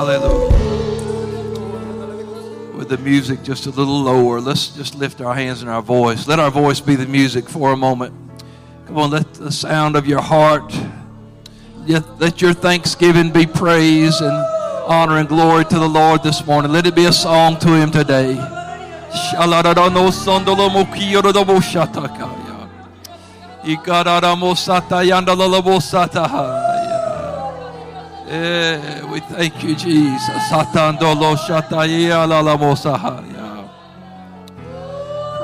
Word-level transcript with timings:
Hallelujah. 0.00 0.48
With 2.74 2.88
the 2.88 2.96
music 2.96 3.42
just 3.42 3.66
a 3.66 3.68
little 3.68 4.00
lower, 4.00 4.40
let's 4.40 4.68
just 4.68 4.94
lift 4.94 5.20
our 5.20 5.34
hands 5.34 5.60
and 5.60 5.70
our 5.70 5.82
voice. 5.82 6.26
Let 6.26 6.40
our 6.40 6.50
voice 6.50 6.80
be 6.80 6.94
the 6.94 7.04
music 7.04 7.46
for 7.46 7.74
a 7.74 7.76
moment. 7.76 8.14
Come 8.86 8.96
on, 8.96 9.10
let 9.10 9.34
the 9.34 9.52
sound 9.52 9.96
of 9.96 10.06
your 10.06 10.22
heart, 10.22 10.74
let 11.86 12.40
your 12.40 12.54
thanksgiving 12.54 13.30
be 13.30 13.44
praise 13.44 14.22
and 14.22 14.32
honor 14.88 15.18
and 15.18 15.28
glory 15.28 15.66
to 15.66 15.78
the 15.78 15.86
Lord 15.86 16.22
this 16.22 16.46
morning. 16.46 16.72
Let 16.72 16.86
it 16.86 16.94
be 16.94 17.04
a 17.04 17.12
song 17.12 17.58
to 17.58 17.74
Him 17.74 17.90
today. 17.90 18.36
Yeah, 28.30 29.10
we 29.10 29.18
thank 29.18 29.60
you, 29.64 29.74
Jesus. 29.74 30.52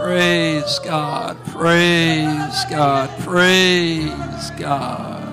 Praise 0.00 0.78
God, 0.78 1.36
praise 1.46 2.64
God, 2.70 3.10
praise 3.24 4.50
God. 4.56 5.24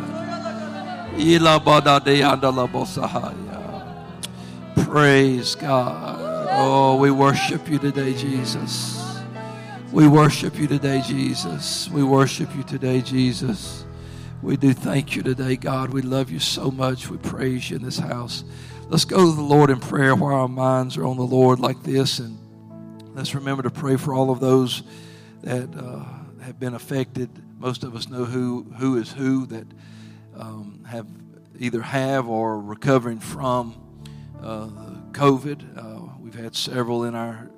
Praise 4.76 5.54
God. 5.54 6.48
Oh, 6.54 6.95
we 6.95 7.12
worship 7.12 7.70
you 7.70 7.78
today, 7.78 8.16
Jesus. 8.16 9.22
We 9.92 10.08
worship 10.08 10.58
you 10.58 10.66
today, 10.66 11.02
Jesus. 11.06 11.88
We 11.92 12.02
worship 12.02 12.50
you 12.56 12.64
today, 12.64 13.02
Jesus. 13.02 13.83
We 14.44 14.58
do 14.58 14.74
thank 14.74 15.16
you 15.16 15.24
today, 15.24 15.56
God. 15.56 15.92
We 15.92 16.02
love 16.02 16.30
you 16.30 16.40
so 16.40 16.70
much. 16.70 17.10
We 17.10 17.16
praise 17.16 17.70
you 17.70 17.78
in 17.78 17.82
this 17.82 17.98
house. 17.98 18.44
Let's 18.90 19.06
go 19.06 19.30
to 19.30 19.34
the 19.34 19.42
Lord 19.42 19.70
in 19.70 19.80
prayer 19.80 20.18
while 20.18 20.36
our 20.36 20.50
minds 20.50 20.98
are 20.98 21.06
on 21.06 21.16
the 21.16 21.24
Lord 21.24 21.62
like 21.62 21.82
this. 21.82 22.20
And 22.20 22.38
let's 23.16 23.34
remember 23.34 23.64
to 23.64 23.70
pray 23.70 23.95
for 23.95 24.14
all 24.14 24.32
of 24.32 24.42
those 24.42 24.84
that 25.44 25.70
uh, 25.73 26.04
have 26.42 26.59
been 26.59 26.73
affected. 26.73 27.30
Most 27.58 27.86
of 27.86 27.95
us 27.95 28.09
know 28.09 28.26
who, 28.26 28.64
who 28.80 28.98
is 28.98 29.14
who 29.14 29.45
that 29.45 29.67
um, 30.38 30.84
have 30.89 31.08
either 31.58 31.82
have 31.82 32.28
or 32.28 32.56
are 32.56 32.60
recovering 32.60 33.20
from 33.20 33.82
uh, 34.42 34.67
COVID. 35.14 35.78
Uh, 35.78 36.17
we've 36.20 36.36
had 36.36 36.54
several 36.54 37.06
in 37.06 37.16
our 37.16 37.50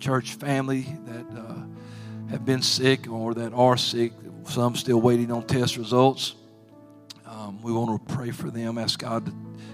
church 0.00 0.32
family 0.36 0.86
that 1.04 1.38
uh, 1.38 2.30
have 2.30 2.46
been 2.46 2.62
sick 2.62 3.10
or 3.10 3.34
that 3.34 3.52
are 3.52 3.76
sick 3.76 4.21
some 4.46 4.76
still 4.76 5.00
waiting 5.00 5.30
on 5.30 5.46
test 5.46 5.76
results. 5.76 6.34
Um, 7.26 7.62
we 7.62 7.72
want 7.72 8.06
to 8.06 8.14
pray 8.14 8.30
for 8.30 8.50
them, 8.50 8.78
ask 8.78 8.98
God 8.98 9.26
to 9.26 9.32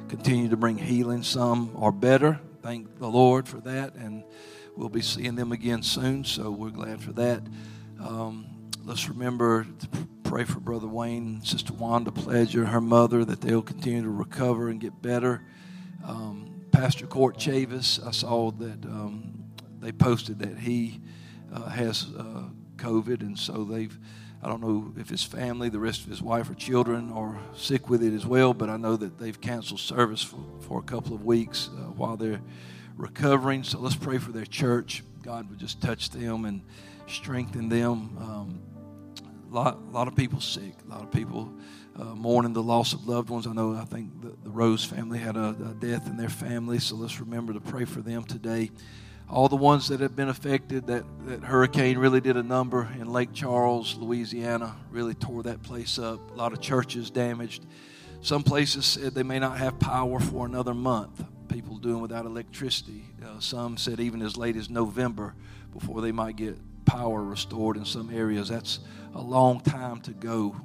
continue 0.09 0.49
to 0.49 0.57
bring 0.57 0.79
healing. 0.79 1.23
Some 1.23 1.73
are 1.77 1.93
better. 1.93 2.41
Thank 2.63 2.99
the 2.99 3.09
Lord 3.09 3.49
for 3.49 3.59
that. 3.61 3.95
And 3.95 4.25
we'll 4.77 4.89
be 4.89 5.03
seeing 5.03 5.35
them 5.35 5.53
again 5.53 5.83
soon, 5.83 6.25
so 6.25 6.51
we're 6.51 6.71
glad 6.71 7.01
for 7.01 7.13
that. 7.13 7.43
Um, 8.01 8.47
let's 8.85 9.09
remember 9.09 9.65
to 9.65 9.89
pray 10.23 10.45
for 10.45 10.61
Brother 10.61 10.87
Wayne 10.87 11.43
Sister 11.43 11.73
Wanda 11.73 12.11
Pledger, 12.11 12.67
her 12.67 12.81
mother, 12.81 13.25
that 13.25 13.41
they'll 13.41 13.63
continue 13.63 14.03
to 14.03 14.11
recover 14.11 14.69
and 14.69 14.81
get 14.81 15.01
better. 15.03 15.43
Um, 16.05 16.63
Pastor 16.71 17.07
Court 17.07 17.39
Chavis, 17.39 18.07
I 18.07 18.13
saw 18.13 18.51
that 18.53 18.85
um, 18.85 19.45
they 19.81 19.91
posted 19.91 20.39
that 20.41 20.59
he 20.59 21.01
uh, 21.53 21.69
has 21.71 22.07
uh, 22.17 22.45
COVID, 22.77 23.21
and 23.23 23.39
so 23.39 23.65
they've 23.65 23.99
I 24.41 24.47
don't 24.47 24.61
know 24.61 24.93
if 24.97 25.09
his 25.09 25.25
family, 25.25 25.69
the 25.69 25.81
rest 25.81 26.03
of 26.03 26.11
his 26.11 26.23
wife 26.23 26.49
or 26.49 26.55
children 26.55 27.11
are 27.13 27.39
sick 27.57 27.89
with 27.89 28.05
it 28.05 28.15
as 28.15 28.25
well, 28.25 28.55
but 28.55 28.71
I 28.71 28.77
know 28.77 28.97
that 28.97 29.19
they've 29.19 29.41
canceled 29.41 29.81
service 29.81 30.23
for, 30.23 30.39
for 30.61 30.79
a 30.79 30.83
couple 30.83 31.15
of 31.15 31.25
weeks 31.25 31.71
uh, 31.73 31.91
while 31.91 32.17
they're 32.17 32.41
recovering. 32.97 33.65
So 33.65 33.81
let's 33.81 33.97
pray 33.97 34.19
for 34.19 34.31
their 34.31 34.45
church. 34.45 35.03
God 35.23 35.51
would 35.51 35.59
just 35.59 35.83
touch 35.83 36.11
them 36.11 36.45
and 36.45 36.63
strengthen 37.09 37.69
them. 37.69 38.17
Um, 38.19 38.61
a 39.51 39.55
lot, 39.55 39.77
a 39.77 39.91
lot 39.91 40.07
of 40.07 40.15
people 40.15 40.41
sick, 40.41 40.75
a 40.87 40.91
lot 40.91 41.03
of 41.03 41.11
people 41.11 41.53
uh, 41.97 42.05
mourning 42.15 42.53
the 42.53 42.63
loss 42.63 42.93
of 42.93 43.09
loved 43.09 43.31
ones. 43.31 43.47
I 43.47 43.53
know, 43.53 43.75
I 43.75 43.87
think 43.87 44.23
the, 44.23 44.37
the 44.45 44.51
Rose 44.51 44.85
family 44.85 45.19
had 45.19 45.37
a, 45.37 45.49
a 45.49 45.75
death 45.75 46.07
in 46.07 46.17
their 46.17 46.29
family, 46.29 46.79
so 46.79 46.95
let's 46.95 47.19
remember 47.19 47.53
to 47.55 47.61
pray 47.61 47.85
for 47.85 48.03
them 48.03 48.23
today 48.23 48.71
all 49.31 49.49
the 49.49 49.57
ones 49.57 49.89
that 49.89 50.01
have 50.01 50.17
been 50.17 50.29
affected. 50.29 50.87
That, 50.87 51.05
that 51.27 51.43
hurricane 51.43 51.99
really 51.99 52.21
did 52.21 52.37
a 52.37 52.43
number 52.43 52.89
in 52.99 53.13
Lake 53.13 53.33
Charles, 53.33 53.97
Louisiana, 53.97 54.77
really 54.91 55.15
tore 55.15 55.43
that 55.45 55.63
place 55.63 55.99
up. 55.99 56.31
A 56.31 56.35
lot 56.35 56.53
of 56.53 56.61
churches 56.61 57.11
damaged. 57.11 57.67
Some 58.21 58.43
places 58.43 58.87
said 58.87 59.15
they 59.15 59.23
may 59.23 59.39
not 59.39 59.59
have 59.59 59.79
power 59.79 60.19
for 60.19 60.47
another 60.47 60.75
month. 60.75 61.23
People 61.49 61.77
doing 61.79 62.01
without 62.01 62.27
electricity. 62.27 63.05
Uh, 63.25 63.39
some 63.41 63.77
said 63.77 64.01
even 64.01 64.23
as 64.23 64.37
late 64.37 64.57
as 64.57 64.69
November 64.69 65.35
before 65.73 66.01
they 66.01 66.13
might 66.13 66.37
get 66.37 66.57
power 66.85 67.23
restored 67.23 67.77
in 67.77 67.85
some 67.85 68.11
areas. 68.15 68.49
That's 68.49 68.81
a 69.15 69.21
long 69.21 69.61
time 69.61 70.01
to 70.03 70.13
go 70.13 70.57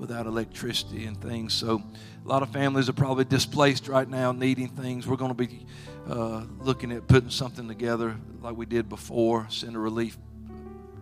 without 0.00 0.26
electricity 0.26 1.04
and 1.04 1.20
things. 1.20 1.52
So 1.52 1.82
a 2.24 2.28
lot 2.28 2.42
of 2.42 2.48
families 2.48 2.88
are 2.88 2.94
probably 2.94 3.26
displaced 3.26 3.86
right 3.86 4.08
now, 4.08 4.32
needing 4.32 4.68
things. 4.68 5.06
We're 5.06 5.16
going 5.16 5.34
to 5.34 5.46
be 5.46 5.66
uh, 6.08 6.44
looking 6.58 6.90
at 6.90 7.06
putting 7.06 7.28
something 7.28 7.68
together 7.68 8.16
like 8.40 8.56
we 8.56 8.64
did 8.64 8.88
before, 8.88 9.46
send 9.50 9.76
a 9.76 9.78
relief 9.78 10.16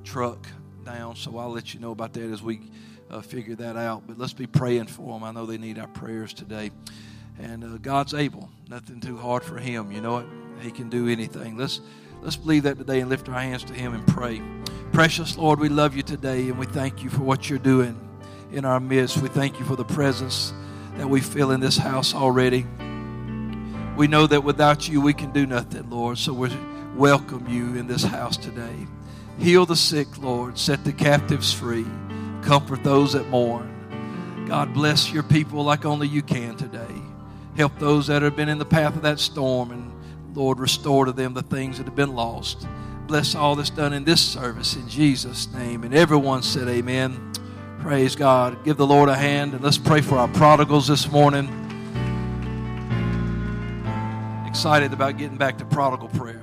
truck 0.03 0.47
down. 0.84 1.14
So 1.14 1.38
I'll 1.38 1.50
let 1.50 1.72
you 1.72 1.81
know 1.81 1.92
about 1.92 2.12
that 2.14 2.31
as 2.31 2.42
we 2.42 2.60
uh, 3.08 3.20
figure 3.20 3.54
that 3.54 3.76
out. 3.76 4.03
But 4.06 4.19
let's 4.19 4.32
be 4.32 4.48
praying 4.48 4.88
for 4.88 5.14
them. 5.14 5.22
I 5.22 5.31
know 5.31 5.47
they 5.47 5.58
need 5.58 5.78
our 5.78 5.87
prayers 5.87 6.34
today. 6.34 6.72
And 7.38 7.62
uh, 7.62 7.78
God's 7.78 8.14
able. 8.14 8.50
Nothing 8.69 9.00
too 9.00 9.16
hard 9.16 9.44
for 9.44 9.58
Him. 9.58 9.92
You 9.92 10.00
know 10.00 10.19
it. 10.19 10.26
He 10.60 10.72
can 10.72 10.91
do 10.91 11.06
anything. 11.06 11.56
Let's 11.56 11.81
let's 12.20 12.34
believe 12.34 12.64
that 12.64 12.78
today 12.78 12.98
and 12.98 13.08
lift 13.08 13.28
our 13.28 13.38
hands 13.38 13.62
to 13.64 13.72
Him 13.72 13.94
and 13.94 14.04
pray. 14.08 14.42
Precious 14.91 15.38
Lord, 15.38 15.60
we 15.60 15.69
love 15.69 15.94
you 15.94 16.03
today 16.03 16.48
and 16.48 16.58
we 16.58 16.66
thank 16.66 17.04
you 17.04 17.10
for 17.10 17.22
what 17.22 17.48
you're 17.48 17.60
doing 17.60 18.07
in 18.53 18.64
our 18.64 18.81
midst. 18.81 19.19
We 19.19 19.28
thank 19.28 19.59
you 19.59 19.64
for 19.64 19.76
the 19.76 19.84
presence 19.84 20.53
that 20.97 21.09
we 21.09 21.20
feel 21.20 21.50
in 21.50 21.60
this 21.60 21.76
house 21.76 22.14
already. 22.14 22.66
We 23.97 24.06
know 24.06 24.26
that 24.26 24.44
without 24.44 24.88
you, 24.88 25.00
we 25.00 25.14
can 25.14 25.32
do 25.32 25.47
nothing, 25.47 25.91
Lord. 25.91 26.19
So 26.19 26.32
we 26.32 26.50
welcome 26.97 27.47
you 27.48 27.76
in 27.76 27.87
this 27.87 28.04
house 28.04 28.37
today. 28.37 28.87
Heal 29.38 29.66
the 29.66 29.76
sick, 29.76 30.19
Lord. 30.19 30.58
Set 30.58 30.84
the 30.84 30.92
captives 30.92 31.53
free. 31.53 31.87
Comfort 32.42 32.82
those 32.82 33.12
that 33.12 33.28
mourn. 33.28 34.44
God 34.48 34.72
bless 34.72 35.12
your 35.12 35.22
people 35.22 35.62
like 35.64 35.84
only 35.84 36.08
you 36.08 36.22
can 36.22 36.56
today. 36.56 36.94
Help 37.56 37.78
those 37.78 38.06
that 38.06 38.22
have 38.22 38.37
been 38.37 38.48
in 38.48 38.58
the 38.58 38.64
path 38.64 38.97
of 38.97 39.03
that 39.03 39.20
storm 39.20 39.72
and, 39.72 39.92
Lord, 40.34 40.58
restore 40.58 41.04
to 41.04 41.12
them 41.12 41.34
the 41.34 41.42
things 41.42 41.78
that 41.78 41.84
have 41.84 41.97
been 41.97 42.14
lost. 42.14 42.66
Bless 43.06 43.34
all 43.34 43.56
that's 43.56 43.70
done 43.70 43.92
in 43.92 44.04
this 44.04 44.20
service 44.20 44.76
in 44.76 44.88
Jesus' 44.88 45.53
name. 45.53 45.82
And 45.82 45.94
everyone 45.94 46.42
said, 46.42 46.69
Amen. 46.69 47.28
Praise 47.81 48.16
God. 48.16 48.65
Give 48.65 48.77
the 48.77 48.87
Lord 48.87 49.09
a 49.09 49.15
hand 49.15 49.55
and 49.55 49.62
let's 49.62 49.78
pray 49.78 50.00
for 50.00 50.16
our 50.16 50.28
prodigals 50.28 50.89
this 50.89 51.11
morning. 51.11 51.47
Excited 54.47 54.93
about 54.93 55.16
getting 55.16 55.37
back 55.37 55.59
to 55.59 55.65
prodigal 55.65 56.09
prayer. 56.09 56.43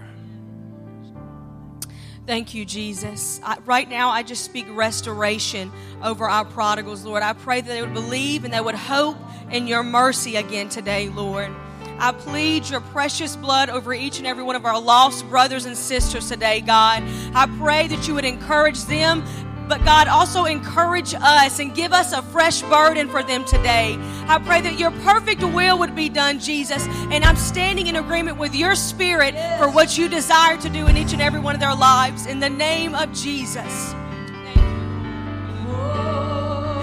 Thank 2.26 2.56
you, 2.56 2.64
Jesus. 2.64 3.42
I, 3.44 3.58
right 3.66 3.88
now, 3.88 4.10
I 4.10 4.24
just 4.24 4.46
speak 4.46 4.66
restoration 4.70 5.72
over 6.02 6.28
our 6.28 6.46
prodigals, 6.46 7.04
Lord. 7.04 7.22
I 7.22 7.34
pray 7.34 7.60
that 7.60 7.68
they 7.68 7.82
would 7.82 7.94
believe 7.94 8.46
and 8.46 8.54
they 8.54 8.62
would 8.62 8.74
hope 8.74 9.18
in 9.52 9.68
your 9.68 9.84
mercy 9.84 10.38
again 10.38 10.70
today, 10.70 11.10
Lord. 11.10 11.52
I 11.98 12.12
plead 12.12 12.68
your 12.70 12.82
precious 12.82 13.36
blood 13.36 13.70
over 13.70 13.94
each 13.94 14.18
and 14.18 14.28
every 14.28 14.44
one 14.44 14.56
of 14.56 14.66
our 14.66 14.80
lost 14.80 15.28
brothers 15.30 15.66
and 15.66 15.78
sisters 15.78 16.28
today, 16.28 16.60
God. 16.62 17.04
I 17.34 17.46
pray 17.58 17.88
that 17.88 18.08
you 18.08 18.16
would 18.16 18.26
encourage 18.26 18.84
them 18.86 19.24
but 19.68 19.84
God, 19.84 20.08
also 20.08 20.46
encourage 20.46 21.14
us 21.16 21.60
and 21.60 21.74
give 21.74 21.94
us 21.94 22.14
a 22.14 22.22
fresh 22.22 22.62
burden 22.64 23.10
for 23.10 23.24
them 23.24 23.44
today. 23.46 23.98
I 24.28 24.40
pray 24.40 24.62
that 24.62 24.80
your 24.80 24.92
perfect 24.92 25.44
will 25.44 25.80
would 25.80 25.96
be 25.96 26.10
done, 26.10 26.40
Jesus. 26.40 26.86
And 27.12 27.24
I'm 27.24 27.36
standing 27.36 27.88
in 27.88 27.96
agreement 27.96 28.38
with 28.38 28.54
your 28.56 28.76
spirit 28.76 29.36
for 29.60 29.70
what 29.70 29.98
you 29.98 30.08
desire 30.08 30.58
to 30.58 30.70
do 30.70 30.88
in 30.88 30.98
each 30.98 31.14
and 31.14 31.22
every 31.22 31.40
one 31.40 31.56
of 31.56 31.62
their 31.62 31.76
lives. 31.76 32.26
In 32.26 32.40
the 32.40 32.50
name 32.50 32.96
of 32.96 33.12
Jesus. 33.14 33.94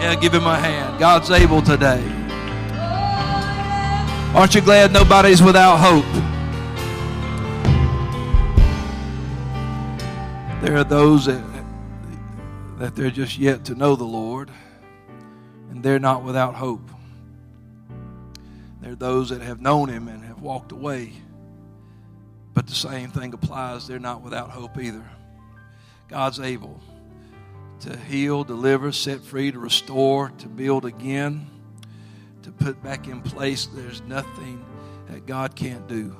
Yeah, 0.00 0.16
give 0.20 0.34
him 0.34 0.46
a 0.46 0.58
hand. 0.58 0.98
God's 0.98 1.30
able 1.30 1.62
today. 1.62 2.02
Aren't 4.34 4.54
you 4.54 4.60
glad 4.60 4.92
nobody's 4.92 5.42
without 5.42 5.76
hope? 5.76 6.04
There 10.62 10.76
are 10.76 10.84
those 10.84 11.26
that 11.26 11.51
that 12.82 12.96
they're 12.96 13.12
just 13.12 13.38
yet 13.38 13.64
to 13.66 13.76
know 13.76 13.94
the 13.94 14.02
Lord 14.02 14.50
and 15.70 15.84
they're 15.84 16.00
not 16.00 16.24
without 16.24 16.56
hope. 16.56 16.90
There 18.80 18.90
are 18.90 18.96
those 18.96 19.28
that 19.28 19.40
have 19.40 19.60
known 19.60 19.88
Him 19.88 20.08
and 20.08 20.24
have 20.24 20.40
walked 20.42 20.72
away, 20.72 21.12
but 22.54 22.66
the 22.66 22.74
same 22.74 23.10
thing 23.10 23.34
applies. 23.34 23.86
They're 23.86 24.00
not 24.00 24.22
without 24.22 24.50
hope 24.50 24.78
either. 24.78 25.08
God's 26.08 26.40
able 26.40 26.80
to 27.82 27.96
heal, 27.96 28.42
deliver, 28.42 28.90
set 28.90 29.20
free, 29.20 29.52
to 29.52 29.60
restore, 29.60 30.30
to 30.38 30.48
build 30.48 30.84
again, 30.84 31.46
to 32.42 32.50
put 32.50 32.82
back 32.82 33.06
in 33.06 33.22
place. 33.22 33.66
There's 33.66 34.02
nothing 34.02 34.64
that 35.08 35.24
God 35.24 35.54
can't 35.54 35.86
do. 35.86 36.16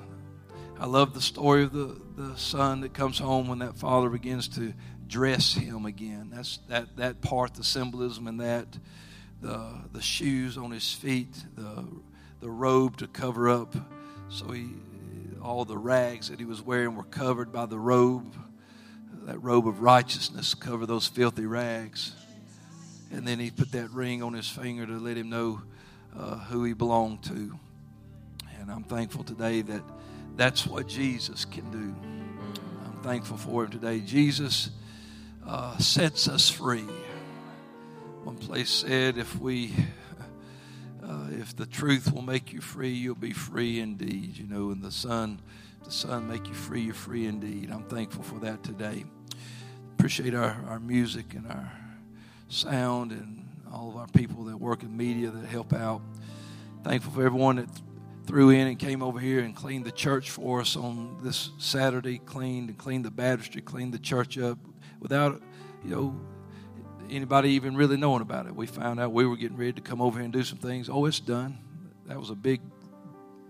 I 0.78 0.86
love 0.86 1.12
the 1.12 1.20
story 1.20 1.64
of 1.64 1.72
the, 1.72 2.00
the 2.16 2.36
son 2.36 2.82
that 2.82 2.94
comes 2.94 3.18
home 3.18 3.48
when 3.48 3.58
that 3.58 3.76
father 3.76 4.08
begins 4.08 4.46
to 4.50 4.72
dress 5.12 5.52
him 5.52 5.84
again. 5.84 6.30
That's 6.32 6.58
that, 6.68 6.96
that 6.96 7.20
part, 7.20 7.54
the 7.54 7.62
symbolism 7.62 8.26
in 8.26 8.38
that, 8.38 8.66
the, 9.42 9.68
the 9.92 10.00
shoes 10.00 10.56
on 10.56 10.70
his 10.70 10.90
feet, 10.90 11.36
the, 11.54 11.86
the 12.40 12.48
robe 12.48 12.96
to 12.96 13.06
cover 13.06 13.50
up. 13.50 13.76
So 14.30 14.50
he, 14.50 14.70
all 15.42 15.66
the 15.66 15.76
rags 15.76 16.30
that 16.30 16.38
he 16.38 16.46
was 16.46 16.62
wearing 16.62 16.96
were 16.96 17.04
covered 17.04 17.52
by 17.52 17.66
the 17.66 17.78
robe. 17.78 18.34
That 19.24 19.40
robe 19.42 19.68
of 19.68 19.82
righteousness 19.82 20.54
cover 20.54 20.86
those 20.86 21.06
filthy 21.06 21.44
rags. 21.44 22.12
And 23.12 23.28
then 23.28 23.38
he 23.38 23.50
put 23.50 23.70
that 23.72 23.90
ring 23.90 24.22
on 24.22 24.32
his 24.32 24.48
finger 24.48 24.86
to 24.86 24.98
let 24.98 25.18
him 25.18 25.28
know 25.28 25.60
uh, 26.18 26.38
who 26.38 26.64
he 26.64 26.72
belonged 26.72 27.22
to. 27.24 27.58
And 28.58 28.70
I'm 28.70 28.84
thankful 28.84 29.24
today 29.24 29.60
that 29.60 29.82
that's 30.36 30.66
what 30.66 30.88
Jesus 30.88 31.44
can 31.44 31.70
do. 31.70 31.94
I'm 32.86 33.02
thankful 33.02 33.36
for 33.36 33.64
him 33.64 33.70
today. 33.70 34.00
Jesus 34.00 34.70
uh, 35.46 35.76
sets 35.78 36.28
us 36.28 36.48
free. 36.48 36.86
One 38.24 38.36
place 38.36 38.70
said, 38.70 39.18
if 39.18 39.38
we, 39.38 39.72
uh, 41.02 41.26
if 41.32 41.56
the 41.56 41.66
truth 41.66 42.12
will 42.12 42.22
make 42.22 42.52
you 42.52 42.60
free, 42.60 42.92
you'll 42.92 43.14
be 43.14 43.32
free 43.32 43.80
indeed. 43.80 44.38
You 44.38 44.46
know, 44.46 44.70
and 44.70 44.82
the 44.82 44.92
Son, 44.92 45.40
the 45.84 45.90
Son 45.90 46.28
make 46.28 46.46
you 46.46 46.54
free, 46.54 46.82
you're 46.82 46.94
free 46.94 47.26
indeed. 47.26 47.70
I'm 47.70 47.84
thankful 47.84 48.22
for 48.22 48.38
that 48.40 48.62
today. 48.62 49.04
Appreciate 49.94 50.34
our, 50.34 50.56
our 50.68 50.80
music 50.80 51.34
and 51.34 51.46
our 51.48 51.72
sound 52.48 53.12
and 53.12 53.48
all 53.72 53.88
of 53.88 53.96
our 53.96 54.08
people 54.08 54.44
that 54.44 54.56
work 54.56 54.82
in 54.82 54.96
media 54.96 55.30
that 55.30 55.46
help 55.46 55.72
out. 55.72 56.02
Thankful 56.84 57.12
for 57.12 57.26
everyone 57.26 57.56
that 57.56 57.68
threw 58.26 58.50
in 58.50 58.68
and 58.68 58.78
came 58.78 59.02
over 59.02 59.18
here 59.18 59.40
and 59.40 59.56
cleaned 59.56 59.84
the 59.84 59.92
church 59.92 60.30
for 60.30 60.60
us 60.60 60.76
on 60.76 61.18
this 61.22 61.50
Saturday, 61.58 62.18
cleaned 62.18 62.68
and 62.68 62.78
cleaned 62.78 63.04
the 63.04 63.10
baptistry, 63.10 63.62
cleaned 63.62 63.92
the 63.92 63.98
church 63.98 64.38
up 64.38 64.58
without, 65.02 65.42
you 65.84 65.90
know, 65.90 66.20
anybody 67.10 67.50
even 67.50 67.76
really 67.76 67.96
knowing 67.96 68.22
about 68.22 68.46
it. 68.46 68.54
We 68.54 68.66
found 68.66 69.00
out 69.00 69.12
we 69.12 69.26
were 69.26 69.36
getting 69.36 69.56
ready 69.56 69.72
to 69.72 69.80
come 69.80 70.00
over 70.00 70.18
here 70.18 70.24
and 70.24 70.32
do 70.32 70.44
some 70.44 70.58
things. 70.58 70.88
Oh, 70.88 71.04
it's 71.06 71.20
done. 71.20 71.58
That 72.06 72.18
was 72.18 72.30
a 72.30 72.36
big 72.36 72.60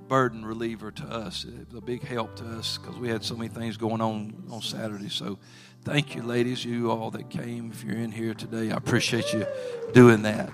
burden 0.08 0.44
reliever 0.44 0.90
to 0.90 1.04
us. 1.04 1.44
It 1.44 1.68
was 1.68 1.78
a 1.78 1.82
big 1.82 2.02
help 2.02 2.36
to 2.36 2.44
us 2.44 2.78
because 2.78 2.96
we 2.98 3.08
had 3.08 3.22
so 3.22 3.36
many 3.36 3.48
things 3.48 3.76
going 3.76 4.00
on 4.00 4.42
on 4.50 4.62
Saturday. 4.62 5.10
So, 5.10 5.38
thank 5.84 6.14
you, 6.14 6.22
ladies, 6.22 6.64
you 6.64 6.90
all 6.90 7.10
that 7.12 7.30
came. 7.30 7.70
If 7.70 7.84
you're 7.84 7.96
in 7.96 8.12
here 8.12 8.34
today, 8.34 8.70
I 8.70 8.76
appreciate 8.76 9.32
you 9.32 9.46
doing 9.92 10.22
that. 10.22 10.50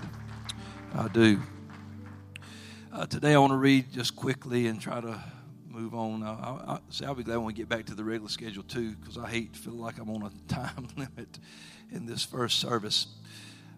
I 0.93 1.07
do. 1.07 1.41
Uh, 2.91 3.05
today, 3.05 3.33
I 3.33 3.37
want 3.37 3.51
to 3.51 3.57
read 3.57 3.91
just 3.91 4.15
quickly 4.15 4.67
and 4.67 4.81
try 4.81 4.99
to 4.99 5.23
move 5.79 5.95
on. 5.95 6.23
I, 6.23 6.73
I, 6.73 6.79
see, 6.89 7.05
I'll 7.05 7.15
be 7.15 7.23
glad 7.23 7.37
when 7.37 7.45
we 7.45 7.53
get 7.53 7.69
back 7.69 7.85
to 7.85 7.95
the 7.95 8.03
regular 8.03 8.29
schedule 8.29 8.63
too, 8.63 8.95
because 8.95 9.17
I 9.17 9.29
hate 9.29 9.53
to 9.53 9.59
feel 9.59 9.75
like 9.75 9.97
I'm 9.97 10.09
on 10.09 10.23
a 10.23 10.31
time 10.53 10.87
limit 10.97 11.39
in 11.89 12.05
this 12.05 12.25
first 12.25 12.59
service. 12.59 13.07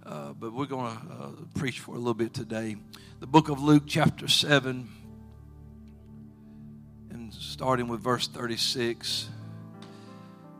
Uh, 0.03 0.33
but 0.33 0.51
we're 0.51 0.65
going 0.65 0.95
to 0.95 1.13
uh, 1.13 1.29
preach 1.53 1.79
for 1.79 1.93
a 1.93 1.99
little 1.99 2.15
bit 2.15 2.33
today. 2.33 2.75
The 3.19 3.27
book 3.27 3.49
of 3.49 3.61
Luke, 3.61 3.83
chapter 3.85 4.27
7, 4.27 4.89
and 7.11 7.33
starting 7.35 7.87
with 7.87 8.01
verse 8.01 8.27
36, 8.27 9.29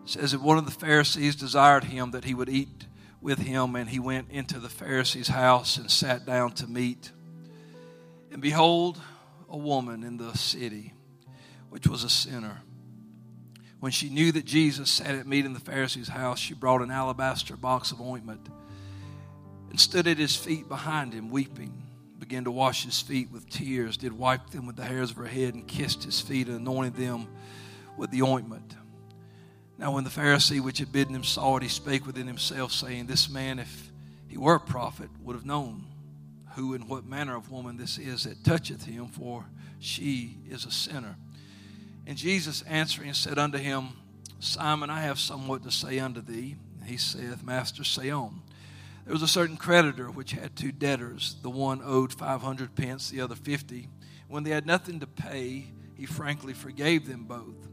says 0.06 0.34
that 0.34 0.42
one 0.42 0.60
of 0.60 0.66
the 0.66 0.72
Pharisees 0.72 1.36
desired 1.36 1.86
him 1.86 2.12
that 2.12 2.24
he 2.24 2.36
would 2.36 2.50
eat 2.50 2.86
with 3.20 3.40
him, 3.40 3.76
and 3.76 3.90
he 3.90 4.00
went 4.00 4.30
into 4.30 4.60
the 4.60 4.70
Pharisee's 4.70 5.30
house 5.30 5.78
and 5.78 5.90
sat 5.90 6.24
down 6.24 6.52
to 6.54 6.68
meat. 6.68 7.12
And 8.32 8.44
behold, 8.44 9.02
a 9.50 9.58
woman 9.58 10.04
in 10.04 10.18
the 10.18 10.38
city, 10.38 10.94
which 11.72 11.88
was 11.88 12.04
a 12.04 12.10
sinner. 12.10 12.62
When 13.80 13.94
she 13.94 14.10
knew 14.10 14.34
that 14.34 14.46
Jesus 14.46 14.92
sat 14.92 15.16
at 15.16 15.26
meat 15.26 15.46
in 15.46 15.54
the 15.54 15.60
Pharisee's 15.60 16.10
house, 16.10 16.38
she 16.38 16.54
brought 16.54 16.82
an 16.82 16.92
alabaster 16.92 17.56
box 17.56 17.92
of 17.92 18.02
ointment 18.02 18.48
and 19.70 19.80
stood 19.80 20.06
at 20.06 20.18
his 20.18 20.36
feet 20.36 20.68
behind 20.68 21.14
him, 21.14 21.32
weeping. 21.32 21.82
Began 22.20 22.44
to 22.44 22.52
wash 22.52 22.84
his 22.84 23.00
feet 23.00 23.32
with 23.32 23.50
tears, 23.50 23.98
did 23.98 24.12
wipe 24.12 24.50
them 24.52 24.68
with 24.68 24.76
the 24.76 24.84
hairs 24.84 25.12
of 25.12 25.18
her 25.18 25.26
head, 25.26 25.54
and 25.56 25.66
kissed 25.66 26.04
his 26.04 26.20
feet 26.20 26.48
and 26.48 26.58
anointed 26.58 26.96
them 26.96 27.28
with 27.98 28.12
the 28.12 28.22
ointment. 28.22 28.76
Now, 29.78 29.94
when 29.94 30.04
the 30.04 30.10
Pharisee 30.10 30.62
which 30.62 30.80
had 30.80 30.92
bidden 30.92 31.16
him 31.16 31.24
saw 31.24 31.56
it, 31.56 31.64
he 31.64 31.70
spake 31.70 32.06
within 32.06 32.28
himself, 32.28 32.74
saying, 32.74 33.08
This 33.08 33.30
man, 33.30 33.60
if 33.60 33.92
he 34.28 34.38
were 34.38 34.56
a 34.56 34.60
prophet, 34.60 35.10
would 35.24 35.36
have 35.36 35.46
known 35.46 35.86
who 36.56 36.74
and 36.74 36.88
what 36.90 37.06
manner 37.06 37.36
of 37.36 37.50
woman 37.50 37.78
this 37.78 37.98
is 37.98 38.26
that 38.26 38.44
toucheth 38.44 38.84
him, 38.84 39.08
for 39.08 39.46
she 39.80 40.38
is 40.50 40.66
a 40.66 40.72
sinner. 40.72 41.16
And 42.08 42.18
Jesus 42.18 42.62
answering 42.64 43.14
said 43.14 43.38
unto 43.38 43.58
him, 43.58 43.90
Simon, 44.40 44.90
I 44.90 45.02
have 45.02 45.20
somewhat 45.20 45.64
to 45.64 45.72
say 45.72 46.00
unto 46.00 46.22
thee. 46.22 46.56
And 46.80 46.90
he 46.90 46.98
saith, 46.98 47.44
Master, 47.44 47.84
say 47.84 48.10
on. 48.10 48.42
There 49.06 49.14
was 49.14 49.22
a 49.22 49.28
certain 49.28 49.58
creditor 49.58 50.10
which 50.10 50.32
had 50.32 50.56
two 50.56 50.72
debtors. 50.72 51.36
The 51.42 51.50
one 51.50 51.82
owed 51.84 52.14
five 52.14 52.42
hundred 52.42 52.76
pence, 52.76 53.10
the 53.10 53.22
other 53.22 53.36
fifty. 53.36 53.88
When 54.28 54.44
they 54.44 54.52
had 54.52 54.66
nothing 54.66 55.00
to 55.02 55.08
pay, 55.08 55.66
he 55.96 56.06
frankly 56.06 56.54
forgave 56.54 57.08
them 57.08 57.26
both. 57.26 57.68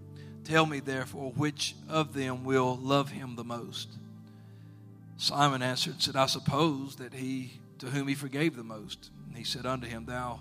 Tell 0.44 0.66
me, 0.66 0.80
therefore, 0.80 1.32
which 1.32 1.74
of 1.88 2.14
them 2.14 2.44
will 2.44 2.76
love 2.76 3.10
him 3.10 3.36
the 3.36 3.44
most? 3.44 3.88
Simon 5.16 5.62
answered 5.62 5.94
and 5.94 6.02
said, 6.02 6.16
I 6.16 6.26
suppose 6.26 6.96
that 6.96 7.12
he 7.12 7.60
to 7.78 7.86
whom 7.86 8.08
he 8.08 8.14
forgave 8.14 8.56
the 8.56 8.64
most. 8.64 9.10
And 9.26 9.36
he 9.36 9.44
said 9.44 9.66
unto 9.66 9.86
him, 9.86 10.06
Thou 10.06 10.40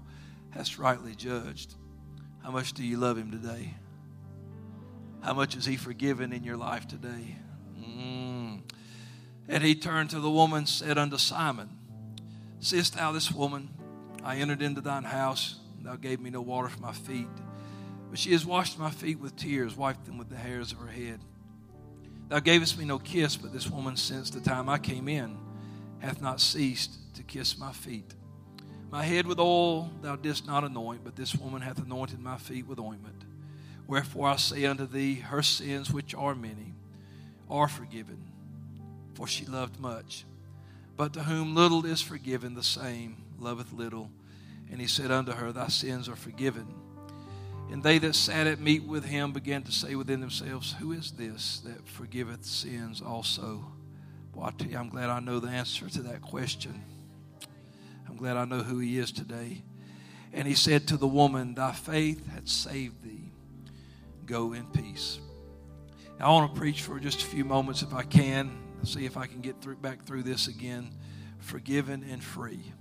hast 0.51 0.77
rightly 0.77 1.15
judged. 1.15 1.75
How 2.47 2.53
much 2.53 2.71
do 2.71 2.81
you 2.81 2.95
love 2.95 3.17
him 3.17 3.29
today? 3.29 3.73
How 5.21 5.33
much 5.33 5.57
is 5.57 5.65
he 5.65 5.75
forgiven 5.75 6.31
in 6.31 6.45
your 6.45 6.55
life 6.55 6.87
today? 6.87 7.35
Mm. 7.77 8.61
And 9.49 9.63
he 9.65 9.75
turned 9.75 10.11
to 10.11 10.21
the 10.21 10.31
woman, 10.31 10.65
said 10.65 10.97
unto 10.97 11.17
Simon, 11.17 11.69
Seest 12.61 12.95
thou 12.95 13.11
this 13.11 13.33
woman? 13.33 13.67
I 14.23 14.37
entered 14.37 14.61
into 14.61 14.79
thine 14.79 15.03
house, 15.03 15.59
thou 15.81 15.97
gave 15.97 16.21
me 16.21 16.29
no 16.29 16.39
water 16.39 16.69
for 16.69 16.79
my 16.79 16.93
feet. 16.93 17.27
But 18.09 18.17
she 18.17 18.31
has 18.31 18.45
washed 18.45 18.79
my 18.79 18.91
feet 18.91 19.19
with 19.19 19.35
tears, 19.35 19.75
wiped 19.75 20.05
them 20.05 20.17
with 20.17 20.29
the 20.29 20.37
hairs 20.37 20.71
of 20.71 20.77
her 20.77 20.87
head. 20.87 21.19
Thou 22.29 22.39
gavest 22.39 22.77
me 22.77 22.85
no 22.85 22.97
kiss, 22.97 23.35
but 23.35 23.51
this 23.51 23.69
woman, 23.69 23.97
since 23.97 24.29
the 24.29 24.39
time 24.39 24.69
I 24.69 24.77
came 24.77 25.09
in, 25.09 25.37
hath 25.99 26.21
not 26.21 26.39
ceased 26.39 27.13
to 27.15 27.23
kiss 27.23 27.57
my 27.57 27.73
feet. 27.73 28.15
My 28.89 29.03
head 29.03 29.27
with 29.27 29.39
oil 29.39 29.91
thou 30.01 30.15
didst 30.15 30.47
not 30.47 30.63
anoint, 30.63 31.03
but 31.03 31.15
this 31.15 31.35
woman 31.35 31.61
hath 31.61 31.83
anointed 31.83 32.19
my 32.19 32.37
feet 32.37 32.67
with 32.67 32.79
ointment. 32.79 33.23
Wherefore 33.85 34.29
I 34.29 34.35
say 34.37 34.65
unto 34.65 34.85
thee, 34.85 35.15
her 35.15 35.43
sins, 35.43 35.91
which 35.91 36.13
are 36.15 36.35
many, 36.35 36.73
are 37.49 37.67
forgiven, 37.67 38.23
for 39.13 39.27
she 39.27 39.45
loved 39.45 39.79
much. 39.79 40.25
But 40.95 41.13
to 41.13 41.23
whom 41.23 41.55
little 41.55 41.85
is 41.85 42.01
forgiven, 42.01 42.55
the 42.55 42.63
same 42.63 43.17
loveth 43.39 43.71
little. 43.71 44.09
And 44.69 44.81
he 44.81 44.87
said 44.87 45.11
unto 45.11 45.31
her, 45.31 45.51
Thy 45.51 45.67
sins 45.67 46.09
are 46.09 46.15
forgiven. 46.15 46.67
And 47.71 47.83
they 47.83 47.97
that 47.99 48.15
sat 48.15 48.47
at 48.47 48.59
meat 48.59 48.83
with 48.83 49.05
him 49.05 49.31
began 49.31 49.63
to 49.63 49.71
say 49.71 49.95
within 49.95 50.21
themselves, 50.21 50.75
Who 50.79 50.91
is 50.93 51.11
this 51.11 51.59
that 51.65 51.87
forgiveth 51.87 52.45
sins 52.45 53.01
also? 53.01 53.65
Well, 54.33 54.47
I 54.47 54.51
tell 54.51 54.69
you, 54.69 54.77
I'm 54.77 54.89
glad 54.89 55.09
I 55.09 55.19
know 55.19 55.39
the 55.39 55.49
answer 55.49 55.89
to 55.89 56.01
that 56.03 56.21
question. 56.21 56.83
Glad 58.17 58.35
I 58.35 58.45
know 58.45 58.63
who 58.63 58.79
he 58.79 58.97
is 58.97 59.11
today. 59.11 59.61
And 60.33 60.47
he 60.47 60.55
said 60.55 60.87
to 60.87 60.97
the 60.97 61.07
woman, 61.07 61.53
Thy 61.53 61.71
faith 61.71 62.27
hath 62.33 62.47
saved 62.47 63.03
thee. 63.03 63.31
Go 64.25 64.53
in 64.53 64.65
peace. 64.67 65.19
Now, 66.19 66.27
I 66.27 66.29
want 66.31 66.53
to 66.53 66.59
preach 66.59 66.81
for 66.81 66.99
just 66.99 67.21
a 67.21 67.25
few 67.25 67.45
moments 67.45 67.83
if 67.83 67.93
I 67.93 68.03
can. 68.03 68.57
See 68.83 69.05
if 69.05 69.17
I 69.17 69.27
can 69.27 69.41
get 69.41 69.61
through, 69.61 69.77
back 69.77 70.03
through 70.03 70.23
this 70.23 70.47
again. 70.47 70.89
Forgiven 71.39 72.05
and 72.11 72.23
free. 72.23 72.73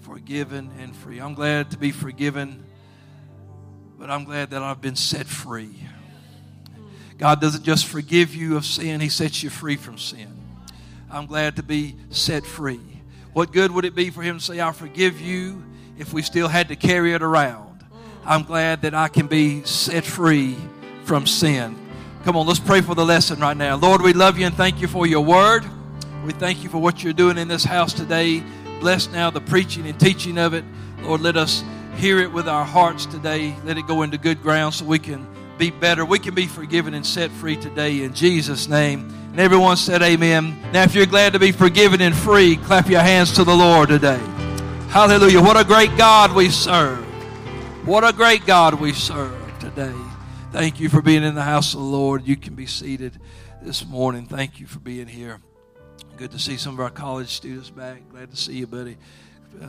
Forgiven 0.00 0.70
and 0.78 0.94
free. 0.94 1.18
I'm 1.18 1.34
glad 1.34 1.72
to 1.72 1.78
be 1.78 1.90
forgiven, 1.90 2.64
but 3.98 4.10
I'm 4.10 4.24
glad 4.24 4.50
that 4.50 4.62
I've 4.62 4.80
been 4.80 4.96
set 4.96 5.26
free. 5.26 5.74
God 7.18 7.40
doesn't 7.40 7.64
just 7.64 7.86
forgive 7.86 8.34
you 8.34 8.56
of 8.56 8.64
sin, 8.64 9.00
He 9.00 9.08
sets 9.08 9.42
you 9.42 9.50
free 9.50 9.76
from 9.76 9.98
sin. 9.98 10.36
I'm 11.10 11.26
glad 11.26 11.56
to 11.56 11.62
be 11.62 11.96
set 12.10 12.44
free. 12.44 12.95
What 13.36 13.52
good 13.52 13.70
would 13.72 13.84
it 13.84 13.94
be 13.94 14.08
for 14.08 14.22
him 14.22 14.38
to 14.38 14.42
say, 14.42 14.62
I 14.62 14.72
forgive 14.72 15.20
you, 15.20 15.62
if 15.98 16.10
we 16.10 16.22
still 16.22 16.48
had 16.48 16.68
to 16.68 16.74
carry 16.74 17.12
it 17.12 17.22
around? 17.22 17.84
I'm 18.24 18.44
glad 18.44 18.80
that 18.80 18.94
I 18.94 19.08
can 19.08 19.26
be 19.26 19.62
set 19.64 20.06
free 20.06 20.56
from 21.04 21.26
sin. 21.26 21.76
Come 22.24 22.34
on, 22.38 22.46
let's 22.46 22.60
pray 22.60 22.80
for 22.80 22.94
the 22.94 23.04
lesson 23.04 23.38
right 23.38 23.54
now. 23.54 23.76
Lord, 23.76 24.00
we 24.00 24.14
love 24.14 24.38
you 24.38 24.46
and 24.46 24.54
thank 24.54 24.80
you 24.80 24.88
for 24.88 25.06
your 25.06 25.22
word. 25.22 25.66
We 26.24 26.32
thank 26.32 26.62
you 26.62 26.70
for 26.70 26.78
what 26.78 27.04
you're 27.04 27.12
doing 27.12 27.36
in 27.36 27.46
this 27.46 27.62
house 27.62 27.92
today. 27.92 28.42
Bless 28.80 29.06
now 29.10 29.28
the 29.28 29.42
preaching 29.42 29.86
and 29.86 30.00
teaching 30.00 30.38
of 30.38 30.54
it. 30.54 30.64
Lord, 31.02 31.20
let 31.20 31.36
us 31.36 31.62
hear 31.96 32.20
it 32.20 32.32
with 32.32 32.48
our 32.48 32.64
hearts 32.64 33.04
today. 33.04 33.54
Let 33.66 33.76
it 33.76 33.86
go 33.86 34.00
into 34.00 34.16
good 34.16 34.40
ground 34.40 34.72
so 34.72 34.86
we 34.86 34.98
can 34.98 35.26
be 35.58 35.70
better. 35.70 36.06
We 36.06 36.20
can 36.20 36.34
be 36.34 36.46
forgiven 36.46 36.94
and 36.94 37.04
set 37.04 37.30
free 37.32 37.58
today 37.58 38.02
in 38.02 38.14
Jesus' 38.14 38.66
name. 38.66 39.12
And 39.36 39.42
everyone 39.42 39.76
said, 39.76 40.00
Amen. 40.00 40.58
Now, 40.72 40.84
if 40.84 40.94
you're 40.94 41.04
glad 41.04 41.34
to 41.34 41.38
be 41.38 41.52
forgiven 41.52 42.00
and 42.00 42.16
free, 42.16 42.56
clap 42.56 42.88
your 42.88 43.02
hands 43.02 43.34
to 43.34 43.44
the 43.44 43.54
Lord 43.54 43.90
today. 43.90 44.18
Hallelujah. 44.88 45.42
What 45.42 45.58
a 45.58 45.64
great 45.64 45.94
God 45.98 46.34
we 46.34 46.48
serve. 46.48 47.04
What 47.86 48.02
a 48.02 48.14
great 48.14 48.46
God 48.46 48.80
we 48.80 48.94
serve 48.94 49.38
today. 49.58 49.92
Thank 50.52 50.80
you 50.80 50.88
for 50.88 51.02
being 51.02 51.22
in 51.22 51.34
the 51.34 51.42
house 51.42 51.74
of 51.74 51.80
the 51.80 51.84
Lord. 51.84 52.26
You 52.26 52.34
can 52.34 52.54
be 52.54 52.64
seated 52.64 53.20
this 53.60 53.84
morning. 53.84 54.24
Thank 54.24 54.58
you 54.58 54.66
for 54.66 54.78
being 54.78 55.06
here. 55.06 55.38
Good 56.16 56.30
to 56.30 56.38
see 56.38 56.56
some 56.56 56.72
of 56.72 56.80
our 56.80 56.88
college 56.88 57.28
students 57.28 57.68
back. 57.68 58.08
Glad 58.08 58.30
to 58.30 58.38
see 58.38 58.54
you, 58.54 58.66
buddy. 58.66 58.96
Uh, 59.60 59.66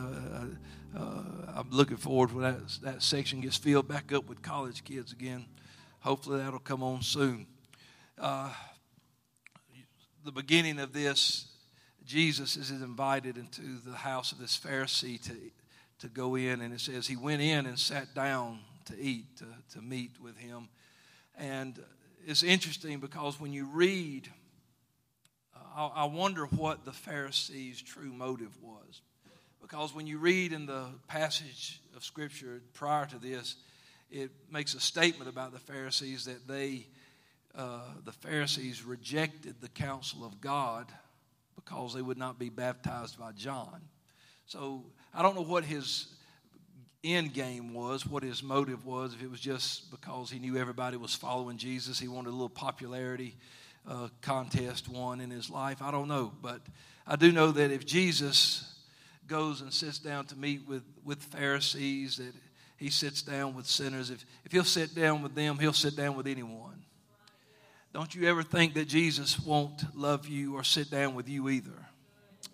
uh, 0.98 1.24
I'm 1.58 1.72
looking 1.72 1.98
forward 1.98 2.32
when 2.32 2.44
that, 2.44 2.70
that 2.84 3.04
section 3.04 3.42
gets 3.42 3.58
filled 3.58 3.90
back 3.90 4.14
up 4.14 4.30
with 4.30 4.42
college 4.42 4.86
kids 4.86 5.12
again. 5.12 5.44
Hopefully, 6.00 6.38
that'll 6.38 6.60
come 6.60 6.84
on 6.84 7.02
soon. 7.02 7.48
Uh, 8.18 8.54
the 10.27 10.31
beginning 10.34 10.77
of 10.79 10.93
this, 10.93 11.48
Jesus 12.05 12.57
is 12.57 12.69
invited 12.69 13.38
into 13.38 13.62
the 13.86 13.96
house 13.96 14.31
of 14.31 14.39
this 14.39 14.57
Pharisee 14.57 15.22
to, 15.24 15.34
to 16.00 16.07
go 16.07 16.36
in, 16.36 16.62
and 16.62 16.74
it 16.74 16.81
says 16.81 17.07
he 17.07 17.15
went 17.15 17.41
in 17.41 17.65
and 17.65 17.79
sat 17.79 18.13
down 18.13 18.60
to 18.86 19.00
eat, 19.00 19.38
to, 19.38 19.46
to 19.74 19.81
meet 19.81 20.12
with 20.22 20.38
him. 20.38 20.69
And 21.38 21.81
it's 22.25 22.43
interesting 22.43 23.00
because 23.00 23.39
when 23.39 23.53
you 23.53 23.65
read 23.65 24.29
I 25.79 26.05
wonder 26.05 26.46
what 26.46 26.86
the 26.86 26.91
Pharisees' 26.91 27.84
true 27.84 28.12
motive 28.12 28.57
was. 28.63 29.01
Because 29.62 29.93
when 29.93 30.07
you 30.07 30.17
read 30.17 30.51
in 30.51 30.65
the 30.65 30.86
passage 31.07 31.79
of 31.96 32.03
Scripture 32.03 32.63
prior 32.74 33.05
to 33.05 33.19
this, 33.19 33.57
it 34.10 34.31
makes 34.51 34.74
a 34.74 34.79
statement 34.79 35.29
about 35.29 35.53
the 35.53 35.60
Pharisees 35.60 36.25
that 36.25 36.48
they, 36.48 36.88
uh, 37.58 37.80
the 38.06 38.12
Pharisees 38.12 38.84
rejected 38.84 39.56
the 39.60 39.70
counsel 39.70 40.24
of 40.24 40.40
God 40.40 40.86
because 41.56 41.94
they 41.94 42.02
would 42.02 42.18
not 42.18 42.38
be 42.38 42.50
baptized 42.50 43.20
by 43.20 43.32
John. 43.32 43.82
So 44.46 44.86
I 45.14 45.24
don't 45.24 45.36
know 45.36 45.44
what 45.44 45.66
his 45.66 46.08
end 47.04 47.34
game 47.34 47.74
was, 47.74 48.06
what 48.06 48.24
his 48.24 48.44
motive 48.44 48.86
was, 48.86 49.14
if 49.14 49.24
it 49.24 49.30
was 49.30 49.40
just 49.40 49.90
because 49.92 50.30
he 50.30 50.40
knew 50.40 50.58
everybody 50.58 50.98
was 50.98 51.16
following 51.16 51.58
Jesus, 51.58 52.00
he 52.00 52.08
wanted 52.08 52.30
a 52.30 52.32
little 52.32 52.48
popularity 52.48 53.36
uh, 53.88 54.10
contest 54.22 54.88
won 54.90 55.22
in 55.22 55.32
his 55.32 55.50
life. 55.50 55.82
I 55.82 55.92
don't 55.92 56.08
know. 56.08 56.32
But 56.42 56.62
I 57.06 57.16
do 57.16 57.32
know 57.32 57.52
that 57.52 57.72
if 57.72 57.86
Jesus 57.86 58.76
goes 59.28 59.62
and 59.62 59.74
sits 59.74 60.00
down 60.00 60.26
to 60.26 60.36
meet 60.36 60.68
with, 60.68 60.84
with 61.04 61.20
Pharisees, 61.24 62.18
that 62.18 62.34
he 62.78 62.90
sits 62.90 63.22
down 63.22 63.56
with 63.56 63.66
sinners. 63.66 64.10
If, 64.10 64.26
if 64.46 64.52
he'll 64.52 64.64
sit 64.64 64.94
down 64.94 65.22
with 65.22 65.36
them, 65.36 65.58
he'll 65.58 65.74
sit 65.74 65.96
down 65.96 66.16
with 66.16 66.28
anyone. 66.28 66.84
Don't 67.98 68.13
you 68.13 68.30
ever 68.30 68.44
think 68.44 68.75
that 68.75 68.88
Jesus 68.88 69.39
won't 69.39 69.84
love 69.96 70.27
you 70.27 70.54
or 70.54 70.63
sit 70.63 70.92
down 70.92 71.16
with 71.16 71.27
you 71.27 71.50
either. 71.50 71.88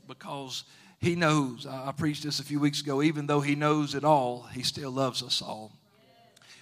Because 0.07 0.63
he 1.01 1.17
knows. 1.17 1.67
I 1.67 1.91
preached 1.91 2.23
this 2.23 2.39
a 2.39 2.45
few 2.45 2.62
weeks 2.62 2.79
ago. 2.79 3.01
Even 3.03 3.27
though 3.27 3.41
he 3.41 3.53
knows 3.53 3.93
it 3.93 4.05
all, 4.05 4.43
he 4.53 4.63
still 4.63 4.89
loves 4.89 5.21
us 5.21 5.41
all. 5.41 5.73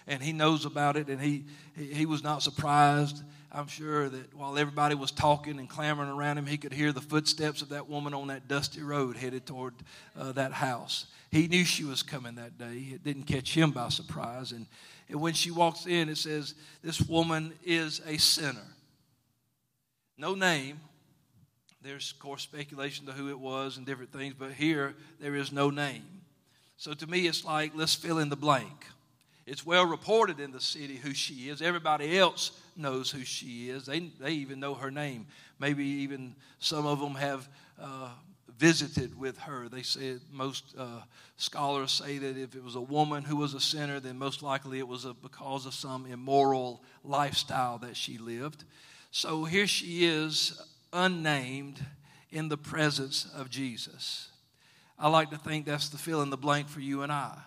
And 0.07 0.23
he 0.23 0.33
knows 0.33 0.65
about 0.65 0.97
it, 0.97 1.09
and 1.09 1.21
he, 1.21 1.43
he, 1.75 2.07
was 2.07 2.23
not 2.23 2.41
surprised 2.41 3.21
I'm 3.53 3.67
sure 3.67 4.07
that 4.07 4.33
while 4.33 4.57
everybody 4.57 4.95
was 4.95 5.11
talking 5.11 5.59
and 5.59 5.69
clamoring 5.69 6.09
around 6.09 6.37
him, 6.37 6.45
he 6.45 6.57
could 6.57 6.71
hear 6.71 6.93
the 6.93 7.01
footsteps 7.01 7.61
of 7.61 7.69
that 7.69 7.89
woman 7.89 8.13
on 8.13 8.27
that 8.27 8.47
dusty 8.47 8.81
road 8.81 9.17
headed 9.17 9.45
toward 9.45 9.73
uh, 10.17 10.31
that 10.33 10.53
house. 10.53 11.07
He 11.31 11.49
knew 11.49 11.65
she 11.65 11.83
was 11.83 12.01
coming 12.01 12.35
that 12.35 12.57
day. 12.57 12.87
It 12.93 13.03
didn't 13.03 13.23
catch 13.23 13.53
him 13.53 13.71
by 13.71 13.89
surprise. 13.89 14.53
And, 14.53 14.67
and 15.11 15.19
when 15.19 15.33
she 15.33 15.51
walks 15.51 15.85
in, 15.85 16.07
it 16.07 16.17
says, 16.17 16.55
This 16.81 17.01
woman 17.01 17.53
is 17.65 18.01
a 18.07 18.17
sinner. 18.17 18.65
No 20.17 20.35
name. 20.35 20.79
There's, 21.83 22.13
of 22.13 22.19
course, 22.19 22.43
speculation 22.43 23.05
to 23.07 23.11
who 23.11 23.29
it 23.29 23.39
was 23.39 23.77
and 23.77 23.85
different 23.85 24.13
things, 24.13 24.35
but 24.37 24.53
here 24.53 24.95
there 25.19 25.35
is 25.35 25.51
no 25.51 25.69
name. 25.69 26.05
So 26.77 26.93
to 26.93 27.07
me, 27.07 27.27
it's 27.27 27.43
like, 27.43 27.73
let's 27.75 27.93
fill 27.95 28.19
in 28.19 28.29
the 28.29 28.35
blank. 28.35 28.85
It's 29.45 29.65
well 29.65 29.85
reported 29.85 30.39
in 30.39 30.51
the 30.51 30.59
city 30.61 30.95
who 30.95 31.13
she 31.13 31.49
is. 31.49 31.61
Everybody 31.61 32.17
else 32.17 32.51
knows 32.77 33.11
who 33.11 33.23
she 33.25 33.69
is. 33.69 33.87
They, 33.87 33.99
they 33.99 34.31
even 34.31 34.59
know 34.59 34.75
her 34.75 34.91
name. 34.91 35.25
Maybe 35.59 35.83
even 35.83 36.35
some 36.59 36.85
of 36.85 36.99
them 36.99 37.15
have 37.15 37.49
uh, 37.81 38.09
visited 38.57 39.19
with 39.19 39.37
her. 39.39 39.67
They 39.69 39.83
said 39.83 40.21
most 40.31 40.75
uh, 40.77 41.01
scholars 41.37 41.91
say 41.91 42.17
that 42.17 42.37
if 42.37 42.55
it 42.55 42.63
was 42.63 42.75
a 42.75 42.81
woman 42.81 43.23
who 43.23 43.35
was 43.35 43.53
a 43.53 43.59
sinner, 43.59 43.99
then 43.99 44.17
most 44.17 44.43
likely 44.43 44.79
it 44.79 44.87
was 44.87 45.05
a, 45.05 45.13
because 45.13 45.65
of 45.65 45.73
some 45.73 46.05
immoral 46.05 46.83
lifestyle 47.03 47.77
that 47.79 47.95
she 47.95 48.17
lived. 48.17 48.63
So 49.11 49.43
here 49.43 49.67
she 49.67 50.05
is, 50.05 50.61
unnamed, 50.93 51.85
in 52.31 52.47
the 52.47 52.57
presence 52.57 53.27
of 53.35 53.49
Jesus. 53.49 54.29
I 54.97 55.09
like 55.09 55.31
to 55.31 55.37
think 55.37 55.65
that's 55.65 55.89
the 55.89 55.97
fill 55.97 56.21
in 56.21 56.29
the 56.29 56.37
blank 56.37 56.69
for 56.69 56.79
you 56.79 57.01
and 57.01 57.11
I 57.11 57.37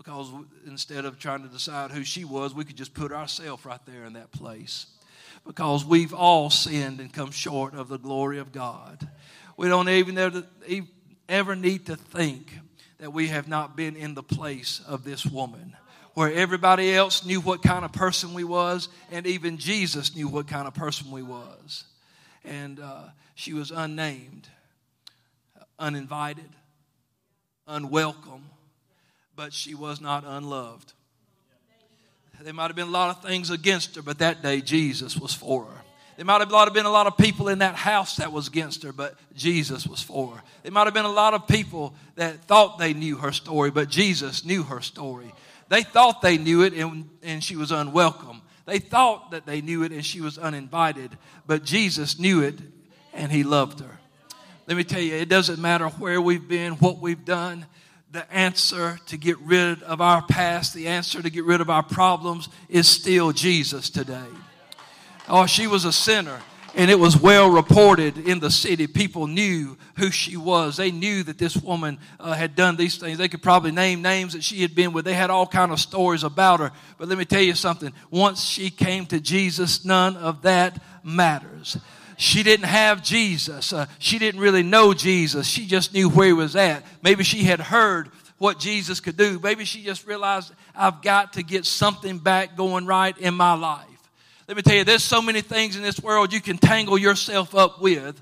because 0.00 0.30
instead 0.66 1.04
of 1.04 1.18
trying 1.18 1.42
to 1.42 1.48
decide 1.48 1.90
who 1.90 2.02
she 2.02 2.24
was, 2.24 2.54
we 2.54 2.64
could 2.64 2.74
just 2.74 2.94
put 2.94 3.12
ourselves 3.12 3.66
right 3.66 3.84
there 3.84 4.06
in 4.06 4.14
that 4.14 4.32
place. 4.32 4.86
Because 5.46 5.84
we've 5.84 6.14
all 6.14 6.48
sinned 6.48 7.00
and 7.00 7.12
come 7.12 7.30
short 7.30 7.74
of 7.74 7.88
the 7.88 7.98
glory 7.98 8.38
of 8.38 8.50
God. 8.50 9.06
We 9.60 9.68
don't 9.68 9.90
even 9.90 10.16
ever, 11.28 11.54
need 11.54 11.84
to 11.84 11.96
think 11.96 12.58
that 12.96 13.12
we 13.12 13.28
have 13.28 13.46
not 13.46 13.76
been 13.76 13.94
in 13.94 14.14
the 14.14 14.22
place 14.22 14.80
of 14.88 15.04
this 15.04 15.26
woman 15.26 15.76
where 16.14 16.32
everybody 16.32 16.94
else 16.94 17.26
knew 17.26 17.42
what 17.42 17.62
kind 17.62 17.84
of 17.84 17.92
person 17.92 18.32
we 18.32 18.42
was 18.42 18.88
and 19.12 19.26
even 19.26 19.58
jesus 19.58 20.16
knew 20.16 20.28
what 20.28 20.48
kind 20.48 20.66
of 20.66 20.72
person 20.72 21.10
we 21.10 21.22
was 21.22 21.84
and 22.42 22.80
uh, 22.80 23.02
she 23.34 23.52
was 23.52 23.70
unnamed 23.70 24.48
uninvited 25.78 26.48
unwelcome 27.68 28.46
but 29.36 29.52
she 29.52 29.74
was 29.74 30.00
not 30.00 30.24
unloved. 30.26 30.94
There 32.40 32.54
might 32.54 32.68
have 32.68 32.76
been 32.76 32.88
a 32.88 32.90
lot 32.90 33.14
of 33.14 33.22
things 33.22 33.50
against 33.50 33.96
her, 33.96 34.02
but 34.02 34.18
that 34.20 34.42
day 34.42 34.62
Jesus 34.62 35.18
was 35.18 35.34
for 35.34 35.64
her. 35.66 35.82
There 36.20 36.26
might 36.26 36.42
have 36.42 36.74
been 36.74 36.84
a 36.84 36.90
lot 36.90 37.06
of 37.06 37.16
people 37.16 37.48
in 37.48 37.60
that 37.60 37.76
house 37.76 38.16
that 38.16 38.30
was 38.30 38.46
against 38.46 38.82
her, 38.82 38.92
but 38.92 39.14
Jesus 39.34 39.86
was 39.86 40.02
for 40.02 40.34
her. 40.34 40.42
There 40.62 40.70
might 40.70 40.84
have 40.84 40.92
been 40.92 41.06
a 41.06 41.08
lot 41.08 41.32
of 41.32 41.48
people 41.48 41.94
that 42.16 42.44
thought 42.44 42.78
they 42.78 42.92
knew 42.92 43.16
her 43.16 43.32
story, 43.32 43.70
but 43.70 43.88
Jesus 43.88 44.44
knew 44.44 44.62
her 44.64 44.82
story. 44.82 45.32
They 45.70 45.82
thought 45.82 46.20
they 46.20 46.36
knew 46.36 46.60
it 46.60 46.74
and, 46.74 47.08
and 47.22 47.42
she 47.42 47.56
was 47.56 47.72
unwelcome. 47.72 48.42
They 48.66 48.80
thought 48.80 49.30
that 49.30 49.46
they 49.46 49.62
knew 49.62 49.82
it 49.82 49.92
and 49.92 50.04
she 50.04 50.20
was 50.20 50.36
uninvited, 50.36 51.16
but 51.46 51.64
Jesus 51.64 52.18
knew 52.18 52.42
it 52.42 52.58
and 53.14 53.32
he 53.32 53.42
loved 53.42 53.80
her. 53.80 53.98
Let 54.66 54.76
me 54.76 54.84
tell 54.84 55.00
you, 55.00 55.14
it 55.14 55.30
doesn't 55.30 55.58
matter 55.58 55.88
where 55.88 56.20
we've 56.20 56.46
been, 56.46 56.74
what 56.74 56.98
we've 56.98 57.24
done 57.24 57.64
the 58.12 58.30
answer 58.30 58.98
to 59.06 59.16
get 59.16 59.38
rid 59.38 59.82
of 59.84 60.02
our 60.02 60.20
past, 60.20 60.74
the 60.74 60.88
answer 60.88 61.22
to 61.22 61.30
get 61.30 61.46
rid 61.46 61.62
of 61.62 61.70
our 61.70 61.82
problems 61.82 62.50
is 62.68 62.86
still 62.86 63.32
Jesus 63.32 63.88
today. 63.88 64.26
Oh, 65.30 65.46
she 65.46 65.66
was 65.66 65.84
a 65.84 65.92
sinner. 65.92 66.40
And 66.76 66.88
it 66.88 66.98
was 66.98 67.20
well 67.20 67.50
reported 67.50 68.16
in 68.16 68.38
the 68.38 68.50
city. 68.50 68.86
People 68.86 69.26
knew 69.26 69.76
who 69.96 70.10
she 70.12 70.36
was. 70.36 70.76
They 70.76 70.92
knew 70.92 71.24
that 71.24 71.36
this 71.36 71.56
woman 71.56 71.98
uh, 72.20 72.32
had 72.32 72.54
done 72.54 72.76
these 72.76 72.96
things. 72.96 73.18
They 73.18 73.28
could 73.28 73.42
probably 73.42 73.72
name 73.72 74.02
names 74.02 74.34
that 74.34 74.44
she 74.44 74.62
had 74.62 74.74
been 74.74 74.92
with. 74.92 75.04
They 75.04 75.14
had 75.14 75.30
all 75.30 75.48
kind 75.48 75.72
of 75.72 75.80
stories 75.80 76.22
about 76.22 76.60
her. 76.60 76.70
But 76.96 77.08
let 77.08 77.18
me 77.18 77.24
tell 77.24 77.42
you 77.42 77.54
something. 77.54 77.92
Once 78.10 78.44
she 78.44 78.70
came 78.70 79.04
to 79.06 79.18
Jesus, 79.18 79.84
none 79.84 80.16
of 80.16 80.42
that 80.42 80.80
matters 81.02 81.76
she 82.20 82.42
didn't 82.42 82.66
have 82.66 83.02
Jesus. 83.02 83.72
Uh, 83.72 83.86
she 83.98 84.18
didn't 84.18 84.42
really 84.42 84.62
know 84.62 84.92
Jesus. 84.92 85.46
She 85.46 85.66
just 85.66 85.94
knew 85.94 86.10
where 86.10 86.26
he 86.26 86.32
was 86.34 86.54
at. 86.54 86.84
Maybe 87.02 87.24
she 87.24 87.44
had 87.44 87.60
heard 87.60 88.10
what 88.36 88.58
Jesus 88.58 89.00
could 89.00 89.16
do. 89.16 89.40
Maybe 89.42 89.64
she 89.64 89.82
just 89.82 90.06
realized, 90.06 90.52
I've 90.74 91.00
got 91.00 91.32
to 91.34 91.42
get 91.42 91.64
something 91.64 92.18
back 92.18 92.56
going 92.58 92.84
right 92.84 93.16
in 93.16 93.34
my 93.34 93.54
life. 93.54 93.89
Let 94.50 94.56
me 94.56 94.62
tell 94.62 94.74
you, 94.74 94.82
there's 94.82 95.04
so 95.04 95.22
many 95.22 95.42
things 95.42 95.76
in 95.76 95.82
this 95.84 96.00
world 96.00 96.32
you 96.32 96.40
can 96.40 96.58
tangle 96.58 96.98
yourself 96.98 97.54
up 97.54 97.80
with. 97.80 98.20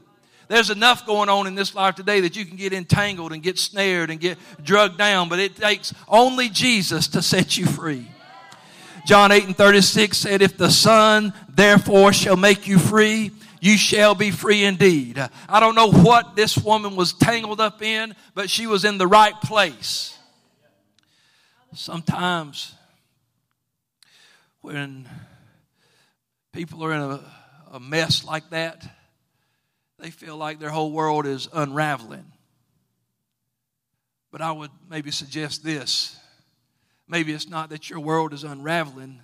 There's 0.49 0.69
enough 0.69 1.07
going 1.07 1.31
on 1.31 1.47
in 1.47 1.55
this 1.55 1.75
life 1.75 1.95
today 1.95 2.21
that 2.21 2.37
you 2.37 2.45
can 2.45 2.59
get 2.59 2.75
entangled 2.75 3.33
and 3.33 3.43
get 3.43 3.59
snared 3.59 4.11
and 4.11 4.21
get 4.21 4.37
drugged 4.63 4.99
down, 4.99 5.31
but 5.31 5.39
it 5.39 5.57
takes 5.57 5.95
only 6.07 6.51
Jesus 6.51 7.09
to 7.09 7.23
set 7.23 7.57
you 7.57 7.65
free. 7.65 8.11
John 9.07 9.33
8 9.33 9.47
and 9.47 9.57
36 9.57 10.19
said, 10.19 10.43
If 10.43 10.59
the 10.59 10.71
Son 10.71 11.33
therefore 11.49 12.13
shall 12.13 12.37
make 12.37 12.67
you 12.67 12.79
free, 12.79 13.31
you 13.63 13.79
shall 13.79 14.15
be 14.15 14.31
free 14.31 14.65
indeed. 14.65 15.19
I 15.49 15.61
don't 15.61 15.75
know 15.75 15.91
what 15.91 16.37
this 16.37 16.59
woman 16.59 16.95
was 16.95 17.15
tangled 17.15 17.59
up 17.59 17.81
in, 17.81 18.15
but 18.35 18.51
she 18.51 18.67
was 18.67 18.85
in 18.85 18.99
the 18.99 19.07
right 19.07 19.41
place. 19.41 20.15
Sometimes 21.73 22.75
when 24.61 25.09
people 26.59 26.85
are 26.85 26.93
in 26.93 27.01
a, 27.01 27.21
a 27.71 27.79
mess 27.79 28.25
like 28.25 28.51
that, 28.51 28.85
they 30.01 30.11
feel 30.11 30.37
like 30.37 30.59
their 30.59 30.71
whole 30.71 30.91
world 30.91 31.25
is 31.25 31.49
unraveling. 31.53 32.33
But 34.33 34.41
I 34.41 34.51
would 34.51 34.73
maybe 34.91 35.13
suggest 35.13 35.63
this. 35.63 36.19
Maybe 37.07 37.33
it's 37.33 37.49
not 37.49 37.71
that 37.71 37.89
your 37.89 38.01
world 38.01 38.33
is 38.33 38.43
unraveling, 38.43 39.21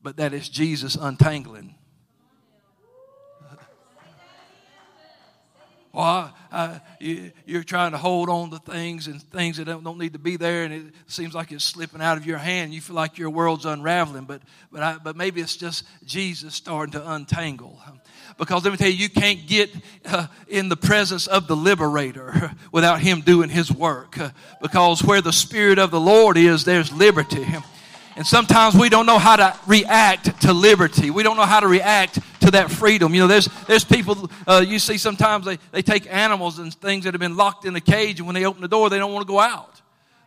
but 0.00 0.16
that 0.16 0.32
it's 0.32 0.48
Jesus 0.48 0.94
untangling. 0.96 1.74
Well, 5.92 6.32
uh, 6.52 6.78
you, 6.98 7.32
are 7.54 7.62
trying 7.62 7.92
to 7.92 7.98
hold 7.98 8.28
on 8.28 8.50
to 8.50 8.58
things 8.58 9.06
and 9.06 9.22
things 9.22 9.56
that 9.56 9.66
don't, 9.66 9.84
don't, 9.84 9.98
need 9.98 10.12
to 10.14 10.18
be 10.18 10.36
there, 10.36 10.64
and 10.64 10.74
it 10.74 10.94
seems 11.06 11.34
like 11.34 11.52
it's 11.52 11.64
slipping 11.64 12.00
out 12.00 12.16
of 12.16 12.26
your 12.26 12.38
hand. 12.38 12.74
You 12.74 12.80
feel 12.80 12.96
like 12.96 13.18
your 13.18 13.30
world's 13.30 13.66
unraveling, 13.66 14.24
but 14.24 14.42
but 14.72 14.82
I, 14.82 14.96
but 15.02 15.16
maybe 15.16 15.40
it's 15.40 15.56
just 15.56 15.84
Jesus 16.04 16.54
starting 16.54 16.92
to 16.92 17.12
untangle. 17.12 17.78
Because 18.38 18.64
let 18.64 18.70
me 18.70 18.76
tell 18.76 18.88
you, 18.88 18.94
you 18.94 19.10
can't 19.10 19.46
get 19.46 19.70
uh, 20.06 20.26
in 20.48 20.68
the 20.68 20.76
presence 20.76 21.26
of 21.26 21.46
the 21.46 21.56
liberator 21.56 22.52
without 22.72 23.00
him 23.00 23.20
doing 23.20 23.50
his 23.50 23.70
work. 23.70 24.16
because 24.62 25.02
where 25.02 25.20
the 25.20 25.32
Spirit 25.32 25.78
of 25.78 25.90
the 25.90 26.00
Lord 26.00 26.36
is, 26.36 26.64
there's 26.64 26.92
liberty. 26.92 27.46
And 28.16 28.26
sometimes 28.26 28.74
we 28.74 28.88
don't 28.88 29.06
know 29.06 29.18
how 29.18 29.36
to 29.36 29.56
react 29.66 30.42
to 30.42 30.52
liberty. 30.52 31.10
We 31.10 31.22
don't 31.22 31.36
know 31.36 31.46
how 31.46 31.60
to 31.60 31.68
react 31.68 32.18
to 32.40 32.50
that 32.52 32.70
freedom. 32.70 33.14
You 33.14 33.22
know, 33.22 33.26
there's, 33.26 33.48
there's 33.66 33.84
people, 33.84 34.30
uh, 34.46 34.64
you 34.66 34.78
see 34.78 34.98
sometimes 34.98 35.46
they, 35.46 35.58
they 35.72 35.82
take 35.82 36.12
animals 36.12 36.58
and 36.58 36.72
things 36.74 37.04
that 37.04 37.14
have 37.14 37.20
been 37.20 37.36
locked 37.36 37.64
in 37.64 37.74
a 37.76 37.80
cage, 37.80 38.18
and 38.18 38.26
when 38.26 38.34
they 38.34 38.44
open 38.44 38.62
the 38.62 38.68
door, 38.68 38.90
they 38.90 38.98
don't 38.98 39.12
want 39.12 39.26
to 39.26 39.30
go 39.30 39.40
out. 39.40 39.80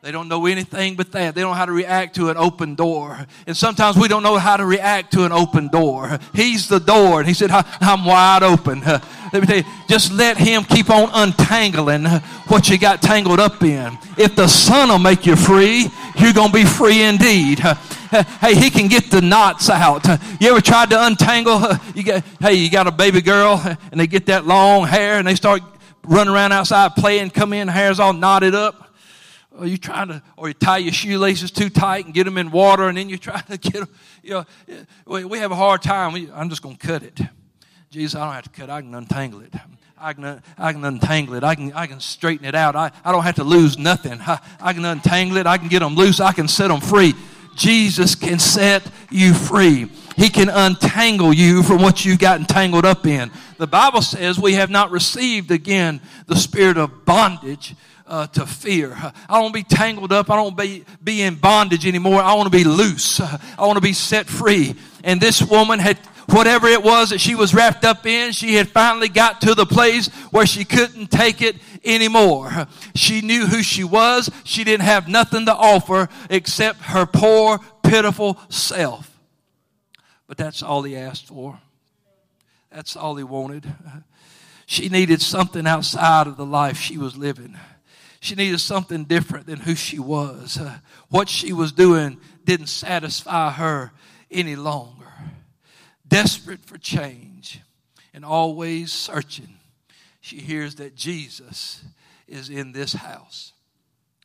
They 0.03 0.11
don't 0.11 0.27
know 0.27 0.47
anything 0.47 0.95
but 0.95 1.13
that. 1.13 1.33
They 1.33 1.39
don't 1.39 1.51
know 1.51 1.55
how 1.55 1.65
to 1.65 1.71
react 1.71 2.15
to 2.15 2.29
an 2.29 2.35
open 2.35 2.75
door. 2.75 3.25
And 3.47 3.55
sometimes 3.55 3.95
we 3.95 4.09
don't 4.09 4.21
know 4.21 4.37
how 4.37 4.57
to 4.57 4.65
react 4.65 5.13
to 5.13 5.23
an 5.23 5.31
open 5.31 5.69
door. 5.69 6.19
He's 6.35 6.67
the 6.67 6.79
door. 6.79 7.19
And 7.19 7.27
he 7.27 7.33
said, 7.33 7.51
I'm 7.51 8.03
wide 8.03 8.43
open. 8.43 8.83
Let 9.33 9.41
me 9.41 9.47
tell 9.47 9.57
you, 9.57 9.63
just 9.87 10.11
let 10.11 10.37
him 10.37 10.63
keep 10.63 10.91
on 10.91 11.09
untangling 11.11 12.05
what 12.47 12.69
you 12.69 12.77
got 12.77 13.01
tangled 13.01 13.39
up 13.39 13.63
in. 13.63 13.97
If 14.15 14.35
the 14.35 14.47
Son 14.47 14.89
will 14.89 14.99
make 14.99 15.25
you 15.25 15.35
free, 15.35 15.89
you're 16.19 16.33
going 16.33 16.49
to 16.49 16.53
be 16.53 16.65
free 16.65 17.01
indeed. 17.01 17.59
Hey, 17.59 18.53
he 18.53 18.69
can 18.69 18.89
get 18.89 19.09
the 19.09 19.21
knots 19.21 19.71
out. 19.71 20.05
You 20.39 20.51
ever 20.51 20.61
tried 20.61 20.91
to 20.91 21.03
untangle? 21.07 21.59
You 21.95 22.03
get, 22.03 22.23
hey, 22.39 22.53
you 22.53 22.69
got 22.69 22.85
a 22.85 22.91
baby 22.91 23.21
girl 23.21 23.59
and 23.91 23.99
they 23.99 24.05
get 24.05 24.27
that 24.27 24.45
long 24.45 24.85
hair 24.85 25.17
and 25.17 25.27
they 25.27 25.33
start 25.33 25.63
running 26.03 26.31
around 26.31 26.51
outside 26.51 26.93
playing, 26.95 27.31
come 27.31 27.53
in, 27.53 27.67
hair's 27.67 27.99
all 27.99 28.13
knotted 28.13 28.53
up. 28.53 28.93
Or 29.49 29.65
you 29.65 29.77
trying 29.77 30.09
to, 30.09 30.21
or 30.37 30.49
you 30.49 30.53
tie 30.53 30.77
your 30.77 30.93
shoelaces 30.93 31.49
too 31.49 31.71
tight 31.71 32.05
and 32.05 32.13
get 32.13 32.25
them 32.25 32.37
in 32.37 32.51
water, 32.51 32.87
and 32.87 32.97
then 32.97 33.09
you 33.09 33.17
try 33.17 33.41
to 33.41 33.57
get 33.71 33.73
them. 33.73 33.89
You 34.21 34.45
know, 35.07 35.27
we 35.27 35.39
have 35.39 35.51
a 35.51 35.55
hard 35.55 35.81
time. 35.81 36.29
I'm 36.35 36.49
just 36.49 36.61
going 36.61 36.75
to 36.75 36.87
cut 36.87 37.01
it. 37.01 37.19
Jesus, 37.93 38.15
I 38.15 38.25
don't 38.25 38.33
have 38.33 38.43
to 38.45 38.49
cut. 38.49 38.71
I 38.71 38.81
can 38.81 38.95
untangle 38.95 39.41
it. 39.41 39.53
I 39.99 40.13
can, 40.13 40.41
I 40.57 40.73
can 40.73 40.83
untangle 40.83 41.35
it. 41.35 41.43
I 41.43 41.53
can, 41.53 41.71
I 41.73 41.85
can 41.85 41.99
straighten 41.99 42.43
it 42.43 42.55
out. 42.55 42.75
I, 42.75 42.89
I 43.05 43.11
don't 43.11 43.21
have 43.21 43.35
to 43.35 43.43
lose 43.43 43.77
nothing. 43.77 44.19
I, 44.19 44.39
I 44.59 44.73
can 44.73 44.83
untangle 44.83 45.37
it. 45.37 45.45
I 45.45 45.59
can 45.59 45.67
get 45.67 45.81
them 45.81 45.93
loose. 45.93 46.19
I 46.19 46.31
can 46.31 46.47
set 46.47 46.69
them 46.69 46.81
free. 46.81 47.13
Jesus 47.55 48.15
can 48.15 48.39
set 48.39 48.81
you 49.11 49.35
free. 49.35 49.91
He 50.15 50.29
can 50.29 50.49
untangle 50.49 51.33
you 51.33 51.61
from 51.61 51.83
what 51.83 52.03
you've 52.03 52.17
gotten 52.17 52.47
tangled 52.47 52.83
up 52.83 53.05
in. 53.05 53.29
The 53.59 53.67
Bible 53.67 54.01
says 54.01 54.39
we 54.39 54.53
have 54.53 54.71
not 54.71 54.89
received 54.89 55.51
again 55.51 56.01
the 56.25 56.35
spirit 56.35 56.77
of 56.77 57.05
bondage 57.05 57.75
uh, 58.07 58.25
to 58.25 58.47
fear. 58.47 58.97
I 59.29 59.39
don't 59.39 59.53
be 59.53 59.61
tangled 59.61 60.11
up. 60.11 60.31
I 60.31 60.35
don't 60.35 60.57
be, 60.57 60.83
be 61.03 61.21
in 61.21 61.35
bondage 61.35 61.85
anymore. 61.85 62.23
I 62.23 62.33
want 62.33 62.51
to 62.51 62.57
be 62.57 62.63
loose. 62.63 63.19
I 63.19 63.67
want 63.67 63.77
to 63.77 63.81
be 63.81 63.93
set 63.93 64.25
free. 64.25 64.73
And 65.03 65.21
this 65.21 65.43
woman 65.43 65.77
had 65.77 65.99
whatever 66.29 66.67
it 66.67 66.83
was 66.83 67.09
that 67.09 67.19
she 67.19 67.35
was 67.35 67.53
wrapped 67.53 67.85
up 67.85 68.05
in, 68.05 68.31
she 68.31 68.55
had 68.55 68.69
finally 68.69 69.09
got 69.09 69.41
to 69.41 69.55
the 69.55 69.65
place 69.65 70.07
where 70.31 70.45
she 70.45 70.65
couldn't 70.65 71.11
take 71.11 71.41
it 71.41 71.57
anymore. 71.83 72.67
She 72.95 73.21
knew 73.21 73.45
who 73.45 73.63
she 73.63 73.83
was. 73.83 74.29
She 74.43 74.63
didn't 74.63 74.85
have 74.85 75.07
nothing 75.07 75.45
to 75.45 75.55
offer 75.55 76.09
except 76.29 76.79
her 76.81 77.05
poor, 77.05 77.59
pitiful 77.83 78.39
self. 78.49 79.09
But 80.27 80.37
that's 80.37 80.63
all 80.63 80.83
he 80.83 80.95
asked 80.95 81.27
for. 81.27 81.59
That's 82.71 82.95
all 82.95 83.15
he 83.15 83.23
wanted. 83.23 83.71
She 84.65 84.89
needed 84.89 85.21
something 85.21 85.67
outside 85.67 86.25
of 86.25 86.37
the 86.37 86.45
life 86.45 86.77
she 86.77 86.97
was 86.97 87.15
living. 87.15 87.57
She 88.19 88.35
needed 88.35 88.59
something 88.59 89.03
different 89.03 89.47
than 89.47 89.59
who 89.59 89.75
she 89.75 89.99
was. 89.99 90.57
What 91.09 91.27
she 91.27 91.51
was 91.51 91.73
doing 91.73 92.19
didn't 92.45 92.67
satisfy 92.67 93.51
her 93.51 93.91
any 94.31 94.55
longer. 94.55 94.92
Desperate 96.13 96.63
for 96.63 96.77
change 96.77 97.59
and 98.13 98.23
always 98.23 98.91
searching, 98.91 99.57
she 100.21 100.37
hears 100.37 100.75
that 100.75 100.95
Jesus 100.95 101.83
is 102.27 102.49
in 102.51 102.71
this 102.71 102.93
house. 102.93 103.53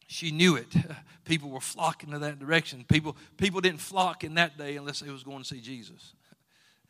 She 0.06 0.30
knew 0.30 0.56
it. 0.56 0.66
People 1.24 1.48
were 1.48 1.60
flocking 1.60 2.10
to 2.10 2.18
that 2.18 2.38
direction. 2.38 2.84
People, 2.88 3.16
people 3.38 3.62
didn't 3.62 3.80
flock 3.80 4.22
in 4.22 4.34
that 4.34 4.58
day 4.58 4.76
unless 4.76 5.00
they 5.00 5.10
was 5.10 5.22
going 5.22 5.38
to 5.38 5.44
see 5.44 5.60
Jesus. 5.60 6.12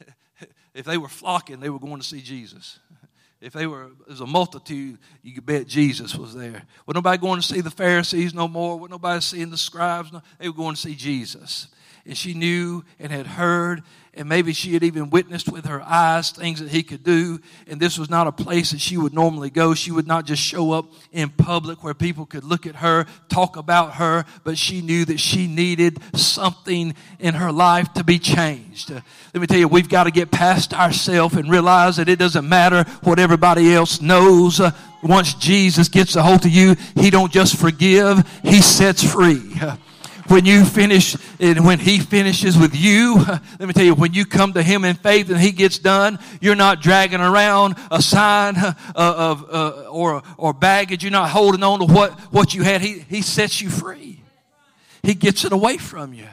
if 0.74 0.84
they 0.84 0.98
were 0.98 1.08
flocking, 1.08 1.60
they 1.60 1.70
were 1.70 1.78
going 1.78 2.00
to 2.00 2.06
see 2.06 2.20
Jesus. 2.20 2.80
If 3.40 3.52
they 3.52 3.68
were, 3.68 3.90
there's 4.08 4.20
a 4.20 4.26
multitude, 4.26 4.98
you 5.22 5.32
could 5.32 5.46
bet 5.46 5.68
Jesus 5.68 6.16
was 6.16 6.34
there. 6.34 6.64
Was 6.86 6.96
nobody 6.96 7.18
going 7.18 7.40
to 7.40 7.46
see 7.46 7.60
the 7.60 7.70
Pharisees 7.70 8.34
no 8.34 8.48
more? 8.48 8.76
Was 8.76 8.90
nobody 8.90 9.20
seeing 9.20 9.50
the 9.50 9.56
scribes? 9.56 10.12
No, 10.12 10.22
they 10.40 10.48
were 10.48 10.54
going 10.56 10.74
to 10.74 10.80
see 10.80 10.96
Jesus. 10.96 11.68
And 12.08 12.16
she 12.16 12.34
knew 12.34 12.84
and 12.98 13.12
had 13.12 13.26
heard 13.26 13.84
and 14.18 14.28
maybe 14.28 14.52
she 14.52 14.74
had 14.74 14.82
even 14.82 15.10
witnessed 15.10 15.50
with 15.50 15.66
her 15.66 15.80
eyes 15.80 16.32
things 16.32 16.58
that 16.58 16.70
he 16.70 16.82
could 16.82 17.04
do. 17.04 17.40
And 17.68 17.80
this 17.80 17.96
was 17.96 18.10
not 18.10 18.26
a 18.26 18.32
place 18.32 18.72
that 18.72 18.80
she 18.80 18.96
would 18.96 19.14
normally 19.14 19.48
go. 19.48 19.74
She 19.74 19.92
would 19.92 20.08
not 20.08 20.26
just 20.26 20.42
show 20.42 20.72
up 20.72 20.86
in 21.12 21.30
public 21.30 21.84
where 21.84 21.94
people 21.94 22.26
could 22.26 22.42
look 22.42 22.66
at 22.66 22.76
her, 22.76 23.06
talk 23.28 23.56
about 23.56 23.94
her, 23.94 24.24
but 24.42 24.58
she 24.58 24.82
knew 24.82 25.04
that 25.04 25.20
she 25.20 25.46
needed 25.46 26.00
something 26.16 26.96
in 27.20 27.34
her 27.34 27.52
life 27.52 27.92
to 27.94 28.02
be 28.02 28.18
changed. 28.18 28.90
Uh, 28.90 29.00
let 29.32 29.40
me 29.40 29.46
tell 29.46 29.58
you, 29.58 29.68
we've 29.68 29.88
got 29.88 30.04
to 30.04 30.10
get 30.10 30.32
past 30.32 30.74
ourselves 30.74 31.36
and 31.36 31.48
realize 31.48 31.96
that 31.96 32.08
it 32.08 32.18
doesn't 32.18 32.48
matter 32.48 32.82
what 33.04 33.20
everybody 33.20 33.72
else 33.72 34.00
knows. 34.00 34.58
Uh, 34.58 34.72
once 35.00 35.34
Jesus 35.34 35.88
gets 35.88 36.16
a 36.16 36.22
hold 36.22 36.44
of 36.44 36.50
you, 36.50 36.74
He 36.96 37.10
don't 37.10 37.32
just 37.32 37.56
forgive, 37.56 38.28
He 38.42 38.62
sets 38.62 39.04
free. 39.04 39.54
Uh, 39.62 39.76
when 40.30 40.44
you 40.44 40.64
finish 40.64 41.16
and 41.40 41.64
when 41.64 41.78
he 41.78 41.98
finishes 41.98 42.58
with 42.58 42.74
you, 42.74 43.16
let 43.26 43.60
me 43.60 43.72
tell 43.72 43.84
you, 43.84 43.94
when 43.94 44.14
you 44.14 44.24
come 44.24 44.52
to 44.54 44.62
him 44.62 44.84
in 44.84 44.94
faith 44.96 45.30
and 45.30 45.38
he 45.38 45.52
gets 45.52 45.78
done, 45.78 46.18
you're 46.40 46.54
not 46.54 46.80
dragging 46.80 47.20
around 47.20 47.76
a 47.90 48.02
sign 48.02 48.56
uh, 48.56 48.74
of, 48.94 49.46
uh, 49.50 49.88
or, 49.90 50.22
or 50.36 50.52
baggage. 50.52 51.02
You're 51.02 51.12
not 51.12 51.30
holding 51.30 51.62
on 51.62 51.80
to 51.80 51.86
what, 51.86 52.12
what 52.32 52.54
you 52.54 52.62
had. 52.62 52.80
He, 52.80 53.00
he 53.00 53.22
sets 53.22 53.60
you 53.60 53.70
free. 53.70 54.22
He 55.02 55.14
gets 55.14 55.44
it 55.44 55.52
away 55.52 55.78
from 55.78 56.12
you. 56.12 56.26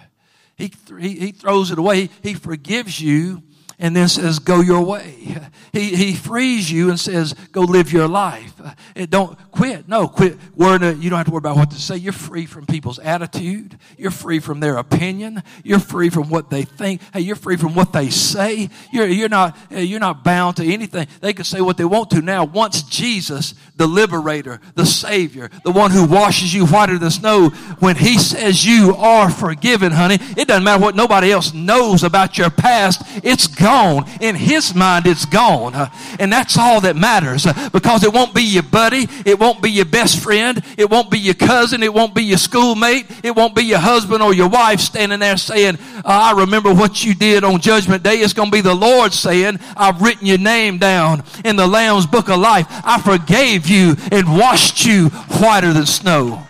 He, 0.58 0.72
he, 1.00 1.16
he 1.16 1.32
throws 1.32 1.72
it 1.72 1.78
away. 1.78 2.10
He 2.24 2.34
forgives 2.34 3.00
you 3.00 3.44
and 3.80 3.96
then 3.96 4.08
says, 4.08 4.40
go 4.40 4.62
your 4.62 4.82
way. 4.82 5.38
He, 5.74 5.96
he 5.96 6.14
frees 6.14 6.72
you 6.72 6.90
and 6.90 7.00
says, 7.00 7.34
go 7.52 7.62
live 7.62 7.92
your 7.92 8.08
life. 8.08 8.54
And 8.96 9.10
don't 9.10 9.38
quit. 9.52 9.88
No, 9.88 10.08
quit. 10.08 10.38
Word, 10.56 10.84
uh, 10.84 10.94
you 10.94 11.10
don't 11.10 11.18
have 11.18 11.26
to 11.28 11.32
worry 11.32 11.40
about 11.40 11.58
what 11.58 11.72
to 11.72 11.76
say. 11.76 11.98
You're 11.98 12.14
free 12.14 12.46
from 12.46 12.66
people's 12.66 13.00
attitude. 13.00 13.78
You're 13.98 14.12
free 14.12 14.40
from 14.40 14.62
their 14.62 14.78
opinion. 14.78 15.44
You're 15.64 15.80
free 15.80 16.10
from 16.10 16.30
what 16.30 16.50
they 16.50 16.64
think. 16.64 17.02
Hey, 17.14 17.20
you're 17.22 17.36
free 17.36 17.58
from 17.58 17.76
what 17.76 17.92
they 17.92 18.10
say. 18.10 18.70
You're, 18.92 19.08
you're 19.08 19.30
not, 19.30 19.58
you're 19.70 20.00
not 20.00 20.24
bound 20.24 20.58
to 20.58 20.66
anything. 20.66 21.08
They 21.20 21.34
can 21.34 21.44
say 21.44 21.60
what 21.60 21.78
they 21.78 21.86
want 21.86 22.12
to. 22.12 22.22
Now, 22.22 22.46
once 22.46 22.84
Jesus, 22.84 23.54
the 23.76 23.88
liberator, 23.88 24.62
the 24.76 24.86
savior, 24.86 25.50
the 25.64 25.72
one 25.72 25.92
who 25.92 26.06
washes 26.06 26.54
you 26.54 26.66
whiter 26.66 26.98
than 26.98 27.12
snow, 27.12 27.50
when 27.80 27.98
he 27.98 28.18
says 28.18 28.66
you 28.66 28.96
are 28.96 29.30
forgiven, 29.30 29.92
honey, 29.92 30.20
it 30.38 30.48
doesn't 30.48 30.64
matter 30.64 30.82
what 30.82 30.96
nobody 30.96 31.32
else 31.32 31.54
knows 31.54 32.04
about 32.04 32.38
your 32.38 32.50
past. 32.50 33.02
It's 33.24 33.48
gone. 33.66 34.08
In 34.22 34.36
his 34.36 34.76
mind, 34.76 35.08
it's 35.08 35.26
gone. 35.26 35.74
Uh, 35.74 35.90
and 36.20 36.32
that's 36.32 36.56
all 36.56 36.82
that 36.82 36.96
matters 36.96 37.48
uh, 37.48 37.70
because 37.70 38.04
it 38.04 38.14
won't 38.14 38.36
be 38.36 38.44
your 38.44 38.64
buddy. 38.64 39.08
It 39.26 39.40
won't 39.40 39.62
be 39.62 39.72
your 39.72 39.86
best 39.86 40.22
friend. 40.22 40.64
It 40.78 40.90
won't 40.90 41.10
be 41.10 41.18
your 41.18 41.34
cousin. 41.34 41.82
It 41.82 41.92
won't 41.92 42.14
be 42.14 42.24
your 42.24 42.38
schoolmate. 42.38 43.08
It 43.24 43.36
won't 43.36 43.56
be 43.56 43.64
your 43.64 43.80
husband 43.80 44.22
or 44.22 44.36
your 44.36 44.50
wife 44.50 44.80
standing 44.80 45.20
there 45.20 45.38
saying, 45.38 45.80
uh, 45.98 46.02
I 46.06 46.34
remember 46.40 46.74
what 46.74 47.04
you 47.04 47.16
did 47.16 47.44
on 47.44 47.60
judgment 47.60 48.04
day. 48.04 48.18
It's 48.18 48.34
going 48.34 48.52
to 48.52 48.56
be 48.56 48.62
the 48.62 48.76
Lord 48.76 49.14
saying, 49.14 49.60
I've 49.76 50.00
written 50.00 50.28
your 50.28 50.38
name 50.38 50.78
down 50.78 51.24
in 51.44 51.56
the 51.56 51.66
Lamb's 51.66 52.06
book 52.06 52.30
of 52.30 52.40
life. 52.40 52.68
I 52.70 53.02
forgave 53.02 53.68
you 53.68 53.96
and 54.12 54.38
washed 54.38 54.86
you 54.86 55.10
whiter 55.40 55.74
than 55.74 55.88
snow. 55.88 56.46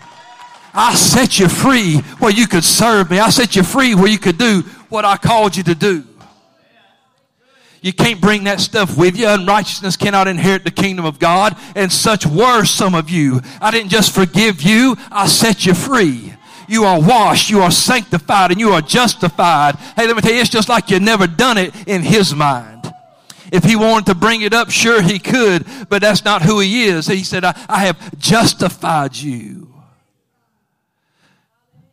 I 0.74 0.94
set 0.94 1.38
you 1.38 1.48
free 1.48 2.00
where 2.18 2.30
you 2.30 2.46
could 2.46 2.64
serve 2.64 3.10
me. 3.10 3.18
I 3.18 3.30
set 3.30 3.56
you 3.56 3.62
free 3.62 3.94
where 3.94 4.08
you 4.08 4.18
could 4.18 4.36
do 4.36 4.60
what 4.90 5.06
I 5.06 5.16
called 5.16 5.56
you 5.56 5.62
to 5.62 5.74
do. 5.74 6.05
You 7.82 7.92
can't 7.92 8.20
bring 8.20 8.44
that 8.44 8.60
stuff 8.60 8.96
with 8.96 9.16
you. 9.16 9.28
Unrighteousness 9.28 9.96
cannot 9.96 10.28
inherit 10.28 10.64
the 10.64 10.70
kingdom 10.70 11.04
of 11.04 11.18
God. 11.18 11.56
And 11.74 11.92
such 11.92 12.26
were 12.26 12.64
some 12.64 12.94
of 12.94 13.10
you. 13.10 13.40
I 13.60 13.70
didn't 13.70 13.90
just 13.90 14.14
forgive 14.14 14.62
you, 14.62 14.96
I 15.10 15.26
set 15.26 15.66
you 15.66 15.74
free. 15.74 16.32
You 16.68 16.84
are 16.84 17.00
washed, 17.00 17.48
you 17.48 17.60
are 17.60 17.70
sanctified, 17.70 18.50
and 18.50 18.58
you 18.58 18.70
are 18.70 18.80
justified. 18.80 19.76
Hey, 19.76 20.06
let 20.06 20.16
me 20.16 20.22
tell 20.22 20.32
you, 20.32 20.40
it's 20.40 20.50
just 20.50 20.68
like 20.68 20.90
you 20.90 20.98
never 20.98 21.26
done 21.26 21.58
it 21.58 21.74
in 21.86 22.02
His 22.02 22.34
mind. 22.34 22.92
If 23.52 23.62
He 23.62 23.76
wanted 23.76 24.06
to 24.06 24.14
bring 24.16 24.42
it 24.42 24.52
up, 24.52 24.70
sure 24.70 25.00
He 25.00 25.18
could, 25.18 25.64
but 25.88 26.02
that's 26.02 26.24
not 26.24 26.42
who 26.42 26.58
He 26.58 26.86
is. 26.86 27.06
He 27.06 27.22
said, 27.22 27.44
I, 27.44 27.54
I 27.68 27.80
have 27.86 28.18
justified 28.18 29.16
you. 29.16 29.74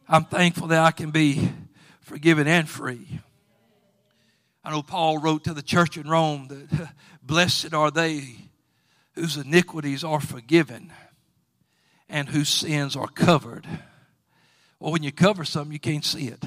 I'm 0.10 0.26
thankful 0.26 0.68
that 0.68 0.84
I 0.84 0.92
can 0.92 1.12
be 1.12 1.52
forgiven 2.02 2.48
and 2.48 2.68
free. 2.68 3.20
I 4.64 4.72
know 4.72 4.82
Paul 4.82 5.18
wrote 5.18 5.44
to 5.44 5.54
the 5.54 5.62
church 5.62 5.98
in 5.98 6.08
Rome 6.08 6.48
that 6.48 6.90
blessed 7.24 7.74
are 7.74 7.92
they 7.92 8.36
whose 9.14 9.38
iniquities 9.38 10.04
are 10.04 10.22
forgiven 10.22 10.92
and 12.10 12.30
whose 12.30 12.50
sins 12.50 12.96
are 12.96 13.08
covered. 13.08 13.68
Well, 14.80 14.92
when 14.92 15.04
you 15.04 15.12
cover 15.12 15.44
something, 15.44 15.74
you 15.74 15.80
can't 15.80 16.06
see 16.06 16.28
it. 16.28 16.44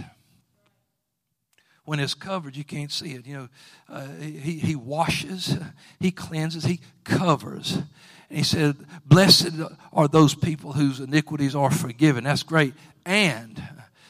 When 1.84 2.00
it's 2.00 2.14
covered, 2.14 2.56
you 2.56 2.64
can't 2.64 2.90
see 2.90 3.12
it. 3.12 3.26
You 3.26 3.34
know, 3.34 3.48
uh, 3.88 4.06
he, 4.20 4.58
he 4.58 4.74
washes, 4.74 5.56
he 6.00 6.10
cleanses, 6.10 6.64
he 6.64 6.80
covers. 7.04 7.76
And 8.28 8.38
he 8.38 8.42
said, 8.42 8.76
Blessed 9.04 9.52
are 9.92 10.08
those 10.08 10.34
people 10.34 10.72
whose 10.72 11.00
iniquities 11.00 11.54
are 11.54 11.70
forgiven. 11.70 12.24
That's 12.24 12.42
great. 12.42 12.74
And, 13.04 13.62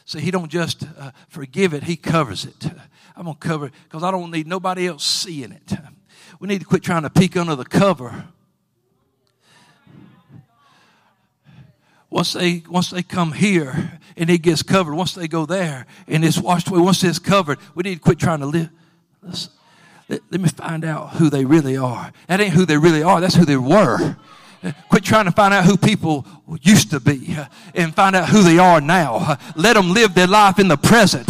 so 0.06 0.18
he 0.18 0.30
don't 0.30 0.50
just 0.50 0.84
uh, 0.98 1.10
forgive 1.28 1.74
it, 1.74 1.82
he 1.82 1.96
covers 1.96 2.44
it. 2.44 2.66
I'm 3.16 3.24
going 3.24 3.36
to 3.36 3.48
cover 3.48 3.66
it 3.66 3.72
because 3.84 4.02
I 4.02 4.10
don't 4.10 4.30
need 4.30 4.46
nobody 4.46 4.88
else 4.88 5.04
seeing 5.04 5.52
it. 5.52 5.72
We 6.38 6.48
need 6.48 6.60
to 6.60 6.66
quit 6.66 6.82
trying 6.82 7.02
to 7.02 7.10
peek 7.10 7.36
under 7.36 7.54
the 7.54 7.64
cover 7.64 8.26
once 12.16 12.32
they 12.32 12.62
once 12.68 12.90
they 12.90 13.02
come 13.02 13.32
here 13.32 14.00
and 14.16 14.30
it 14.30 14.38
gets 14.38 14.62
covered, 14.62 14.94
once 14.94 15.14
they 15.14 15.28
go 15.28 15.44
there 15.44 15.86
and 16.08 16.24
it's 16.24 16.38
washed 16.38 16.68
away, 16.68 16.80
once 16.80 17.04
it's 17.04 17.18
covered, 17.18 17.58
we 17.74 17.82
need 17.82 17.96
to 17.96 18.00
quit 18.00 18.18
trying 18.18 18.40
to 18.40 18.46
live. 18.46 18.70
Let, 20.08 20.22
let, 20.30 20.40
me 20.40 20.48
find 20.48 20.84
out 20.84 21.14
who 21.14 21.28
they 21.28 21.44
really 21.44 21.76
are. 21.76 22.12
That 22.28 22.40
ain't 22.40 22.54
who 22.54 22.64
they 22.64 22.78
really 22.78 23.02
are. 23.02 23.20
That's 23.20 23.34
who 23.34 23.44
they 23.44 23.56
were. 23.56 24.16
Quit 24.88 25.04
trying 25.04 25.26
to 25.26 25.32
find 25.32 25.52
out 25.52 25.64
who 25.64 25.76
people 25.76 26.24
used 26.62 26.90
to 26.90 27.00
be 27.00 27.36
and 27.74 27.94
find 27.94 28.16
out 28.16 28.30
who 28.30 28.42
they 28.42 28.58
are 28.58 28.80
now. 28.80 29.36
Let 29.54 29.74
them 29.74 29.90
live 29.90 30.14
their 30.14 30.26
life 30.26 30.58
in 30.58 30.68
the 30.68 30.76
present. 30.78 31.28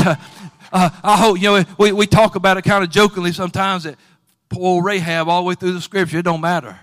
Uh, 0.73 0.91
I 1.03 1.17
hope, 1.17 1.39
you 1.39 1.45
know, 1.45 1.65
we, 1.79 1.93
we 1.93 2.07
talk 2.07 2.37
about 2.37 2.57
it 2.57 2.63
kind 2.63 2.83
of 2.83 2.91
jokingly 2.91 3.33
sometimes 3.33 3.85
that 3.85 3.97
poor 4.49 4.83
Rahab 4.83 5.29
all 5.29 5.43
the 5.43 5.49
way 5.49 5.55
through 5.55 5.73
the 5.73 5.81
scripture, 5.81 6.19
it 6.19 6.25
don't 6.25 6.41
matter 6.41 6.79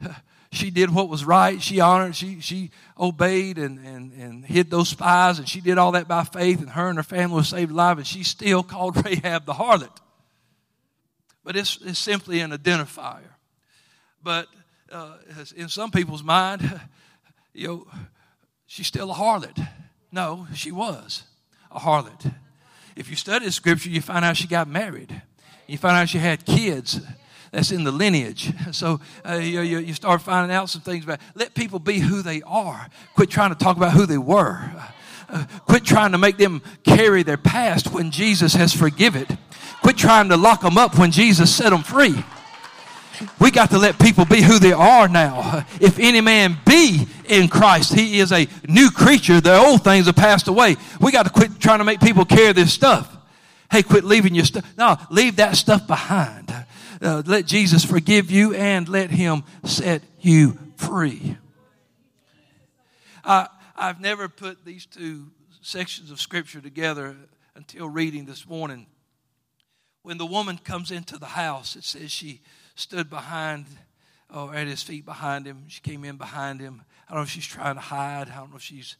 she 0.52 0.70
did 0.70 0.90
what 0.90 1.08
was 1.08 1.24
right. 1.24 1.60
She 1.60 1.80
honored, 1.80 2.14
she, 2.14 2.40
she 2.40 2.70
obeyed 2.98 3.58
and, 3.58 3.78
and, 3.78 4.12
and 4.12 4.44
hid 4.44 4.70
those 4.70 4.88
spies, 4.88 5.38
and 5.38 5.48
she 5.48 5.60
did 5.60 5.78
all 5.78 5.92
that 5.92 6.08
by 6.08 6.24
faith, 6.24 6.60
and 6.60 6.70
her 6.70 6.88
and 6.88 6.98
her 6.98 7.02
family 7.02 7.36
were 7.36 7.42
saved 7.42 7.70
alive, 7.70 7.98
and 7.98 8.06
she 8.06 8.22
still 8.22 8.62
called 8.62 8.96
Rahab 9.04 9.46
the 9.46 9.54
harlot. 9.54 9.96
But 11.44 11.56
it's, 11.56 11.78
it's 11.84 11.98
simply 11.98 12.40
an 12.40 12.52
identifier. 12.52 13.20
But 14.22 14.46
uh, 14.92 15.16
in 15.56 15.68
some 15.68 15.90
people's 15.90 16.22
mind, 16.22 16.80
you 17.52 17.68
know, 17.68 17.86
she's 18.66 18.86
still 18.86 19.10
a 19.10 19.14
harlot. 19.14 19.66
No, 20.12 20.46
she 20.54 20.70
was 20.70 21.24
a 21.70 21.80
harlot. 21.80 22.32
If 22.96 23.10
you 23.10 23.16
study 23.16 23.46
the 23.46 23.52
scripture, 23.52 23.90
you 23.90 24.00
find 24.00 24.24
out 24.24 24.36
she 24.36 24.46
got 24.46 24.68
married. 24.68 25.22
You 25.66 25.78
find 25.78 25.96
out 25.96 26.08
she 26.08 26.18
had 26.18 26.44
kids 26.44 27.00
that's 27.50 27.70
in 27.70 27.84
the 27.84 27.92
lineage. 27.92 28.52
So 28.72 29.00
uh, 29.28 29.34
you, 29.34 29.60
you, 29.60 29.92
start 29.92 30.22
finding 30.22 30.54
out 30.54 30.70
some 30.70 30.80
things 30.80 31.04
about. 31.04 31.20
Let 31.34 31.54
people 31.54 31.78
be 31.78 31.98
who 31.98 32.22
they 32.22 32.40
are. 32.42 32.88
Quit 33.14 33.28
trying 33.28 33.50
to 33.50 33.54
talk 33.54 33.76
about 33.76 33.92
who 33.92 34.06
they 34.06 34.16
were. 34.16 34.70
Uh, 35.28 35.44
quit 35.66 35.84
trying 35.84 36.12
to 36.12 36.18
make 36.18 36.38
them 36.38 36.62
carry 36.84 37.22
their 37.22 37.36
past 37.36 37.92
when 37.92 38.10
Jesus 38.10 38.54
has 38.54 38.72
forgiven 38.74 39.22
it. 39.22 39.38
Quit 39.82 39.98
trying 39.98 40.30
to 40.30 40.36
lock 40.38 40.62
them 40.62 40.78
up 40.78 40.98
when 40.98 41.10
Jesus 41.10 41.54
set 41.54 41.70
them 41.70 41.82
free. 41.82 42.24
We 43.38 43.50
got 43.50 43.70
to 43.70 43.78
let 43.78 43.98
people 43.98 44.24
be 44.24 44.42
who 44.42 44.58
they 44.58 44.72
are 44.72 45.08
now. 45.08 45.64
If 45.80 45.98
any 45.98 46.20
man 46.20 46.56
be 46.66 47.06
in 47.26 47.48
Christ, 47.48 47.94
he 47.94 48.20
is 48.20 48.32
a 48.32 48.46
new 48.68 48.90
creature. 48.90 49.40
The 49.40 49.56
old 49.56 49.84
things 49.84 50.06
have 50.06 50.16
passed 50.16 50.48
away. 50.48 50.76
We 51.00 51.12
got 51.12 51.24
to 51.24 51.30
quit 51.30 51.60
trying 51.60 51.78
to 51.78 51.84
make 51.84 52.00
people 52.00 52.24
carry 52.24 52.52
this 52.52 52.72
stuff. 52.72 53.16
Hey, 53.70 53.82
quit 53.82 54.04
leaving 54.04 54.34
your 54.34 54.44
stuff. 54.44 54.66
No, 54.76 54.96
leave 55.10 55.36
that 55.36 55.56
stuff 55.56 55.86
behind 55.86 56.52
uh, 57.02 57.22
let 57.26 57.46
Jesus 57.46 57.84
forgive 57.84 58.30
you 58.30 58.54
and 58.54 58.88
let 58.88 59.10
him 59.10 59.42
set 59.64 60.02
you 60.20 60.58
free. 60.76 61.36
I, 63.24 63.48
I've 63.76 64.00
never 64.00 64.28
put 64.28 64.64
these 64.64 64.86
two 64.86 65.30
sections 65.60 66.10
of 66.10 66.20
scripture 66.20 66.60
together 66.60 67.16
until 67.54 67.88
reading 67.88 68.24
this 68.24 68.46
morning. 68.48 68.86
When 70.02 70.18
the 70.18 70.26
woman 70.26 70.58
comes 70.58 70.90
into 70.90 71.18
the 71.18 71.26
house, 71.26 71.76
it 71.76 71.84
says 71.84 72.10
she 72.10 72.40
stood 72.74 73.10
behind 73.10 73.66
or 74.34 74.54
at 74.54 74.66
his 74.66 74.82
feet 74.82 75.04
behind 75.04 75.46
him. 75.46 75.64
She 75.68 75.80
came 75.80 76.04
in 76.04 76.16
behind 76.16 76.60
him. 76.60 76.82
I 77.08 77.12
don't 77.12 77.20
know 77.20 77.24
if 77.24 77.30
she's 77.30 77.46
trying 77.46 77.74
to 77.74 77.80
hide. 77.80 78.30
I 78.30 78.36
don't 78.36 78.50
know 78.50 78.56
if 78.56 78.62
she's, 78.62 78.96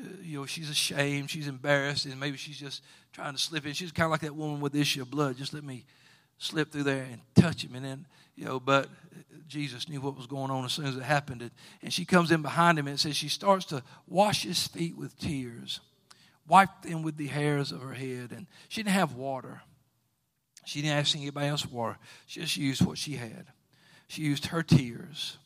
uh, 0.00 0.06
you 0.22 0.40
know, 0.40 0.46
she's 0.46 0.70
ashamed, 0.70 1.30
she's 1.30 1.48
embarrassed, 1.48 2.06
and 2.06 2.18
maybe 2.18 2.36
she's 2.36 2.58
just 2.58 2.82
trying 3.12 3.32
to 3.32 3.38
slip 3.38 3.64
in. 3.66 3.72
She's 3.72 3.92
kind 3.92 4.06
of 4.06 4.10
like 4.10 4.22
that 4.22 4.34
woman 4.34 4.60
with 4.60 4.72
the 4.72 4.80
issue 4.80 5.02
of 5.02 5.10
blood. 5.10 5.36
Just 5.36 5.54
let 5.54 5.62
me 5.62 5.84
slip 6.38 6.72
through 6.72 6.82
there 6.82 7.06
and 7.10 7.20
touch 7.36 7.64
him. 7.64 7.74
And 7.76 7.84
then, 7.84 8.06
you 8.34 8.44
know, 8.44 8.58
but 8.58 8.88
Jesus 9.46 9.88
knew 9.88 10.00
what 10.00 10.16
was 10.16 10.26
going 10.26 10.50
on 10.50 10.64
as 10.64 10.72
soon 10.72 10.86
as 10.86 10.96
it 10.96 11.02
happened. 11.02 11.48
And 11.82 11.92
she 11.92 12.04
comes 12.04 12.32
in 12.32 12.42
behind 12.42 12.78
him 12.78 12.88
and 12.88 12.98
says 12.98 13.14
she 13.14 13.28
starts 13.28 13.66
to 13.66 13.82
wash 14.08 14.42
his 14.42 14.66
feet 14.66 14.96
with 14.96 15.16
tears, 15.18 15.80
wipe 16.48 16.82
them 16.82 17.02
with 17.02 17.16
the 17.16 17.28
hairs 17.28 17.70
of 17.70 17.80
her 17.82 17.94
head. 17.94 18.32
And 18.32 18.46
she 18.68 18.82
didn't 18.82 18.94
have 18.94 19.14
water. 19.14 19.62
She 20.64 20.82
didn't 20.82 20.98
ask 20.98 21.16
anybody 21.16 21.48
else 21.48 21.62
for. 21.62 21.98
She 22.26 22.40
just 22.40 22.56
used 22.56 22.84
what 22.84 22.98
she 22.98 23.12
had. 23.12 23.46
She 24.06 24.22
used 24.22 24.46
her 24.46 24.62
tears. 24.62 25.38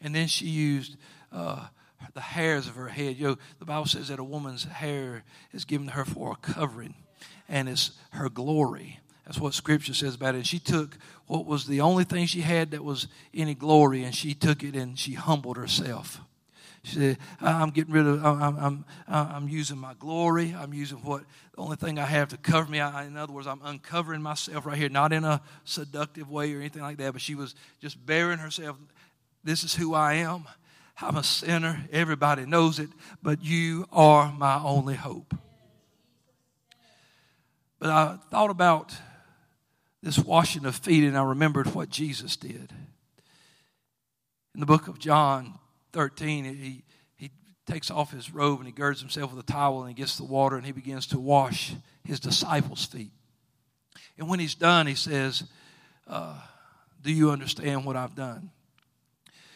And 0.00 0.14
then 0.14 0.28
she 0.28 0.46
used 0.46 0.96
uh, 1.32 1.66
the 2.14 2.20
hairs 2.20 2.66
of 2.66 2.74
her 2.74 2.88
head. 2.88 3.16
You 3.16 3.28
know, 3.28 3.38
the 3.58 3.64
Bible 3.64 3.86
says 3.86 4.08
that 4.08 4.18
a 4.18 4.24
woman's 4.24 4.64
hair 4.64 5.24
is 5.52 5.64
given 5.64 5.88
to 5.88 5.92
her 5.94 6.04
for 6.04 6.32
a 6.32 6.36
covering, 6.36 6.94
and 7.48 7.68
it's 7.68 7.92
her 8.10 8.28
glory. 8.28 9.00
That's 9.26 9.38
what 9.38 9.52
Scripture 9.54 9.94
says 9.94 10.14
about 10.14 10.34
it. 10.34 10.38
And 10.38 10.46
she 10.46 10.58
took 10.58 10.96
what 11.26 11.44
was 11.44 11.66
the 11.66 11.82
only 11.82 12.04
thing 12.04 12.26
she 12.26 12.40
had 12.40 12.70
that 12.70 12.82
was 12.82 13.08
any 13.34 13.54
glory, 13.54 14.04
and 14.04 14.14
she 14.14 14.32
took 14.34 14.62
it 14.62 14.74
and 14.74 14.98
she 14.98 15.14
humbled 15.14 15.56
herself. 15.56 16.20
She 16.82 16.94
said, 16.94 17.18
"I'm 17.40 17.70
getting 17.70 17.92
rid 17.92 18.06
of. 18.06 18.24
I'm, 18.24 18.56
I'm, 18.56 18.84
I'm 19.06 19.48
using 19.48 19.78
my 19.78 19.94
glory. 19.94 20.54
I'm 20.56 20.72
using 20.72 20.98
what 20.98 21.24
the 21.54 21.60
only 21.60 21.76
thing 21.76 21.98
I 21.98 22.04
have 22.04 22.28
to 22.30 22.36
cover 22.36 22.70
me. 22.70 22.80
I, 22.80 23.04
in 23.04 23.16
other 23.16 23.32
words, 23.32 23.46
I'm 23.46 23.60
uncovering 23.64 24.22
myself 24.22 24.64
right 24.64 24.78
here, 24.78 24.88
not 24.88 25.12
in 25.12 25.24
a 25.24 25.40
seductive 25.64 26.30
way 26.30 26.54
or 26.54 26.60
anything 26.60 26.82
like 26.82 26.98
that. 26.98 27.12
But 27.12 27.22
she 27.22 27.34
was 27.34 27.54
just 27.80 28.04
baring 28.04 28.38
herself. 28.38 28.76
This 29.44 29.64
is 29.64 29.74
who 29.74 29.94
I 29.94 30.14
am. 30.14 30.44
I'm 31.00 31.16
a 31.16 31.22
sinner. 31.22 31.84
Everybody 31.92 32.46
knows 32.46 32.78
it. 32.78 32.90
But 33.22 33.44
you 33.44 33.86
are 33.92 34.32
my 34.32 34.60
only 34.62 34.94
hope." 34.94 35.34
But 37.78 37.90
I 37.90 38.18
thought 38.30 38.50
about 38.50 38.92
this 40.02 40.18
washing 40.18 40.64
of 40.64 40.76
feet, 40.76 41.04
and 41.04 41.16
I 41.16 41.22
remembered 41.22 41.74
what 41.74 41.90
Jesus 41.90 42.36
did. 42.36 42.72
In 44.54 44.60
the 44.60 44.66
book 44.66 44.88
of 44.88 44.98
John 44.98 45.58
13, 45.92 46.44
he, 46.44 46.84
he 47.16 47.30
takes 47.66 47.90
off 47.90 48.12
his 48.12 48.32
robe 48.32 48.58
and 48.58 48.66
he 48.66 48.72
girds 48.72 49.00
himself 49.00 49.32
with 49.34 49.42
a 49.42 49.52
towel 49.52 49.80
and 49.80 49.88
he 49.88 49.94
gets 49.94 50.16
the 50.16 50.24
water 50.24 50.56
and 50.56 50.64
he 50.64 50.72
begins 50.72 51.06
to 51.08 51.18
wash 51.18 51.72
his 52.04 52.20
disciples' 52.20 52.84
feet. 52.84 53.12
And 54.18 54.28
when 54.28 54.40
he's 54.40 54.54
done, 54.54 54.86
he 54.86 54.94
says, 54.94 55.44
uh, 56.06 56.40
Do 57.02 57.12
you 57.12 57.30
understand 57.30 57.84
what 57.84 57.96
I've 57.96 58.14
done? 58.14 58.50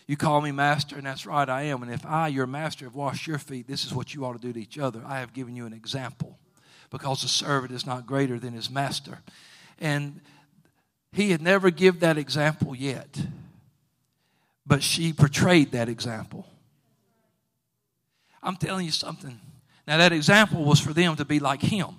You 0.07 0.17
call 0.17 0.41
me 0.41 0.53
master, 0.53 0.97
and 0.97 1.07
that's 1.07 1.27
right, 1.27 1.49
I 1.49 1.63
am. 1.63 1.83
And 1.83 1.93
if 1.93 2.05
I, 2.05 2.29
your 2.29 2.47
master, 2.47 2.85
have 2.87 2.95
washed 2.95 3.27
your 3.27 3.39
feet, 3.39 3.69
this 3.69 3.85
is 3.85 3.95
what 3.95 4.15
you 4.15 4.25
ought 4.25 4.35
to 4.35 4.39
do 4.39 4.53
to 4.53 4.61
each 4.61 4.79
other. 4.79 5.01
I 5.07 5.21
have 5.21 5.33
given 5.33 5.57
you 5.57 5.65
an 5.65 5.73
example 5.73 6.39
because 6.91 7.23
the 7.23 7.29
servant 7.29 7.73
is 7.73 7.87
not 7.87 8.07
greater 8.07 8.39
than 8.39 8.53
his 8.53 8.69
master. 8.69 9.21
And 9.81 10.21
he 11.13 11.31
had 11.31 11.41
never 11.41 11.71
give 11.71 12.01
that 12.01 12.19
example 12.19 12.75
yet, 12.75 13.21
but 14.67 14.83
she 14.83 15.13
portrayed 15.13 15.73
that 15.73 15.89
example. 15.89 16.47
I'm 18.43 18.57
telling 18.57 18.87
you 18.87 18.93
something. 18.93 19.39
Now, 19.87 19.99
that 19.99 20.13
example 20.13 20.65
was 20.65 20.81
for 20.81 20.93
them 20.93 21.17
to 21.17 21.25
be 21.25 21.41
like 21.41 21.61
him. 21.61 21.97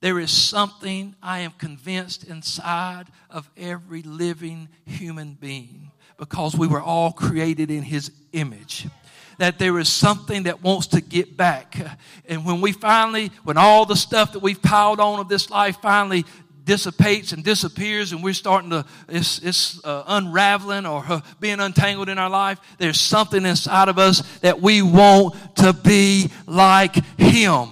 There 0.00 0.18
is 0.18 0.32
something 0.32 1.14
I 1.22 1.40
am 1.40 1.52
convinced 1.52 2.24
inside 2.24 3.06
of 3.30 3.48
every 3.56 4.02
living 4.02 4.68
human 4.84 5.34
being 5.34 5.92
because 6.18 6.56
we 6.56 6.66
were 6.66 6.82
all 6.82 7.12
created 7.12 7.70
in 7.70 7.82
his 7.82 8.10
image 8.32 8.86
that 9.38 9.58
there 9.58 9.78
is 9.78 9.88
something 9.88 10.44
that 10.44 10.62
wants 10.62 10.88
to 10.88 11.00
get 11.00 11.36
back. 11.36 11.76
And 12.28 12.44
when 12.44 12.60
we 12.60 12.72
finally, 12.72 13.30
when 13.44 13.56
all 13.56 13.86
the 13.86 13.96
stuff 13.96 14.32
that 14.32 14.40
we've 14.40 14.60
piled 14.60 15.00
on 15.00 15.18
of 15.18 15.28
this 15.28 15.50
life 15.50 15.78
finally 15.80 16.24
dissipates 16.64 17.32
and 17.32 17.44
disappears 17.44 18.12
and 18.12 18.22
we're 18.22 18.32
starting 18.32 18.70
to 18.70 18.84
it's, 19.08 19.38
it's 19.40 19.84
uh, 19.84 20.04
unraveling 20.06 20.86
or 20.86 21.04
uh, 21.08 21.20
being 21.40 21.60
untangled 21.60 22.08
in 22.08 22.18
our 22.18 22.30
life 22.30 22.60
there's 22.78 23.00
something 23.00 23.44
inside 23.44 23.88
of 23.88 23.98
us 23.98 24.20
that 24.40 24.60
we 24.60 24.82
want 24.82 25.34
to 25.56 25.72
be 25.72 26.30
like 26.46 26.94
him. 27.18 27.68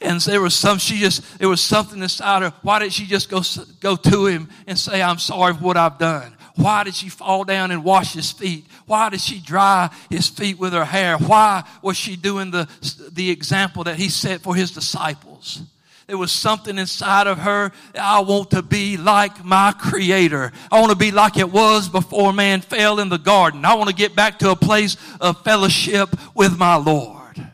And 0.00 0.20
there 0.20 0.42
was 0.42 0.54
some 0.54 0.78
she 0.78 0.98
just 0.98 1.38
there 1.38 1.48
was 1.48 1.60
something 1.60 2.02
inside 2.02 2.42
her. 2.42 2.52
Why 2.62 2.78
did 2.78 2.92
she 2.92 3.06
just 3.06 3.30
go 3.30 3.42
go 3.80 3.96
to 3.96 4.26
him 4.26 4.48
and 4.66 4.78
say 4.78 5.02
i'm 5.02 5.18
sorry 5.18 5.54
for 5.54 5.60
what 5.60 5.76
i've 5.76 5.98
done 5.98 6.36
why 6.56 6.84
did 6.84 6.94
she 6.94 7.08
fall 7.10 7.44
down 7.44 7.70
and 7.70 7.84
wash 7.84 8.14
his 8.14 8.32
feet? 8.32 8.66
Why 8.86 9.10
did 9.10 9.20
she 9.20 9.40
dry 9.40 9.90
his 10.08 10.28
feet 10.28 10.58
with 10.58 10.72
her 10.72 10.86
hair? 10.86 11.18
Why 11.18 11.62
was 11.82 11.98
she 11.98 12.16
doing 12.16 12.50
the 12.50 12.66
the 13.12 13.30
example 13.30 13.84
that 13.84 13.96
he 13.96 14.08
set 14.08 14.40
for 14.40 14.54
his 14.54 14.70
disciples 14.70 15.60
There 16.06 16.16
was 16.16 16.30
something 16.30 16.78
inside 16.78 17.26
of 17.26 17.38
her. 17.38 17.72
I 17.98 18.20
want 18.20 18.52
to 18.52 18.62
be 18.62 18.96
like 18.96 19.44
my 19.44 19.72
creator. 19.72 20.52
I 20.70 20.78
want 20.78 20.90
to 20.90 20.96
be 20.96 21.10
like 21.10 21.36
it 21.36 21.50
was 21.50 21.88
before 21.88 22.32
man 22.32 22.60
fell 22.60 23.00
in 23.00 23.08
the 23.08 23.18
garden. 23.18 23.64
I 23.64 23.74
want 23.74 23.90
to 23.90 23.94
get 23.94 24.14
back 24.14 24.38
to 24.40 24.50
a 24.50 24.56
place 24.56 24.96
of 25.20 25.42
fellowship 25.42 26.10
with 26.34 26.56
my 26.56 26.76
Lord. 26.76 27.44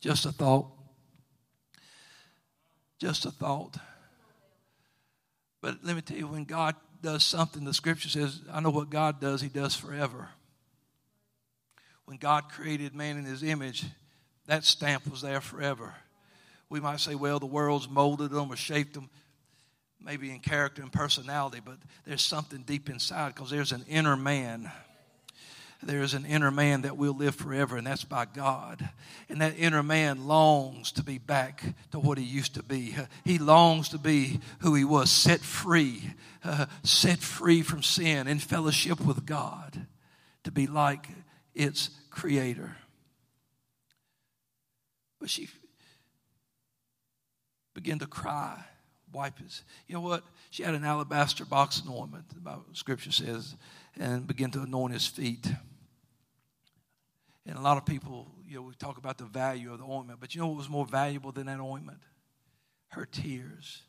Just 0.00 0.26
a 0.26 0.32
thought. 0.32 0.66
Just 2.98 3.24
a 3.24 3.30
thought. 3.30 3.76
But 5.60 5.78
let 5.84 5.94
me 5.94 6.02
tell 6.02 6.16
you, 6.16 6.26
when 6.26 6.44
God 6.44 6.74
does 7.02 7.22
something, 7.22 7.64
the 7.64 7.74
scripture 7.74 8.08
says, 8.08 8.40
I 8.52 8.58
know 8.58 8.70
what 8.70 8.90
God 8.90 9.20
does, 9.20 9.40
He 9.40 9.48
does 9.48 9.76
forever. 9.76 10.28
When 12.04 12.16
God 12.16 12.48
created 12.48 12.96
man 12.96 13.16
in 13.16 13.24
His 13.24 13.44
image, 13.44 13.84
that 14.46 14.64
stamp 14.64 15.08
was 15.08 15.22
there 15.22 15.40
forever 15.40 15.94
we 16.72 16.80
might 16.80 17.00
say, 17.00 17.14
well, 17.14 17.38
the 17.38 17.44
world's 17.44 17.86
molded 17.86 18.30
them 18.30 18.50
or 18.50 18.56
shaped 18.56 18.94
them, 18.94 19.10
maybe 20.00 20.30
in 20.30 20.40
character 20.40 20.80
and 20.80 20.90
personality, 20.90 21.60
but 21.62 21.76
there's 22.06 22.22
something 22.22 22.62
deep 22.62 22.88
inside 22.88 23.34
because 23.34 23.50
there's 23.50 23.72
an 23.72 23.84
inner 23.90 24.16
man. 24.16 24.72
There 25.82 26.00
is 26.00 26.14
an 26.14 26.24
inner 26.24 26.50
man 26.50 26.82
that 26.82 26.96
will 26.96 27.12
live 27.12 27.34
forever, 27.34 27.76
and 27.76 27.86
that's 27.86 28.04
by 28.04 28.24
God. 28.24 28.88
And 29.28 29.42
that 29.42 29.58
inner 29.58 29.82
man 29.82 30.26
longs 30.26 30.92
to 30.92 31.02
be 31.02 31.18
back 31.18 31.62
to 31.90 31.98
what 31.98 32.16
he 32.16 32.24
used 32.24 32.54
to 32.54 32.62
be. 32.62 32.96
He 33.22 33.38
longs 33.38 33.90
to 33.90 33.98
be 33.98 34.40
who 34.60 34.74
he 34.74 34.84
was, 34.84 35.10
set 35.10 35.40
free, 35.40 36.14
uh, 36.42 36.66
set 36.84 37.18
free 37.18 37.60
from 37.60 37.82
sin, 37.82 38.26
in 38.26 38.38
fellowship 38.38 38.98
with 38.98 39.26
God, 39.26 39.86
to 40.44 40.50
be 40.50 40.66
like 40.66 41.06
its 41.54 41.90
creator. 42.10 42.76
But 45.20 45.28
she 45.28 45.50
began 47.74 47.98
to 48.00 48.06
cry, 48.06 48.62
wipe 49.12 49.38
his. 49.38 49.62
You 49.86 49.94
know 49.94 50.00
what? 50.00 50.24
She 50.50 50.62
had 50.62 50.74
an 50.74 50.84
alabaster 50.84 51.44
box 51.44 51.82
ointment, 51.88 52.26
about 52.36 52.64
scripture 52.72 53.12
says, 53.12 53.54
and 53.98 54.26
began 54.26 54.50
to 54.52 54.62
anoint 54.62 54.92
his 54.92 55.06
feet. 55.06 55.46
And 57.46 57.56
a 57.56 57.60
lot 57.60 57.76
of 57.76 57.84
people, 57.84 58.30
you 58.46 58.56
know, 58.56 58.62
we 58.62 58.74
talk 58.74 58.98
about 58.98 59.18
the 59.18 59.24
value 59.24 59.72
of 59.72 59.78
the 59.78 59.84
ointment, 59.84 60.20
but 60.20 60.34
you 60.34 60.40
know 60.40 60.48
what 60.48 60.58
was 60.58 60.68
more 60.68 60.86
valuable 60.86 61.32
than 61.32 61.46
that 61.46 61.60
ointment? 61.60 61.98
Her 62.88 63.06
tears, 63.06 63.82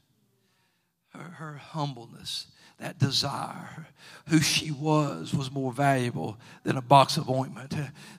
her, 1.10 1.19
her 1.19 1.54
humbleness, 1.58 2.48
that 2.79 2.99
desire, 2.99 3.88
who 4.29 4.39
she 4.39 4.71
was, 4.71 5.33
was 5.33 5.51
more 5.51 5.71
valuable 5.71 6.38
than 6.63 6.77
a 6.77 6.81
box 6.81 7.17
of 7.17 7.29
ointment. 7.29 7.73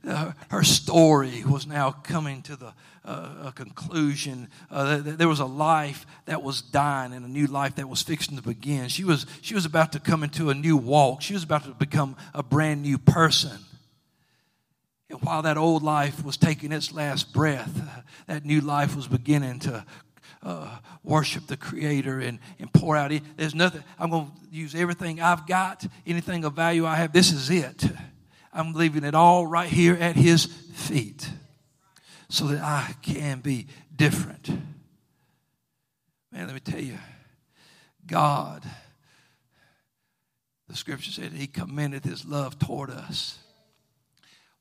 Her 0.04 0.62
story 0.62 1.44
was 1.44 1.66
now 1.66 1.90
coming 1.90 2.42
to 2.42 2.56
the 2.56 2.72
uh, 3.04 3.48
a 3.48 3.52
conclusion. 3.52 4.48
Uh, 4.70 5.00
there 5.02 5.28
was 5.28 5.40
a 5.40 5.44
life 5.44 6.06
that 6.24 6.42
was 6.42 6.62
dying 6.62 7.12
and 7.12 7.24
a 7.24 7.28
new 7.28 7.46
life 7.46 7.74
that 7.76 7.88
was 7.88 8.02
fixing 8.02 8.36
to 8.36 8.42
begin. 8.42 8.88
She 8.88 9.04
was, 9.04 9.26
she 9.42 9.54
was 9.54 9.66
about 9.66 9.92
to 9.92 10.00
come 10.00 10.22
into 10.22 10.50
a 10.50 10.54
new 10.54 10.76
walk. 10.76 11.20
She 11.20 11.34
was 11.34 11.42
about 11.42 11.64
to 11.64 11.70
become 11.72 12.16
a 12.32 12.42
brand 12.42 12.82
new 12.82 12.96
person. 12.96 13.58
And 15.10 15.20
while 15.20 15.42
that 15.42 15.58
old 15.58 15.82
life 15.82 16.24
was 16.24 16.36
taking 16.38 16.72
its 16.72 16.92
last 16.92 17.32
breath, 17.34 17.78
uh, 17.78 18.00
that 18.26 18.44
new 18.44 18.62
life 18.62 18.96
was 18.96 19.06
beginning 19.06 19.58
to 19.60 19.84
uh, 20.44 20.78
worship 21.02 21.46
the 21.46 21.56
Creator 21.56 22.20
and, 22.20 22.38
and 22.58 22.72
pour 22.72 22.96
out. 22.96 23.12
There's 23.36 23.54
nothing, 23.54 23.82
I'm 23.98 24.10
going 24.10 24.26
to 24.26 24.56
use 24.56 24.74
everything 24.74 25.20
I've 25.20 25.46
got, 25.46 25.86
anything 26.06 26.44
of 26.44 26.52
value 26.54 26.86
I 26.86 26.96
have. 26.96 27.12
This 27.12 27.32
is 27.32 27.50
it. 27.50 27.84
I'm 28.52 28.72
leaving 28.72 29.04
it 29.04 29.14
all 29.14 29.46
right 29.46 29.68
here 29.68 29.94
at 29.94 30.16
His 30.16 30.44
feet 30.46 31.28
so 32.28 32.46
that 32.48 32.62
I 32.62 32.94
can 33.02 33.40
be 33.40 33.66
different. 33.94 34.48
Man, 36.30 36.46
let 36.46 36.54
me 36.54 36.60
tell 36.60 36.80
you, 36.80 36.98
God, 38.06 38.62
the 40.68 40.76
scripture 40.76 41.10
said 41.10 41.32
He 41.32 41.46
commended 41.46 42.04
His 42.04 42.24
love 42.24 42.58
toward 42.58 42.90
us 42.90 43.38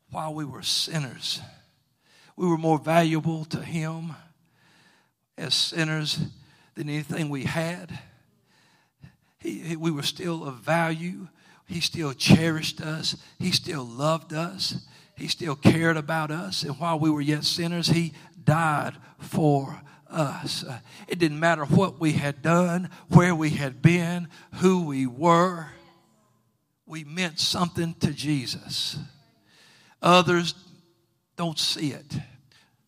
while 0.10 0.34
we 0.34 0.46
were 0.46 0.62
sinners. 0.62 1.42
We 2.36 2.48
were 2.48 2.58
more 2.58 2.80
valuable 2.80 3.46
to 3.46 3.62
Him 3.62 4.14
as 5.38 5.54
sinners 5.54 6.20
than 6.76 6.90
anything 6.90 7.30
we 7.30 7.44
had. 7.44 8.00
He, 9.40 9.60
he, 9.60 9.76
we 9.76 9.92
were 9.92 10.04
still 10.04 10.46
of 10.46 10.56
value. 10.56 11.28
He 11.68 11.82
still 11.82 12.14
cherished 12.14 12.82
us. 12.82 13.16
He 13.40 13.52
still 13.52 13.86
loved 13.86 14.34
us. 14.34 14.86
He 15.16 15.28
still 15.28 15.56
cared 15.56 15.98
about 15.98 16.32
us. 16.32 16.64
And 16.64 16.80
while 16.80 17.00
we 17.00 17.10
were 17.10 17.22
yet 17.22 17.44
sinners, 17.44 17.88
He 17.88 18.14
died 18.44 18.96
for 19.20 19.82
us. 20.10 20.64
Uh, 20.64 20.80
it 21.08 21.20
didn't 21.20 21.40
matter 21.40 21.66
what 21.66 22.00
we 22.00 22.14
had 22.14 22.42
done, 22.42 22.90
where 23.10 23.36
we 23.36 23.52
had 23.52 23.82
been, 23.82 24.28
who 24.56 24.86
we 24.86 25.08
were. 25.08 25.68
We 26.86 27.04
meant 27.04 27.40
something 27.40 27.96
to 27.96 28.14
Jesus. 28.14 28.98
Others 30.02 30.54
don't 31.36 31.58
see 31.58 31.92
it. 31.92 32.18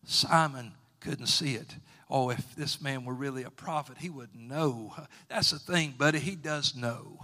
Simon 0.04 0.72
couldn't 1.00 1.26
see 1.26 1.54
it 1.54 1.74
oh, 2.08 2.30
if 2.30 2.54
this 2.54 2.80
man 2.80 3.04
were 3.04 3.14
really 3.14 3.42
a 3.42 3.50
prophet, 3.50 3.98
he 3.98 4.10
would 4.10 4.34
know. 4.34 4.94
That's 5.28 5.50
the 5.50 5.58
thing, 5.58 5.94
buddy. 5.96 6.18
He 6.18 6.36
does 6.36 6.76
know. 6.76 7.18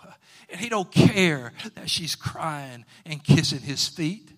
And 0.50 0.60
he 0.60 0.68
don't 0.68 0.90
care 0.90 1.52
that 1.74 1.88
she's 1.88 2.14
crying 2.14 2.84
and 3.06 3.22
kissing 3.22 3.60
his 3.60 3.86
feet. 3.88 4.30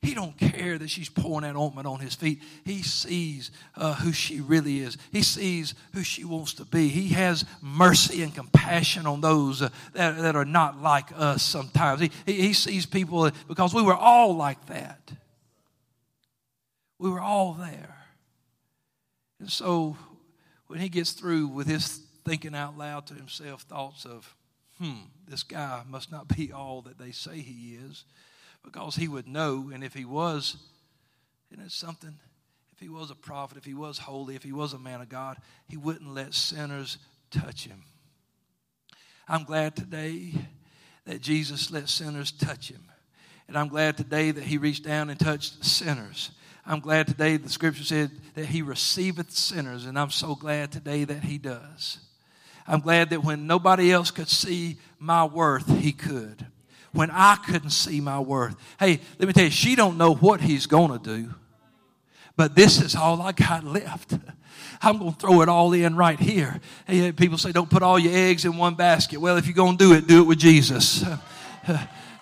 He 0.00 0.14
don't 0.14 0.36
care 0.36 0.78
that 0.78 0.90
she's 0.90 1.08
pouring 1.08 1.42
that 1.42 1.54
ointment 1.54 1.86
on 1.86 2.00
his 2.00 2.16
feet. 2.16 2.42
He 2.64 2.82
sees 2.82 3.52
uh, 3.76 3.94
who 3.94 4.12
she 4.12 4.40
really 4.40 4.80
is. 4.80 4.98
He 5.12 5.22
sees 5.22 5.76
who 5.94 6.02
she 6.02 6.24
wants 6.24 6.54
to 6.54 6.64
be. 6.64 6.88
He 6.88 7.10
has 7.10 7.44
mercy 7.60 8.24
and 8.24 8.34
compassion 8.34 9.06
on 9.06 9.20
those 9.20 9.62
uh, 9.62 9.68
that, 9.92 10.18
that 10.18 10.34
are 10.34 10.44
not 10.44 10.82
like 10.82 11.10
us 11.14 11.44
sometimes. 11.44 12.00
He, 12.00 12.10
he, 12.26 12.32
he 12.32 12.52
sees 12.52 12.84
people 12.84 13.30
because 13.46 13.72
we 13.72 13.82
were 13.82 13.94
all 13.94 14.34
like 14.34 14.66
that. 14.66 15.12
We 16.98 17.08
were 17.08 17.20
all 17.20 17.52
there. 17.52 18.01
And 19.42 19.50
so 19.50 19.96
when 20.68 20.78
he 20.78 20.88
gets 20.88 21.10
through 21.10 21.48
with 21.48 21.66
his 21.66 22.00
thinking 22.24 22.54
out 22.54 22.78
loud 22.78 23.08
to 23.08 23.14
himself 23.14 23.62
thoughts 23.62 24.04
of, 24.04 24.36
hmm, 24.78 25.00
this 25.26 25.42
guy 25.42 25.82
must 25.88 26.12
not 26.12 26.28
be 26.28 26.52
all 26.52 26.80
that 26.82 26.96
they 26.96 27.10
say 27.10 27.40
he 27.40 27.74
is, 27.74 28.04
because 28.62 28.94
he 28.94 29.08
would 29.08 29.26
know, 29.26 29.72
and 29.74 29.82
if 29.82 29.94
he 29.94 30.04
was, 30.04 30.58
isn't 31.50 31.64
it 31.64 31.72
something? 31.72 32.14
If 32.72 32.78
he 32.78 32.88
was 32.88 33.10
a 33.10 33.16
prophet, 33.16 33.58
if 33.58 33.64
he 33.64 33.74
was 33.74 33.98
holy, 33.98 34.36
if 34.36 34.44
he 34.44 34.52
was 34.52 34.74
a 34.74 34.78
man 34.78 35.00
of 35.00 35.08
God, 35.08 35.38
he 35.66 35.76
wouldn't 35.76 36.14
let 36.14 36.34
sinners 36.34 36.98
touch 37.32 37.64
him. 37.66 37.82
I'm 39.26 39.42
glad 39.42 39.74
today 39.74 40.34
that 41.04 41.20
Jesus 41.20 41.72
let 41.72 41.88
sinners 41.88 42.30
touch 42.30 42.70
him. 42.70 42.84
And 43.48 43.58
I'm 43.58 43.66
glad 43.66 43.96
today 43.96 44.30
that 44.30 44.44
he 44.44 44.56
reached 44.56 44.84
down 44.84 45.10
and 45.10 45.18
touched 45.18 45.64
sinners. 45.64 46.30
I'm 46.64 46.80
glad 46.80 47.08
today 47.08 47.36
the 47.36 47.48
scripture 47.48 47.82
said 47.82 48.10
that 48.34 48.46
he 48.46 48.62
receiveth 48.62 49.32
sinners, 49.32 49.86
and 49.86 49.98
I'm 49.98 50.10
so 50.10 50.34
glad 50.34 50.70
today 50.70 51.04
that 51.04 51.24
he 51.24 51.38
does. 51.38 51.98
I'm 52.66 52.80
glad 52.80 53.10
that 53.10 53.24
when 53.24 53.46
nobody 53.46 53.92
else 53.92 54.10
could 54.10 54.28
see 54.28 54.78
my 55.00 55.24
worth, 55.24 55.68
he 55.80 55.92
could. 55.92 56.46
When 56.92 57.10
I 57.10 57.36
couldn't 57.36 57.70
see 57.70 58.00
my 58.00 58.20
worth. 58.20 58.54
Hey, 58.78 59.00
let 59.18 59.26
me 59.26 59.32
tell 59.32 59.44
you, 59.44 59.50
she 59.50 59.74
don't 59.74 59.98
know 59.98 60.14
what 60.14 60.40
he's 60.40 60.66
going 60.66 60.96
to 60.96 61.04
do. 61.04 61.34
But 62.36 62.54
this 62.54 62.80
is 62.80 62.94
all 62.94 63.20
I 63.20 63.32
got 63.32 63.64
left. 63.64 64.14
I'm 64.80 64.98
going 64.98 65.12
to 65.12 65.18
throw 65.18 65.42
it 65.42 65.48
all 65.48 65.72
in 65.72 65.96
right 65.96 66.18
here. 66.18 66.60
Hey, 66.86 67.10
people 67.12 67.38
say, 67.38 67.50
don't 67.50 67.70
put 67.70 67.82
all 67.82 67.98
your 67.98 68.14
eggs 68.14 68.44
in 68.44 68.56
one 68.56 68.74
basket. 68.74 69.20
Well, 69.20 69.36
if 69.36 69.46
you're 69.46 69.54
going 69.54 69.78
to 69.78 69.84
do 69.84 69.92
it, 69.94 70.06
do 70.06 70.22
it 70.22 70.26
with 70.26 70.38
Jesus. 70.38 71.04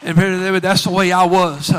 And 0.02 0.16
that's 0.62 0.84
the 0.84 0.90
way 0.90 1.12
I 1.12 1.24
was. 1.24 1.70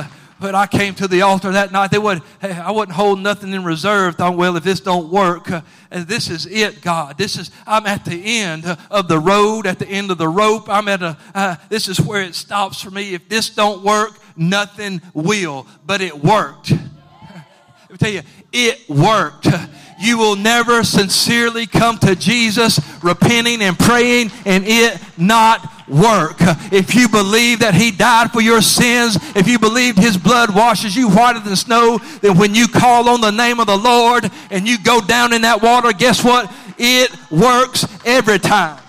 But 0.41 0.55
I 0.55 0.65
came 0.65 0.95
to 0.95 1.07
the 1.07 1.21
altar 1.21 1.51
that 1.51 1.71
night. 1.71 1.91
They 1.91 1.99
would, 1.99 2.23
I 2.41 2.71
wasn't 2.71 2.95
hold 2.95 3.19
nothing 3.19 3.53
in 3.53 3.63
reserve. 3.63 4.15
Thought, 4.15 4.35
well, 4.35 4.57
if 4.57 4.63
this 4.63 4.79
don't 4.79 5.11
work, 5.11 5.51
uh, 5.51 5.61
this 5.91 6.31
is 6.31 6.47
it, 6.47 6.81
God. 6.81 7.15
This 7.15 7.37
is, 7.37 7.51
I'm 7.67 7.85
at 7.85 8.05
the 8.05 8.39
end 8.39 8.65
of 8.89 9.07
the 9.07 9.19
road, 9.19 9.67
at 9.67 9.77
the 9.77 9.87
end 9.87 10.09
of 10.09 10.17
the 10.17 10.27
rope. 10.27 10.67
I'm 10.67 10.87
at 10.87 11.03
a, 11.03 11.15
uh, 11.35 11.57
this 11.69 11.87
is 11.87 12.01
where 12.01 12.23
it 12.23 12.33
stops 12.33 12.81
for 12.81 12.89
me. 12.89 13.13
If 13.13 13.29
this 13.29 13.51
don't 13.51 13.83
work, 13.83 14.17
nothing 14.35 15.03
will. 15.13 15.67
But 15.85 16.01
it 16.01 16.23
worked. 16.23 16.71
Let 16.71 17.91
me 17.91 17.97
tell 17.99 18.11
you, 18.11 18.21
it 18.51 18.89
worked. 18.89 19.47
You 19.99 20.17
will 20.17 20.35
never 20.35 20.83
sincerely 20.83 21.67
come 21.67 21.99
to 21.99 22.15
Jesus 22.15 22.79
repenting 23.03 23.61
and 23.61 23.77
praying 23.77 24.31
and 24.45 24.63
it 24.65 24.99
not 25.19 25.80
work. 25.91 26.37
If 26.71 26.95
you 26.95 27.09
believe 27.09 27.59
that 27.59 27.75
He 27.75 27.91
died 27.91 28.31
for 28.31 28.41
your 28.41 28.61
sins, 28.61 29.17
if 29.35 29.47
you 29.47 29.59
believe 29.59 29.97
His 29.97 30.17
blood 30.17 30.55
washes 30.55 30.95
you 30.95 31.09
whiter 31.09 31.39
than 31.39 31.55
snow, 31.55 31.99
then 32.21 32.37
when 32.37 32.55
you 32.55 32.67
call 32.67 33.09
on 33.09 33.21
the 33.21 33.31
name 33.31 33.59
of 33.59 33.67
the 33.67 33.77
Lord 33.77 34.29
and 34.49 34.67
you 34.67 34.77
go 34.79 35.01
down 35.01 35.33
in 35.33 35.41
that 35.41 35.61
water, 35.61 35.91
guess 35.91 36.23
what? 36.23 36.51
It 36.77 37.11
works 37.29 37.85
every 38.05 38.39
time. 38.39 38.79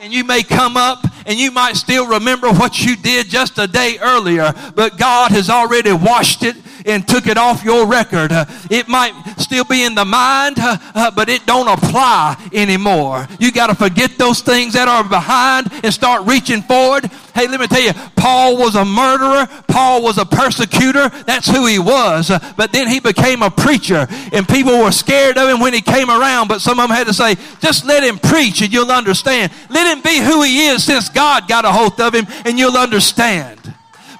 And 0.00 0.12
you 0.12 0.24
may 0.24 0.42
come 0.42 0.76
up 0.76 1.04
and 1.26 1.38
you 1.38 1.52
might 1.52 1.76
still 1.76 2.08
remember 2.08 2.50
what 2.50 2.84
you 2.84 2.96
did 2.96 3.28
just 3.28 3.58
a 3.58 3.66
day 3.66 3.98
earlier, 4.00 4.52
but 4.74 4.98
God 4.98 5.30
has 5.30 5.48
already 5.48 5.92
washed 5.92 6.42
it 6.42 6.56
and 6.86 7.06
took 7.06 7.28
it 7.28 7.38
off 7.38 7.62
your 7.62 7.86
record. 7.86 8.32
It 8.68 8.88
might 8.88 9.12
still 9.52 9.64
be 9.64 9.84
in 9.84 9.94
the 9.94 10.04
mind, 10.04 10.56
uh, 10.58 11.10
but 11.10 11.28
it 11.28 11.44
don't 11.44 11.68
apply 11.68 12.42
anymore. 12.54 13.28
You 13.38 13.52
got 13.52 13.66
to 13.66 13.74
forget 13.74 14.16
those 14.16 14.40
things 14.40 14.72
that 14.72 14.88
are 14.88 15.04
behind 15.04 15.70
and 15.84 15.92
start 15.92 16.26
reaching 16.26 16.62
forward. 16.62 17.04
Hey, 17.34 17.48
let 17.48 17.60
me 17.60 17.66
tell 17.66 17.82
you, 17.82 17.92
Paul 18.16 18.56
was 18.56 18.76
a 18.76 18.84
murderer. 18.86 19.46
Paul 19.68 20.02
was 20.02 20.16
a 20.16 20.24
persecutor. 20.24 21.10
That's 21.26 21.46
who 21.46 21.66
he 21.66 21.78
was. 21.78 22.32
But 22.56 22.72
then 22.72 22.88
he 22.88 22.98
became 22.98 23.42
a 23.42 23.50
preacher 23.50 24.06
and 24.32 24.48
people 24.48 24.78
were 24.78 24.90
scared 24.90 25.36
of 25.36 25.50
him 25.50 25.60
when 25.60 25.74
he 25.74 25.82
came 25.82 26.08
around. 26.08 26.48
But 26.48 26.62
some 26.62 26.80
of 26.80 26.88
them 26.88 26.96
had 26.96 27.06
to 27.08 27.14
say, 27.14 27.34
just 27.60 27.84
let 27.84 28.02
him 28.02 28.18
preach 28.18 28.62
and 28.62 28.72
you'll 28.72 28.90
understand. 28.90 29.52
Let 29.68 29.94
him 29.94 30.02
be 30.02 30.18
who 30.18 30.42
he 30.44 30.68
is 30.68 30.82
since 30.82 31.10
God 31.10 31.46
got 31.46 31.66
a 31.66 31.72
hold 31.72 32.00
of 32.00 32.14
him 32.14 32.26
and 32.46 32.58
you'll 32.58 32.78
understand 32.78 33.61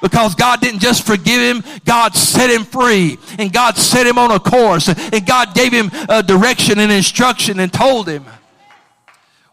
because 0.02 0.34
God 0.34 0.60
didn't 0.60 0.80
just 0.80 1.06
forgive 1.06 1.40
him, 1.40 1.64
God 1.86 2.14
set 2.14 2.50
him 2.50 2.64
free 2.64 3.18
and 3.38 3.50
God 3.50 3.78
set 3.78 4.06
him 4.06 4.18
on 4.18 4.32
a 4.32 4.40
course 4.40 4.88
and 4.88 5.24
God 5.24 5.54
gave 5.54 5.72
him 5.72 5.90
a 6.08 6.22
direction 6.22 6.78
and 6.78 6.92
instruction 6.92 7.60
and 7.60 7.72
told 7.72 8.08
him 8.08 8.26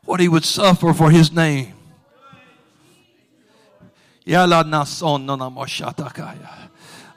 what 0.04 0.20
he 0.20 0.28
would 0.28 0.44
suffer 0.44 0.92
for 0.92 1.12
his 1.12 1.32
name. 1.32 1.74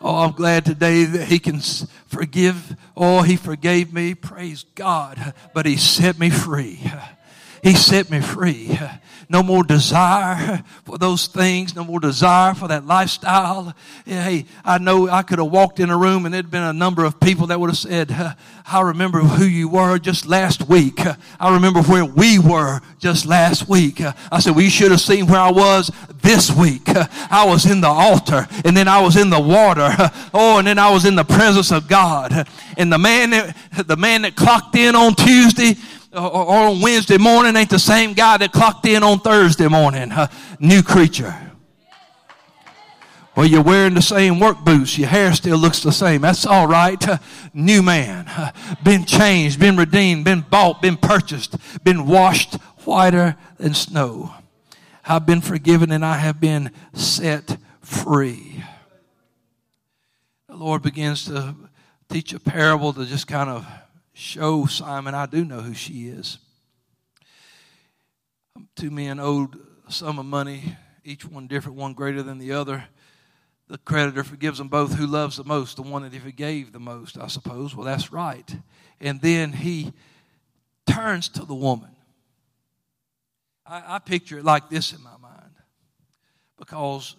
Oh, 0.01 0.16
I'm 0.16 0.33
glad 0.33 0.64
today 0.64 1.05
that 1.05 1.29
he 1.29 1.38
can 1.38 1.61
forgive. 2.07 2.77
Oh, 2.97 3.23
he 3.23 3.37
forgave 3.37 3.92
me. 3.92 4.14
Praise 4.14 4.64
God. 4.75 5.35
But 5.55 5.64
he 5.64 5.77
set 5.77 6.18
me 6.18 6.29
free. 6.29 6.81
He 7.62 7.75
set 7.75 8.11
me 8.11 8.21
free. 8.21 8.79
No 9.33 9.42
more 9.42 9.64
desire 9.64 10.62
for 10.85 10.99
those 10.99 11.27
things. 11.27 11.75
No 11.75 11.85
more 11.85 11.99
desire 11.99 12.53
for 12.53 12.68
that 12.68 12.85
lifestyle. 12.85 13.75
Hey, 14.05 14.45
I 14.62 14.77
know 14.77 15.09
I 15.09 15.23
could 15.23 15.38
have 15.38 15.51
walked 15.51 15.81
in 15.81 15.88
a 15.88 15.97
room 15.97 16.27
and 16.27 16.35
there'd 16.35 16.51
been 16.51 16.62
a 16.62 16.75
number 16.75 17.03
of 17.03 17.18
people 17.18 17.47
that 17.47 17.59
would 17.59 17.71
have 17.71 17.79
said, 17.79 18.14
I 18.66 18.81
remember 18.83 19.21
who 19.21 19.47
you 19.47 19.71
were 19.71 19.99
just 19.99 20.27
last 20.27 20.68
week. 20.68 21.01
I 21.40 21.55
remember 21.55 21.81
where 21.81 22.05
we 22.05 22.38
were 22.38 22.81
just 22.99 23.25
last 23.25 23.71
week. 23.71 24.03
I 24.31 24.38
said, 24.38 24.51
well, 24.55 24.64
you 24.64 24.71
should 24.71 24.90
have 24.90 25.01
seen 25.01 25.27
where 25.27 25.40
I 25.40 25.51
was 25.51 25.90
this 26.21 26.55
week. 26.55 26.83
I 26.87 27.47
was 27.47 27.64
in 27.64 27.81
the 27.81 27.88
altar 27.88 28.47
and 28.66 28.77
then 28.77 28.87
I 28.87 29.01
was 29.01 29.16
in 29.16 29.31
the 29.31 29.40
water. 29.40 29.88
Oh, 30.35 30.59
and 30.59 30.66
then 30.66 30.79
I 30.79 30.92
was 30.92 31.07
in 31.07 31.14
the 31.14 31.25
presence 31.25 31.73
of 31.73 31.88
God. 31.88 32.47
And 32.77 32.92
the 32.92 32.99
man 32.99 33.31
that, 33.31 33.57
the 33.87 33.97
man 33.97 34.23
that 34.23 34.37
clocked 34.37 34.77
in 34.77 34.95
on 34.95 35.14
Tuesday, 35.14 35.81
or 36.14 36.46
on 36.46 36.81
Wednesday 36.81 37.18
morning 37.18 37.57
ain't 37.57 37.70
the 37.70 37.79
same 37.79 38.12
guy 38.12 38.37
that 38.37 38.53
clocked 38.53 38.87
in 38.87 39.03
on 39.03 39.20
Thursday 39.20 39.68
morning. 39.68 40.12
Uh, 40.12 40.29
new 40.61 40.83
creature. 40.83 41.35
Well, 43.35 43.46
you're 43.46 43.62
wearing 43.62 43.94
the 43.94 44.03
same 44.03 44.38
work 44.38 44.62
boots. 44.62 44.98
Your 44.98 45.09
hair 45.09 45.33
still 45.33 45.57
looks 45.57 45.83
the 45.83 45.92
same. 45.92 46.20
That's 46.20 46.44
all 46.44 46.66
right. 46.66 47.09
Uh, 47.09 47.16
new 47.55 47.83
man. 47.83 48.27
Uh, 48.29 48.53
been 48.85 49.07
changed, 49.07 49.59
been 49.59 49.77
redeemed, 49.77 50.27
been 50.27 50.42
bought, 50.42 50.83
been 50.83 50.98
purchased, 50.98 51.57
been 51.83 52.07
washed 52.07 52.57
whiter 52.85 53.37
than 53.57 53.72
snow. 53.72 54.35
I've 55.07 55.25
been 55.25 55.40
forgiven 55.40 55.90
and 55.90 56.05
I 56.05 56.18
have 56.18 56.40
been 56.40 56.70
set 56.92 57.57
free. 57.81 58.62
The 60.48 60.57
Lord 60.57 60.83
begins 60.83 61.25
to 61.25 61.55
teach 62.11 62.35
a 62.35 62.40
parable 62.40 62.92
to 62.92 63.07
just 63.07 63.27
kind 63.27 63.48
of 63.48 63.66
show 64.12 64.66
Simon 64.66 65.14
I 65.14 65.27
do 65.27 65.44
know 65.44 65.61
who 65.61 65.75
she 65.75 66.09
is. 66.09 66.38
Two 68.77 68.90
men 68.90 69.18
owed 69.18 69.59
a 69.87 69.92
sum 69.92 70.18
of 70.18 70.27
money, 70.27 70.77
each 71.05 71.25
one 71.25 71.46
different, 71.46 71.79
one 71.79 71.94
greater 71.94 72.22
than 72.22 72.38
the 72.38 72.53
other. 72.53 72.85
The 73.68 73.79
creditor 73.79 74.25
forgives 74.25 74.59
them 74.59 74.68
both. 74.68 74.94
Who 74.94 75.07
loves 75.07 75.37
the 75.37 75.44
most? 75.44 75.77
The 75.77 75.83
one 75.83 76.03
that 76.03 76.12
he 76.12 76.18
forgave 76.18 76.72
the 76.72 76.81
most, 76.81 77.16
I 77.16 77.29
suppose. 77.29 77.75
Well, 77.75 77.87
that's 77.87 78.12
right. 78.12 78.57
And 79.01 79.20
then 79.20 79.53
he 79.53 79.92
turns 80.87 81.29
to 81.31 81.44
the 81.44 81.55
woman. 81.55 81.90
I, 83.66 83.96
I 83.96 83.98
picture 83.98 84.38
it 84.38 84.44
like 84.44 84.68
this 84.68 84.92
in 84.92 85.03
my 85.03 85.16
mind 85.20 85.55
because 86.59 87.16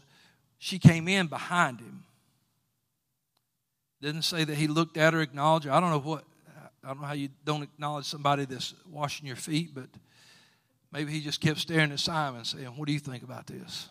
she 0.60 0.78
came 0.78 1.08
in 1.08 1.28
behind 1.28 1.80
him. 1.80 2.04
Didn't 4.02 4.22
say 4.24 4.44
that 4.44 4.56
he 4.56 4.68
looked 4.68 4.98
at 4.98 5.14
her, 5.14 5.22
acknowledged 5.22 5.66
her. 5.66 5.72
I 5.72 5.80
don't 5.80 5.90
know 5.90 6.00
what 6.00 6.24
I 6.84 6.90
don't 6.90 7.02
know 7.02 7.08
how 7.08 7.14
you 7.14 7.30
don't 7.46 7.64
acknowledge 7.64 8.06
somebody 8.06 8.46
that's 8.46 8.74
washing 8.90 9.26
your 9.26 9.38
feet, 9.38 9.74
but 9.74 9.88
maybe 10.92 11.12
he 11.12 11.22
just 11.22 11.40
kept 11.40 11.60
staring 11.60 11.92
at 11.92 12.00
Simon 12.00 12.44
saying, 12.44 12.68
What 12.68 12.88
do 12.88 12.94
you 12.94 13.00
think 13.00 13.24
about 13.24 13.48
this? 13.48 13.90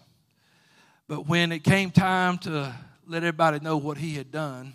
But 1.09 1.26
when 1.26 1.52
it 1.52 1.64
came 1.64 1.90
time 1.90 2.38
to 2.38 2.74
let 3.07 3.18
everybody 3.18 3.61
know 3.61 3.76
what 3.76 3.98
he 3.98 4.14
had 4.14 4.31
done, 4.31 4.74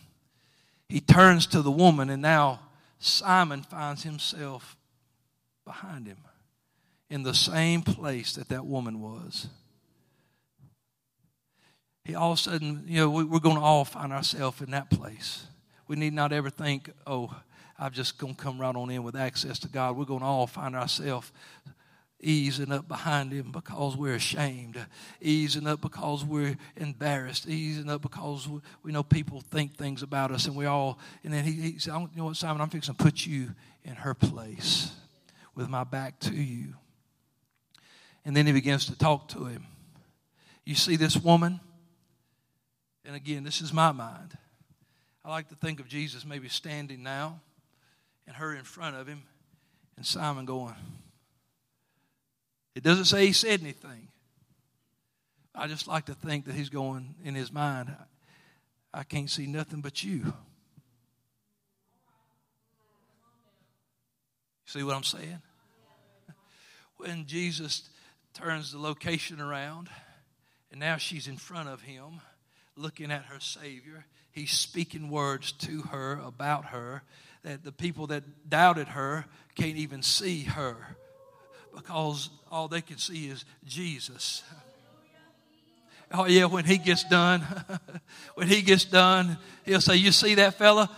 he 0.90 1.00
turns 1.00 1.46
to 1.48 1.62
the 1.62 1.72
woman, 1.72 2.10
and 2.10 2.22
now 2.22 2.60
Simon 3.00 3.62
finds 3.62 4.04
himself 4.04 4.76
behind 5.66 6.08
him 6.08 6.18
in 7.10 7.24
the 7.24 7.34
same 7.34 7.82
place 7.82 8.36
that 8.36 8.50
that 8.50 8.66
woman 8.66 9.00
was. 9.02 9.48
He 12.04 12.16
all 12.16 12.32
of 12.32 12.40
a 12.40 12.42
sudden, 12.42 12.86
you 12.88 13.02
know, 13.02 13.10
we're 13.10 13.40
going 13.40 13.58
to 13.58 13.62
all 13.62 13.86
find 13.86 14.14
ourselves 14.14 14.62
in 14.62 14.72
that 14.72 14.90
place. 14.90 15.46
We 15.88 15.98
need 15.98 16.14
not 16.14 16.32
ever 16.32 16.50
think, 16.50 16.90
oh, 17.06 17.36
I'm 17.80 17.92
just 17.92 18.18
going 18.18 18.36
to 18.36 18.42
come 18.42 18.60
right 18.60 18.76
on 18.76 18.90
in 18.90 19.04
with 19.04 19.16
access 19.16 19.60
to 19.60 19.68
God. 19.68 19.96
We're 19.96 20.06
going 20.06 20.22
to 20.22 20.26
all 20.26 20.48
find 20.48 20.76
ourselves 20.76 21.32
easing 22.20 22.72
up 22.72 22.88
behind 22.88 23.32
him 23.32 23.52
because 23.52 23.96
we're 23.96 24.16
ashamed, 24.16 24.84
easing 25.22 25.68
up 25.68 25.82
because 25.82 26.26
we're 26.26 26.58
embarrassed, 26.76 27.48
easing 27.48 27.90
up 27.90 28.02
because 28.02 28.50
we 28.84 28.92
know 28.92 29.04
people 29.04 29.42
think 29.42 29.76
things 29.76 30.02
about 30.02 30.32
us, 30.32 30.48
and 30.48 30.56
we 30.56 30.66
all. 30.66 30.98
And 31.24 31.32
then 31.32 31.44
he, 31.44 31.52
he 31.52 31.80
said, 31.80 31.94
"You 31.94 32.10
know 32.16 32.26
what, 32.26 32.38
Simon? 32.38 32.62
I'm 32.62 32.70
fixing 32.70 32.96
to 32.96 33.04
put 33.04 33.26
you 33.26 33.54
in 33.84 33.96
her 33.96 34.14
place 34.14 34.92
with 35.56 35.70
my 35.70 35.84
back 35.84 36.20
to 36.22 36.34
you." 36.34 36.74
And 38.26 38.36
then 38.36 38.46
he 38.46 38.52
begins 38.52 38.88
to 38.88 38.98
talk 38.98 39.30
to 39.30 39.46
him. 39.46 39.66
You 40.66 40.76
see 40.76 40.96
this 40.96 41.16
woman, 41.16 41.60
and 43.06 43.16
again, 43.16 43.44
this 43.44 43.62
is 43.62 43.72
my 43.72 43.92
mind. 43.92 44.38
I 45.24 45.30
like 45.30 45.50
to 45.50 45.56
think 45.56 45.80
of 45.80 45.88
Jesus 45.88 46.26
maybe 46.26 46.50
standing 46.50 47.04
now 47.04 47.42
and 48.28 48.36
her 48.36 48.54
in 48.54 48.64
front 48.64 48.96
of 48.96 49.08
him, 49.08 49.24
and 49.96 50.06
Simon 50.06 50.46
going. 50.46 50.76
It 52.76 52.84
doesn't 52.84 53.06
say 53.06 53.26
he 53.26 53.34
said 53.34 53.62
anything. 53.62 54.10
I 55.56 55.68
just 55.68 55.88
like 55.88 56.06
to 56.06 56.14
think 56.14 56.46
that 56.46 56.54
he's 56.54 56.70
going 56.70 57.16
in 57.24 57.34
his 57.34 57.52
mind, 57.52 57.96
I 58.94 59.04
can't 59.04 59.30
see 59.30 59.48
nothing 59.48 59.82
but 59.82 60.04
you. 60.04 60.34
See 64.66 64.84
what 64.84 64.96
I'm 64.96 65.04
saying? 65.04 65.42
When 66.98 67.26
Jesus 67.26 67.90
turns 68.34 68.72
the 68.72 68.80
location 68.80 69.40
around, 69.40 69.90
and 70.72 70.80
now 70.80 70.98
she's 70.98 71.28
in 71.28 71.38
front 71.38 71.70
of 71.70 71.82
him, 71.82 72.22
looking 72.76 73.12
at 73.12 73.26
her 73.26 73.40
Savior, 73.40 74.06
he's 74.32 74.52
speaking 74.52 75.10
words 75.10 75.52
to 75.54 75.84
her 75.84 76.20
about 76.24 76.66
her 76.66 77.02
that 77.44 77.64
the 77.64 77.72
people 77.72 78.08
that 78.08 78.50
doubted 78.50 78.90
her 78.90 79.26
can't 79.56 79.78
even 79.78 80.02
see 80.02 80.44
her 80.44 80.76
because 81.76 82.30
all 82.52 82.68
they 82.68 82.82
can 82.82 82.98
see 82.98 83.28
is 83.28 83.46
Jesus. 83.66 84.44
Oh, 86.12 86.26
yeah, 86.26 86.46
when 86.46 86.66
he 86.66 86.78
gets 86.78 87.04
done, 87.04 87.42
when 88.36 88.48
he 88.48 88.62
gets 88.62 88.86
done, 88.86 89.38
he'll 89.66 89.82
say, 89.82 89.96
You 89.96 90.12
see 90.12 90.36
that 90.36 90.56
fella? 90.56 90.90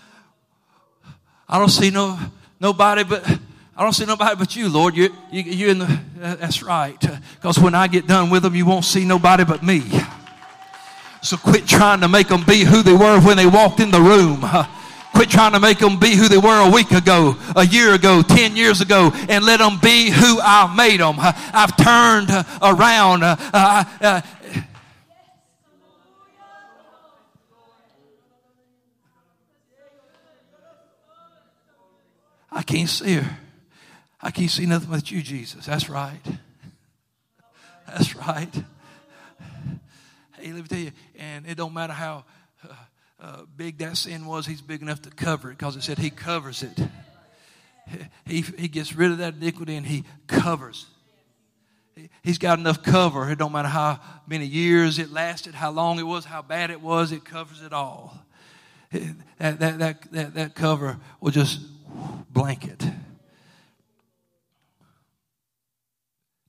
I 1.48 1.58
don't 1.58 1.70
see 1.70 1.90
no 1.90 2.18
nobody 2.60 3.04
but 3.04 3.28
I 3.76 3.84
don't 3.84 3.94
see 3.94 4.06
nobody 4.06 4.36
but 4.36 4.56
you, 4.56 4.70
Lord. 4.70 4.96
You, 4.96 5.10
you, 5.32 5.42
you're 5.42 5.70
in 5.70 5.80
the, 5.80 6.00
uh, 6.22 6.36
that's 6.36 6.62
right. 6.62 7.00
Because 7.36 7.58
when 7.58 7.74
I 7.74 7.88
get 7.88 8.08
done 8.08 8.30
with 8.30 8.44
them, 8.44 8.54
you 8.54 8.66
won't 8.66 8.84
see 8.84 9.06
nobody 9.06 9.46
but 9.46 9.64
me. 9.64 9.84
So 11.22 11.38
quit 11.38 11.66
trying 11.66 12.02
to 12.02 12.10
make 12.10 12.28
them 12.28 12.44
be 12.46 12.66
who 12.66 12.84
they 12.84 12.94
were 12.94 13.22
when 13.22 13.38
they 13.38 13.46
walked 13.46 13.80
in 13.80 13.90
the 13.90 14.02
room. 14.02 14.44
Quit 15.20 15.32
trying 15.32 15.52
to 15.52 15.60
make 15.60 15.80
them 15.80 16.00
be 16.00 16.16
who 16.16 16.30
they 16.30 16.38
were 16.38 16.66
a 16.66 16.72
week 16.72 16.92
ago, 16.92 17.36
a 17.54 17.66
year 17.66 17.94
ago, 17.94 18.22
10 18.22 18.56
years 18.56 18.80
ago, 18.80 19.12
and 19.28 19.44
let 19.44 19.58
them 19.58 19.78
be 19.78 20.10
who 20.10 20.40
I 20.40 20.74
made 20.74 21.02
them. 21.02 21.16
I've 21.20 21.76
turned 21.76 22.30
around. 22.62 23.24
Uh, 23.24 23.36
uh, 23.54 24.22
I 32.50 32.64
can't 32.64 32.88
see 32.88 33.16
her. 33.16 33.38
I 34.22 34.32
can't 34.32 34.50
see 34.50 34.66
nothing 34.66 34.90
but 34.90 35.12
you, 35.12 35.22
Jesus. 35.22 35.66
That's 35.66 35.90
right. 35.90 36.24
That's 37.90 38.16
right. 38.16 38.64
Hey, 40.38 40.54
let 40.54 40.62
me 40.62 40.68
tell 40.70 40.80
you, 40.80 40.92
and 41.18 41.46
it 41.46 41.56
don't 41.56 41.74
matter 41.74 41.92
how 41.92 42.24
uh, 43.22 43.44
big 43.56 43.78
that 43.80 43.98
sin 43.98 44.26
was, 44.26 44.46
he's 44.46 44.62
big 44.62 44.82
enough 44.82 45.02
to 45.04 45.10
cover 45.10 45.52
it 45.52 45.58
because 45.58 45.76
it 45.76 45.84
said 45.84 45.98
he 45.98 46.10
covers 46.10 46.64
it. 46.64 46.80
He, 48.26 48.42
he 48.42 48.68
gets 48.68 48.96
rid 48.96 49.12
of 49.12 49.18
that 49.18 49.36
iniquity 49.36 49.76
and 49.76 49.86
he 49.86 50.04
covers. 50.28 50.86
He's 52.22 52.38
got 52.38 52.60
enough 52.60 52.84
cover. 52.84 53.30
It 53.30 53.40
don't 53.40 53.52
matter 53.52 53.68
how 53.68 54.00
many 54.28 54.46
years 54.46 55.00
it 55.00 55.12
lasted, 55.12 55.56
how 55.56 55.72
long 55.72 56.00
it 56.00 56.04
was, 56.04 56.26
how 56.26 56.42
bad 56.42 56.70
it 56.70 56.82
was, 56.82 57.12
it 57.12 57.26
covers 57.26 57.62
it 57.62 57.74
all. 57.74 58.26
that, 58.92 59.60
that, 59.60 59.80
that, 59.80 60.12
that, 60.12 60.34
that 60.36 60.56
cover 60.56 61.00
will 61.20 61.32
just 61.32 61.60
blanket. 62.32 62.86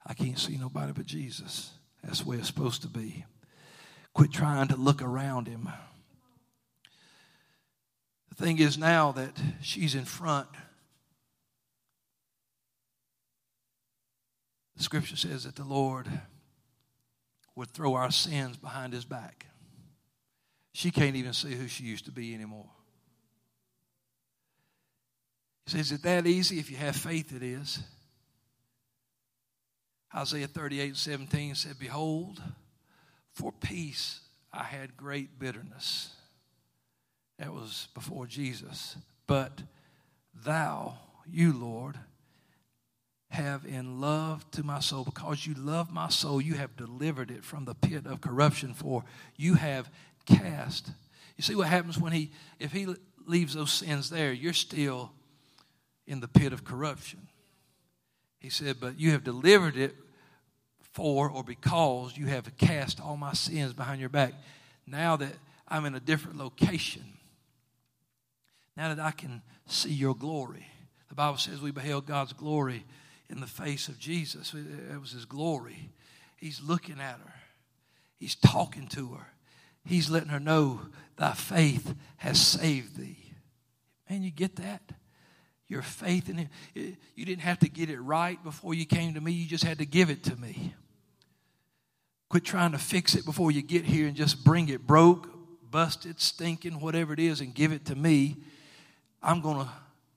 I 0.07 0.15
can't 0.15 0.39
see 0.39 0.57
nobody 0.57 0.93
but 0.93 1.07
Jesus. 1.07 1.71
That's 2.05 2.21
the 2.21 2.29
way 2.29 2.37
it's 2.37 2.47
supposed 2.47 2.83
to 2.83 2.89
be. 2.89 3.25
Quit 4.13 4.33
trying 4.33 4.69
to 4.69 4.77
look 4.77 5.03
around 5.03 5.47
him. 5.49 5.69
Thing 8.41 8.59
is 8.59 8.79
now 8.79 9.13
that 9.13 9.39
she's 9.61 9.95
in 9.95 10.07
front, 10.07 10.49
the 14.79 14.83
scripture 14.83 15.17
says 15.17 15.45
that 15.45 15.57
the 15.57 15.65
Lord 15.65 16.09
would 17.55 17.69
throw 17.69 17.93
our 17.93 18.11
sins 18.11 18.57
behind 18.57 18.95
his 18.95 19.05
back. 19.05 19.45
She 20.73 20.91
can't 20.91 21.17
even 21.17 21.35
see 21.35 21.53
who 21.55 21.69
she 21.69 21.85
used 21.85 22.07
to 22.07 22.13
be 22.13 22.35
anymore. 22.35 22.71
He 25.67 25.73
says, 25.73 25.81
Is 25.81 25.93
it 25.93 26.03
that 26.05 26.27
easy? 26.27 26.59
If 26.59 26.71
you 26.71 26.79
have 26.79 26.97
faith, 26.97 27.37
it 27.37 27.43
is. 27.43 27.81
Isaiah 30.17 30.47
38 30.47 30.97
17 30.97 31.55
said, 31.57 31.79
Behold, 31.79 32.41
for 33.35 33.53
peace 33.53 34.21
I 34.51 34.65
had 34.65 34.97
great 34.97 35.39
bitterness. 35.39 36.15
That 37.41 37.55
was 37.55 37.89
before 37.95 38.27
Jesus. 38.27 38.97
But 39.27 39.63
thou, 40.45 40.99
you, 41.27 41.55
Lord, 41.55 41.97
have 43.31 43.65
in 43.65 43.99
love 43.99 44.49
to 44.51 44.63
my 44.63 44.81
soul. 44.81 45.05
Because 45.05 45.47
you 45.47 45.55
love 45.55 45.91
my 45.91 46.11
soul, 46.11 46.41
you 46.41 46.55
have 46.55 46.77
delivered 46.77 47.31
it 47.31 47.43
from 47.43 47.65
the 47.65 47.75
pit 47.75 48.05
of 48.05 48.21
corruption, 48.21 48.75
for 48.75 49.05
you 49.37 49.55
have 49.55 49.89
cast. 50.27 50.91
You 51.39 51.43
see 51.43 51.55
what 51.55 51.69
happens 51.69 51.99
when 51.99 52.13
he, 52.13 52.31
if 52.59 52.73
he 52.73 52.95
leaves 53.27 53.55
those 53.55 53.73
sins 53.73 54.11
there, 54.11 54.35
you're 54.35 54.53
still 54.53 55.11
in 56.07 56.21
the 56.21 56.29
pit 56.29 56.53
of 56.53 56.63
corruption. 56.63 57.27
He 58.39 58.51
said, 58.51 58.77
But 58.81 59.01
you 59.01 59.13
have 59.13 59.25
delivered 59.25 59.79
it 59.79 59.95
for 60.93 61.31
or 61.31 61.43
because 61.43 62.19
you 62.19 62.27
have 62.27 62.55
cast 62.59 63.01
all 63.01 63.17
my 63.17 63.33
sins 63.33 63.73
behind 63.73 63.99
your 63.99 64.11
back. 64.11 64.35
Now 64.87 65.17
that 65.17 65.33
I'm 65.67 65.87
in 65.87 65.95
a 65.95 66.01
different 66.01 66.37
location, 66.37 67.05
now 68.77 68.95
that 68.95 69.01
I 69.01 69.11
can 69.11 69.43
see 69.67 69.93
your 69.93 70.15
glory. 70.15 70.67
The 71.09 71.15
Bible 71.15 71.39
says 71.39 71.61
we 71.61 71.71
beheld 71.71 72.07
God's 72.07 72.33
glory 72.33 72.85
in 73.29 73.41
the 73.41 73.47
face 73.47 73.89
of 73.89 73.99
Jesus. 73.99 74.55
It 74.55 75.01
was 75.01 75.13
his 75.13 75.25
glory. 75.25 75.91
He's 76.37 76.61
looking 76.63 77.01
at 77.01 77.19
her, 77.19 77.35
he's 78.19 78.35
talking 78.35 78.89
to 78.89 79.09
her, 79.15 79.27
he's 79.85 80.09
letting 80.09 80.31
her 80.31 80.41
know 80.41 80.81
thy 81.17 81.33
faith 81.33 81.95
has 82.17 82.41
saved 82.41 82.97
thee. 82.97 83.19
Man, 84.09 84.23
you 84.23 84.31
get 84.31 84.57
that? 84.57 84.83
Your 85.69 85.83
faith 85.83 86.29
in 86.29 86.39
him. 86.39 86.49
You 86.75 87.25
didn't 87.25 87.43
have 87.43 87.61
to 87.61 87.69
get 87.69 87.91
it 87.91 88.01
right 88.01 88.43
before 88.43 88.75
you 88.75 88.87
came 88.87 89.15
to 89.15 89.21
me, 89.21 89.33
you 89.33 89.47
just 89.47 89.65
had 89.65 89.79
to 89.79 89.87
give 89.87 90.11
it 90.11 90.25
to 90.25 90.37
me. 90.37 90.75
Quit 92.29 92.45
trying 92.45 92.73
to 92.73 92.79
fix 92.79 93.15
it 93.15 93.25
before 93.25 93.51
you 93.51 93.61
get 93.61 93.85
here 93.85 94.07
and 94.07 94.17
just 94.17 94.45
bring 94.45 94.69
it 94.69 94.87
broke, 94.87 95.29
busted, 95.71 96.21
stinking, 96.21 96.81
whatever 96.81 97.13
it 97.13 97.19
is, 97.19 97.41
and 97.41 97.55
give 97.55 97.73
it 97.73 97.85
to 97.87 97.95
me. 97.95 98.37
I'm 99.23 99.41
going 99.41 99.65
to 99.65 99.71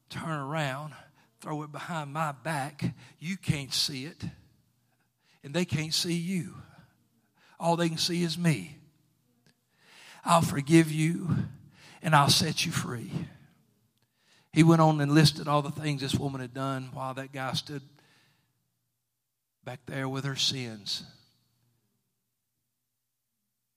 turn 0.10 0.40
around 0.40 0.94
throw 1.44 1.62
it 1.64 1.74
behind 1.74 2.14
my 2.14 2.32
back. 2.32 2.96
You 3.20 3.36
can't 3.36 3.74
see 3.74 4.06
it, 4.06 4.24
and 5.44 5.54
they 5.54 5.66
can't 5.66 5.94
see 5.94 6.14
you. 6.14 6.56
All 7.60 7.76
they 7.76 7.90
can 7.90 7.98
see 7.98 8.24
is 8.24 8.38
me. 8.38 8.78
I'll 10.24 10.42
forgive 10.42 10.90
you, 10.90 11.36
and 12.02 12.16
I'll 12.16 12.30
set 12.30 12.66
you 12.66 12.72
free. 12.72 13.12
He 14.54 14.64
went 14.64 14.82
on 14.82 15.02
and 15.02 15.12
listed 15.12 15.50
all 15.50 15.62
the 15.62 15.70
things 15.70 16.00
this 16.00 16.16
woman 16.16 16.40
had 16.40 16.54
done 16.54 16.90
while 16.94 17.14
that 17.16 17.34
guy 17.34 17.52
stood 17.54 17.82
back 19.66 19.82
there 19.86 20.08
with 20.08 20.24
her 20.24 20.38
sins. 20.38 21.04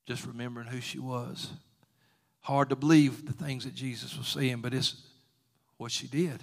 Just 0.07 0.25
remembering 0.25 0.69
who 0.69 0.81
she 0.81 1.01
was. 1.01 1.51
Hard 2.43 2.69
to 2.69 2.77
believe 2.77 3.27
the 3.27 3.33
things 3.33 3.65
that 3.65 3.75
Jesus 3.75 4.17
was 4.17 4.29
saying, 4.29 4.59
but 4.61 4.73
it's 4.73 5.03
what 5.79 5.93
she 5.93 6.07
did. 6.07 6.43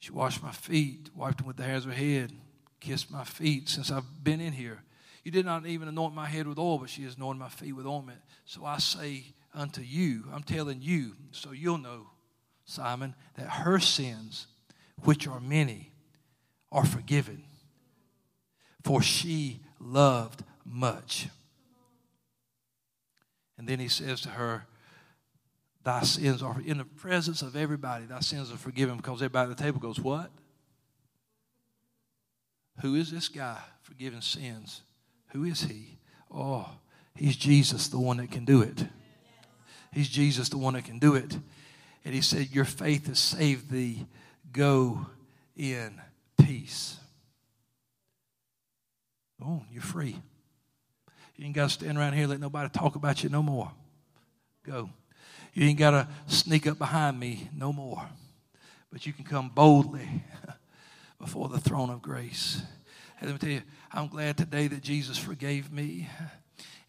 She 0.00 0.12
washed 0.12 0.42
my 0.42 0.52
feet, 0.52 1.10
wiped 1.14 1.38
them 1.38 1.46
with 1.46 1.56
the 1.56 1.64
hairs 1.64 1.84
of 1.84 1.92
her 1.92 1.96
head, 1.96 2.32
kissed 2.80 3.10
my 3.10 3.24
feet 3.24 3.68
since 3.68 3.90
I've 3.90 4.04
been 4.22 4.40
in 4.40 4.52
here. 4.52 4.82
You 5.24 5.32
did 5.32 5.44
not 5.44 5.66
even 5.66 5.88
anoint 5.88 6.14
my 6.14 6.26
head 6.26 6.46
with 6.46 6.58
oil, 6.58 6.78
but 6.78 6.88
she 6.88 7.02
has 7.02 7.16
anointed 7.16 7.40
my 7.40 7.48
feet 7.48 7.72
with 7.72 7.86
ointment. 7.86 8.20
So 8.44 8.64
I 8.64 8.78
say 8.78 9.24
unto 9.54 9.80
you, 9.82 10.24
I'm 10.32 10.42
telling 10.42 10.80
you, 10.80 11.16
so 11.32 11.52
you'll 11.52 11.78
know, 11.78 12.06
Simon, 12.64 13.14
that 13.34 13.48
her 13.48 13.78
sins, 13.78 14.46
which 15.02 15.26
are 15.26 15.40
many, 15.40 15.92
are 16.70 16.86
forgiven. 16.86 17.44
For 18.84 19.02
she 19.02 19.60
loved 19.80 20.44
much. 20.64 21.28
And 23.58 23.68
then 23.68 23.80
he 23.80 23.88
says 23.88 24.20
to 24.22 24.30
her, 24.30 24.66
Thy 25.88 26.02
sins 26.02 26.42
are 26.42 26.60
in 26.66 26.76
the 26.76 26.84
presence 26.84 27.40
of 27.40 27.56
everybody. 27.56 28.04
Thy 28.04 28.20
sins 28.20 28.52
are 28.52 28.58
forgiven 28.58 28.98
because 28.98 29.22
everybody 29.22 29.50
at 29.50 29.56
the 29.56 29.62
table 29.64 29.80
goes, 29.80 29.98
What? 29.98 30.30
Who 32.82 32.94
is 32.94 33.10
this 33.10 33.28
guy 33.28 33.56
forgiving 33.80 34.20
sins? 34.20 34.82
Who 35.28 35.44
is 35.44 35.62
he? 35.62 35.96
Oh, 36.30 36.68
he's 37.14 37.36
Jesus, 37.36 37.88
the 37.88 37.98
one 37.98 38.18
that 38.18 38.30
can 38.30 38.44
do 38.44 38.60
it. 38.60 38.84
He's 39.90 40.10
Jesus, 40.10 40.50
the 40.50 40.58
one 40.58 40.74
that 40.74 40.84
can 40.84 40.98
do 40.98 41.14
it. 41.14 41.38
And 42.04 42.14
he 42.14 42.20
said, 42.20 42.50
Your 42.50 42.66
faith 42.66 43.06
has 43.06 43.18
saved 43.18 43.70
thee. 43.70 44.04
Go 44.52 45.06
in 45.56 45.98
peace. 46.38 46.98
Oh, 49.42 49.62
you're 49.72 49.80
free. 49.80 50.20
You 51.36 51.46
ain't 51.46 51.54
got 51.54 51.70
to 51.70 51.74
stand 51.74 51.96
around 51.96 52.12
here 52.12 52.26
let 52.26 52.40
nobody 52.40 52.68
talk 52.68 52.94
about 52.94 53.24
you 53.24 53.30
no 53.30 53.42
more. 53.42 53.72
Go. 54.66 54.90
You 55.58 55.66
ain't 55.66 55.78
got 55.78 55.90
to 55.90 56.08
sneak 56.28 56.68
up 56.68 56.78
behind 56.78 57.18
me 57.18 57.50
no 57.52 57.72
more. 57.72 58.08
But 58.92 59.06
you 59.06 59.12
can 59.12 59.24
come 59.24 59.48
boldly 59.48 60.08
before 61.20 61.48
the 61.48 61.58
throne 61.58 61.90
of 61.90 62.00
grace. 62.00 62.62
And 63.18 63.28
let 63.28 63.32
me 63.32 63.38
tell 63.40 63.56
you, 63.56 63.62
I'm 63.92 64.06
glad 64.06 64.36
today 64.36 64.68
that 64.68 64.82
Jesus 64.82 65.18
forgave 65.18 65.72
me. 65.72 66.08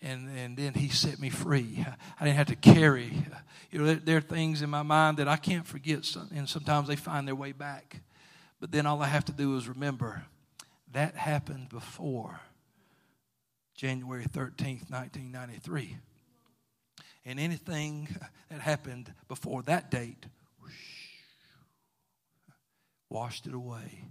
And, 0.04 0.30
and 0.38 0.56
then 0.56 0.76
he 0.76 0.90
set 0.90 1.20
me 1.20 1.32
free. 1.32 1.84
I 2.20 2.24
didn't 2.24 2.38
have 2.38 2.46
to 2.50 2.56
carry. 2.56 3.12
You 3.72 3.80
know, 3.80 3.86
there, 3.88 3.96
there 3.96 4.18
are 4.18 4.22
things 4.22 4.62
in 4.62 4.70
my 4.70 4.84
mind 4.84 5.18
that 5.18 5.28
I 5.28 5.38
can't 5.38 5.66
forget, 5.66 6.08
and 6.36 6.48
sometimes 6.48 6.88
they 6.88 6.96
find 6.96 7.28
their 7.28 7.34
way 7.34 7.54
back. 7.54 8.02
But 8.60 8.72
then 8.72 8.86
all 8.86 9.02
I 9.02 9.08
have 9.08 9.26
to 9.26 9.32
do 9.32 9.58
is 9.58 9.68
remember 9.68 10.26
that 10.94 11.16
happened 11.16 11.70
before 11.70 12.40
January 13.74 14.26
13th, 14.26 14.92
1993. 14.92 15.98
And 17.26 17.40
anything 17.40 18.08
that 18.50 18.62
happened 18.62 19.14
before 19.28 19.62
that 19.64 19.92
date 19.92 20.26
whoosh, 20.62 20.74
washed 23.10 23.46
it 23.46 23.54
away. 23.54 24.06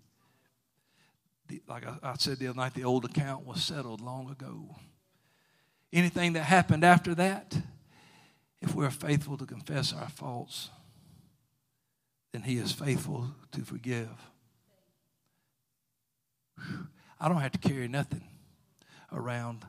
The, 1.49 1.63
like 1.67 1.87
I, 1.87 1.97
I 2.03 2.15
said 2.19 2.39
the 2.39 2.49
other 2.49 2.57
night, 2.57 2.75
the 2.75 2.85
old 2.85 3.05
account 3.05 3.47
was 3.47 3.65
settled 3.65 4.01
long 4.01 4.31
ago. 4.31 4.77
Anything 5.93 6.35
that 6.35 6.45
happened 6.45 6.85
after 6.85 7.15
that, 7.15 7.57
if 8.61 8.75
we're 8.75 8.91
faithful 8.91 9.39
to 9.39 9.47
confess 9.47 9.93
our 9.93 10.09
faults, 10.11 10.69
then 12.33 12.43
He 12.43 12.57
is 12.59 12.73
faithful 12.73 13.31
to 13.53 13.63
forgive. 13.63 14.11
I 17.21 17.29
don't 17.29 17.41
have 17.41 17.53
to 17.53 17.59
carry 17.59 17.89
nothing 17.89 18.25
around. 19.13 19.65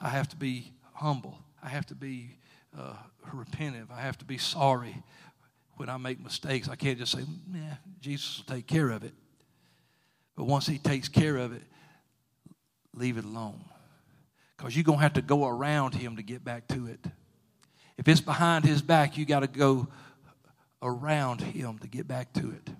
I 0.00 0.08
have 0.08 0.28
to 0.28 0.36
be 0.36 0.72
humble. 0.94 1.38
I 1.62 1.68
have 1.68 1.86
to 1.86 1.94
be 1.94 2.36
uh, 2.78 2.94
repentive. 3.32 3.90
I 3.90 4.00
have 4.00 4.18
to 4.18 4.24
be 4.24 4.38
sorry 4.38 5.02
when 5.76 5.88
I 5.88 5.96
make 5.96 6.22
mistakes. 6.22 6.68
I 6.68 6.76
can't 6.76 6.98
just 6.98 7.12
say, 7.12 7.24
"Yeah, 7.52 7.76
Jesus 8.00 8.38
will 8.38 8.54
take 8.54 8.66
care 8.66 8.90
of 8.90 9.04
it." 9.04 9.14
But 10.36 10.44
once 10.44 10.66
He 10.66 10.78
takes 10.78 11.08
care 11.08 11.36
of 11.36 11.52
it, 11.52 11.62
leave 12.92 13.18
it 13.18 13.24
alone, 13.24 13.64
because 14.56 14.74
you're 14.76 14.84
gonna 14.84 14.98
have 14.98 15.14
to 15.14 15.22
go 15.22 15.46
around 15.46 15.94
Him 15.94 16.16
to 16.16 16.22
get 16.22 16.44
back 16.44 16.68
to 16.68 16.86
it. 16.86 17.04
If 17.96 18.08
it's 18.08 18.20
behind 18.20 18.64
His 18.64 18.82
back, 18.82 19.16
you 19.16 19.24
got 19.24 19.40
to 19.40 19.46
go 19.46 19.88
around 20.82 21.40
Him 21.40 21.78
to 21.78 21.88
get 21.88 22.08
back 22.08 22.32
to 22.34 22.50
it. 22.50 22.70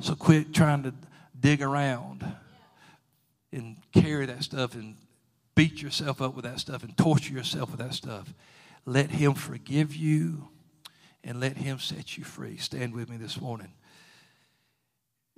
So 0.00 0.14
quit 0.14 0.52
trying 0.52 0.82
to 0.84 0.94
dig 1.38 1.62
around 1.62 2.24
and 3.52 3.76
carry 3.92 4.26
that 4.26 4.42
stuff 4.42 4.74
and 4.74 4.96
beat 5.54 5.82
yourself 5.82 6.22
up 6.22 6.34
with 6.34 6.44
that 6.44 6.60
stuff 6.60 6.82
and 6.82 6.96
torture 6.96 7.32
yourself 7.32 7.70
with 7.70 7.80
that 7.80 7.94
stuff. 7.94 8.32
Let 8.84 9.10
Him 9.10 9.34
forgive 9.34 9.94
you 9.94 10.48
and 11.22 11.40
let 11.40 11.56
Him 11.56 11.78
set 11.78 12.16
you 12.16 12.24
free. 12.24 12.56
Stand 12.56 12.94
with 12.94 13.08
me 13.08 13.16
this 13.16 13.40
morning. 13.40 13.72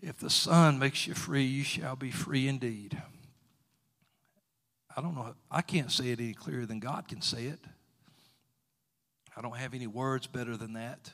If 0.00 0.18
the 0.18 0.30
Son 0.30 0.78
makes 0.78 1.06
you 1.06 1.14
free, 1.14 1.44
you 1.44 1.62
shall 1.64 1.96
be 1.96 2.10
free 2.10 2.48
indeed. 2.48 3.00
I 4.96 5.00
don't 5.00 5.14
know. 5.14 5.34
I 5.50 5.62
can't 5.62 5.90
say 5.90 6.10
it 6.10 6.20
any 6.20 6.34
clearer 6.34 6.66
than 6.66 6.80
God 6.80 7.08
can 7.08 7.22
say 7.22 7.46
it. 7.46 7.60
I 9.36 9.40
don't 9.40 9.56
have 9.56 9.74
any 9.74 9.86
words 9.86 10.26
better 10.26 10.56
than 10.56 10.74
that. 10.74 11.10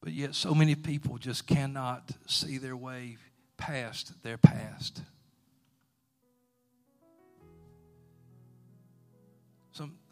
But 0.00 0.12
yet, 0.12 0.34
so 0.34 0.54
many 0.54 0.74
people 0.74 1.18
just 1.18 1.46
cannot 1.46 2.10
see 2.26 2.58
their 2.58 2.76
way 2.76 3.16
past 3.56 4.22
their 4.22 4.38
past. 4.38 5.02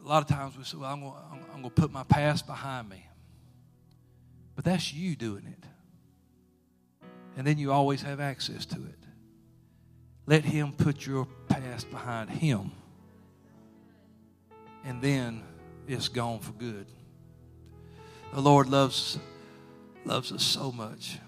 A 0.06 0.08
lot 0.08 0.22
of 0.22 0.28
times 0.28 0.56
we 0.56 0.62
say, 0.62 0.76
well, 0.76 0.88
I'm 0.88 1.00
going, 1.00 1.44
I'm, 1.52 1.62
to 1.64 1.70
put 1.70 1.90
my 1.90 2.04
past 2.04 2.46
behind 2.46 2.88
me. 2.88 3.04
But 4.54 4.64
that's 4.64 4.94
you 4.94 5.16
doing 5.16 5.44
it. 5.46 5.64
And 7.36 7.44
then 7.44 7.58
you 7.58 7.72
always 7.72 8.02
have 8.02 8.20
access 8.20 8.64
to 8.66 8.76
it. 8.76 8.98
Let 10.24 10.44
Him 10.44 10.72
put 10.72 11.04
your 11.04 11.26
past 11.48 11.90
behind 11.90 12.30
Him. 12.30 12.70
And 14.84 15.02
then 15.02 15.42
it's 15.88 16.06
gone 16.06 16.38
for 16.38 16.52
good. 16.52 16.86
The 18.32 18.40
Lord 18.40 18.68
loves, 18.68 19.18
loves 20.04 20.30
us 20.30 20.44
so 20.44 20.70
much. 20.70 21.18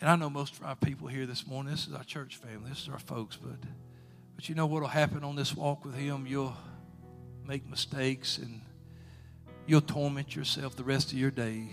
And 0.00 0.08
I 0.08 0.16
know 0.16 0.30
most 0.30 0.54
of 0.54 0.64
our 0.64 0.76
people 0.76 1.08
here 1.08 1.26
this 1.26 1.46
morning, 1.46 1.72
this 1.72 1.86
is 1.86 1.92
our 1.92 2.04
church 2.04 2.36
family, 2.36 2.70
this 2.70 2.82
is 2.82 2.88
our 2.88 2.98
folks, 2.98 3.36
but 3.36 3.58
but 4.44 4.50
you 4.50 4.54
know 4.54 4.66
what 4.66 4.82
will 4.82 4.88
happen 4.88 5.24
on 5.24 5.36
this 5.36 5.56
walk 5.56 5.86
with 5.86 5.94
him? 5.94 6.26
You'll 6.26 6.54
make 7.46 7.66
mistakes 7.66 8.36
and 8.36 8.60
you'll 9.66 9.80
torment 9.80 10.36
yourself 10.36 10.76
the 10.76 10.84
rest 10.84 11.12
of 11.12 11.18
your 11.18 11.30
day 11.30 11.70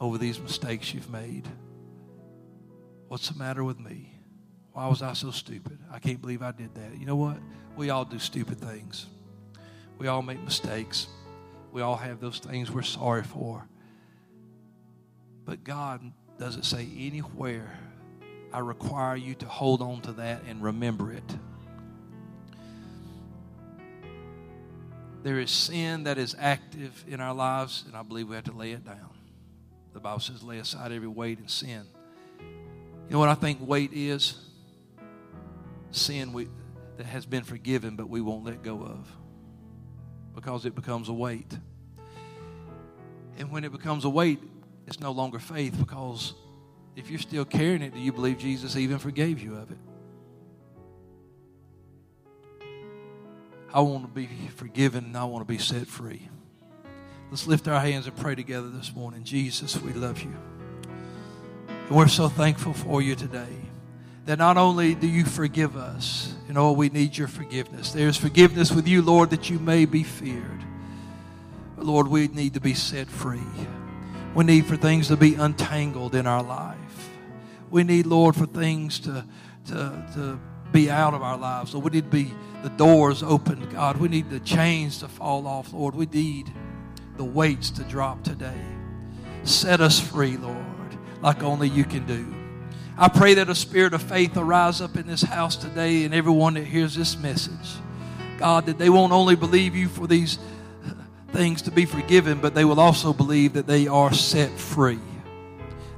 over 0.00 0.16
these 0.16 0.38
mistakes 0.38 0.94
you've 0.94 1.10
made. 1.10 1.48
What's 3.08 3.30
the 3.30 3.36
matter 3.36 3.64
with 3.64 3.80
me? 3.80 4.14
Why 4.74 4.86
was 4.86 5.02
I 5.02 5.12
so 5.14 5.32
stupid? 5.32 5.76
I 5.90 5.98
can't 5.98 6.20
believe 6.20 6.40
I 6.40 6.52
did 6.52 6.72
that. 6.76 6.96
You 7.00 7.04
know 7.04 7.16
what? 7.16 7.38
We 7.74 7.90
all 7.90 8.04
do 8.04 8.20
stupid 8.20 8.60
things. 8.60 9.06
We 9.98 10.06
all 10.06 10.22
make 10.22 10.40
mistakes. 10.40 11.08
We 11.72 11.82
all 11.82 11.96
have 11.96 12.20
those 12.20 12.38
things 12.38 12.70
we're 12.70 12.82
sorry 12.82 13.24
for. 13.24 13.66
But 15.44 15.64
God 15.64 16.12
doesn't 16.38 16.62
say 16.62 16.86
anywhere, 16.96 17.76
I 18.54 18.60
require 18.60 19.16
you 19.16 19.34
to 19.34 19.46
hold 19.46 19.82
on 19.82 20.00
to 20.02 20.12
that 20.12 20.44
and 20.46 20.62
remember 20.62 21.10
it. 21.10 21.36
There 25.24 25.40
is 25.40 25.50
sin 25.50 26.04
that 26.04 26.18
is 26.18 26.36
active 26.38 27.04
in 27.08 27.20
our 27.20 27.34
lives, 27.34 27.82
and 27.88 27.96
I 27.96 28.04
believe 28.04 28.28
we 28.28 28.36
have 28.36 28.44
to 28.44 28.52
lay 28.52 28.70
it 28.70 28.84
down. 28.84 29.10
The 29.92 29.98
Bible 29.98 30.20
says, 30.20 30.44
lay 30.44 30.58
aside 30.58 30.92
every 30.92 31.08
weight 31.08 31.38
and 31.38 31.50
sin. 31.50 31.82
You 32.38 33.10
know 33.10 33.18
what 33.18 33.28
I 33.28 33.34
think 33.34 33.58
weight 33.60 33.90
is? 33.92 34.38
Sin 35.90 36.32
we, 36.32 36.46
that 36.96 37.06
has 37.06 37.26
been 37.26 37.42
forgiven, 37.42 37.96
but 37.96 38.08
we 38.08 38.20
won't 38.20 38.44
let 38.44 38.62
go 38.62 38.84
of 38.84 39.10
because 40.32 40.64
it 40.64 40.76
becomes 40.76 41.08
a 41.08 41.12
weight. 41.12 41.58
And 43.36 43.50
when 43.50 43.64
it 43.64 43.72
becomes 43.72 44.04
a 44.04 44.10
weight, 44.10 44.38
it's 44.86 45.00
no 45.00 45.10
longer 45.10 45.40
faith 45.40 45.76
because 45.76 46.34
if 46.96 47.10
you're 47.10 47.18
still 47.18 47.44
carrying 47.44 47.82
it, 47.82 47.94
do 47.94 48.00
you 48.00 48.12
believe 48.12 48.38
Jesus 48.38 48.76
even 48.76 48.98
forgave 48.98 49.42
you 49.42 49.56
of 49.56 49.70
it? 49.70 49.78
I 53.72 53.80
want 53.80 54.04
to 54.04 54.08
be 54.08 54.28
forgiven 54.54 55.04
and 55.06 55.16
I 55.16 55.24
want 55.24 55.46
to 55.46 55.52
be 55.52 55.58
set 55.58 55.88
free. 55.88 56.28
Let's 57.30 57.48
lift 57.48 57.66
our 57.66 57.80
hands 57.80 58.06
and 58.06 58.16
pray 58.16 58.36
together 58.36 58.68
this 58.68 58.94
morning. 58.94 59.24
Jesus, 59.24 59.80
we 59.80 59.92
love 59.92 60.22
you. 60.22 60.36
And 61.66 61.90
we're 61.90 62.06
so 62.06 62.28
thankful 62.28 62.72
for 62.72 63.02
you 63.02 63.16
today 63.16 63.56
that 64.26 64.38
not 64.38 64.56
only 64.56 64.94
do 64.94 65.08
you 65.08 65.24
forgive 65.24 65.76
us, 65.76 66.34
and 66.48 66.56
oh, 66.56 66.72
we 66.72 66.88
need 66.88 67.18
your 67.18 67.28
forgiveness. 67.28 67.92
There's 67.92 68.16
forgiveness 68.16 68.70
with 68.70 68.86
you, 68.86 69.02
Lord, 69.02 69.30
that 69.30 69.50
you 69.50 69.58
may 69.58 69.84
be 69.84 70.02
feared. 70.02 70.62
But 71.76 71.84
Lord, 71.84 72.06
we 72.08 72.28
need 72.28 72.54
to 72.54 72.60
be 72.60 72.74
set 72.74 73.08
free. 73.08 73.40
We 74.34 74.44
need 74.44 74.66
for 74.66 74.76
things 74.76 75.08
to 75.08 75.16
be 75.16 75.34
untangled 75.34 76.14
in 76.14 76.26
our 76.26 76.42
life. 76.42 76.78
We 77.74 77.82
need, 77.82 78.06
Lord, 78.06 78.36
for 78.36 78.46
things 78.46 79.00
to, 79.00 79.24
to, 79.66 80.06
to 80.14 80.40
be 80.70 80.88
out 80.88 81.12
of 81.12 81.22
our 81.22 81.36
lives. 81.36 81.74
Lord, 81.74 81.86
we 81.86 81.90
need 81.90 82.04
to 82.04 82.16
be 82.16 82.32
the 82.62 82.68
doors 82.68 83.20
opened, 83.20 83.68
God. 83.72 83.96
We 83.96 84.06
need 84.06 84.30
the 84.30 84.38
chains 84.38 85.00
to 85.00 85.08
fall 85.08 85.48
off, 85.48 85.72
Lord. 85.72 85.96
We 85.96 86.06
need 86.06 86.52
the 87.16 87.24
weights 87.24 87.70
to 87.70 87.82
drop 87.82 88.22
today. 88.22 88.60
Set 89.42 89.80
us 89.80 89.98
free, 89.98 90.36
Lord, 90.36 90.56
like 91.20 91.42
only 91.42 91.68
you 91.68 91.82
can 91.82 92.06
do. 92.06 92.32
I 92.96 93.08
pray 93.08 93.34
that 93.34 93.50
a 93.50 93.56
spirit 93.56 93.92
of 93.92 94.04
faith 94.04 94.36
arise 94.36 94.80
up 94.80 94.94
in 94.94 95.08
this 95.08 95.22
house 95.22 95.56
today 95.56 96.04
and 96.04 96.14
everyone 96.14 96.54
that 96.54 96.66
hears 96.66 96.94
this 96.94 97.18
message. 97.18 97.72
God, 98.38 98.66
that 98.66 98.78
they 98.78 98.88
won't 98.88 99.12
only 99.12 99.34
believe 99.34 99.74
you 99.74 99.88
for 99.88 100.06
these 100.06 100.38
things 101.32 101.62
to 101.62 101.72
be 101.72 101.86
forgiven, 101.86 102.38
but 102.38 102.54
they 102.54 102.64
will 102.64 102.78
also 102.78 103.12
believe 103.12 103.54
that 103.54 103.66
they 103.66 103.88
are 103.88 104.12
set 104.12 104.52
free. 104.60 105.00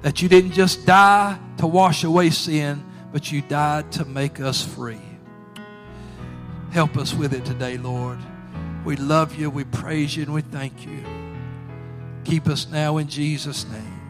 That 0.06 0.22
you 0.22 0.28
didn't 0.28 0.52
just 0.52 0.86
die 0.86 1.36
to 1.56 1.66
wash 1.66 2.04
away 2.04 2.30
sin, 2.30 2.84
but 3.10 3.32
you 3.32 3.42
died 3.42 3.90
to 3.90 4.04
make 4.04 4.38
us 4.38 4.62
free. 4.62 5.00
Help 6.70 6.96
us 6.96 7.12
with 7.12 7.34
it 7.34 7.44
today, 7.44 7.76
Lord. 7.76 8.20
We 8.84 8.94
love 8.94 9.34
you, 9.34 9.50
we 9.50 9.64
praise 9.64 10.16
you, 10.16 10.22
and 10.22 10.32
we 10.32 10.42
thank 10.42 10.86
you. 10.86 11.02
Keep 12.22 12.46
us 12.46 12.68
now 12.68 12.98
in 12.98 13.08
Jesus' 13.08 13.66
name. 13.66 14.00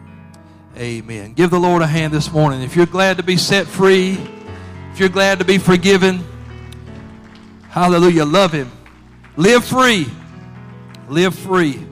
Amen. 0.77 1.33
Give 1.33 1.49
the 1.49 1.59
Lord 1.59 1.81
a 1.81 1.87
hand 1.87 2.13
this 2.13 2.31
morning. 2.31 2.61
If 2.61 2.75
you're 2.75 2.85
glad 2.85 3.17
to 3.17 3.23
be 3.23 3.35
set 3.35 3.65
free, 3.65 4.19
if 4.93 4.99
you're 4.99 5.09
glad 5.09 5.39
to 5.39 5.45
be 5.45 5.57
forgiven, 5.57 6.23
hallelujah, 7.69 8.25
love 8.25 8.51
Him. 8.51 8.71
Live 9.35 9.65
free. 9.65 10.05
Live 11.09 11.33
free. 11.33 11.83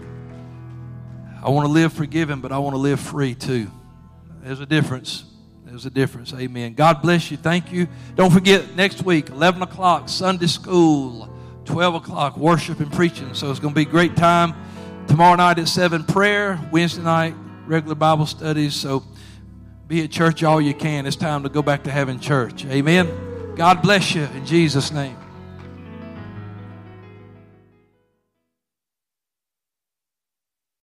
I 1.43 1.49
want 1.49 1.66
to 1.66 1.72
live 1.72 1.91
forgiven, 1.91 2.39
but 2.39 2.51
I 2.51 2.60
want 2.60 2.76
to 2.76 2.80
live 2.80 2.99
free 2.99 3.34
too. 3.34 3.72
There's 4.45 4.59
a 4.59 4.65
difference. 4.67 5.25
There's 5.63 5.87
a 5.87 5.89
difference. 5.89 6.31
Amen. 6.31 6.75
God 6.75 7.01
bless 7.01 7.31
you. 7.31 7.37
Thank 7.37 7.71
you. 7.71 7.87
Don't 8.13 8.31
forget, 8.31 8.75
next 8.75 9.01
week, 9.03 9.29
11 9.29 9.63
o'clock, 9.63 10.07
Sunday 10.07 10.45
school, 10.45 11.27
12 11.65 11.95
o'clock, 11.95 12.37
worship 12.37 12.79
and 12.79 12.93
preaching. 12.93 13.33
So 13.33 13.49
it's 13.49 13.59
going 13.59 13.73
to 13.73 13.75
be 13.75 13.89
a 13.89 13.91
great 13.91 14.15
time. 14.15 14.53
Tomorrow 15.07 15.37
night 15.37 15.57
at 15.57 15.67
7, 15.67 16.03
prayer. 16.03 16.61
Wednesday 16.71 17.01
night, 17.01 17.33
regular 17.65 17.95
Bible 17.95 18.27
studies. 18.27 18.75
So 18.75 19.03
be 19.87 20.03
at 20.03 20.11
church 20.11 20.43
all 20.43 20.61
you 20.61 20.75
can. 20.75 21.07
It's 21.07 21.15
time 21.15 21.41
to 21.41 21.49
go 21.49 21.63
back 21.63 21.85
to 21.85 21.91
having 21.91 22.19
church. 22.19 22.65
Amen. 22.65 23.55
God 23.55 23.81
bless 23.81 24.13
you 24.13 24.25
in 24.25 24.45
Jesus' 24.45 24.91
name. 24.91 25.17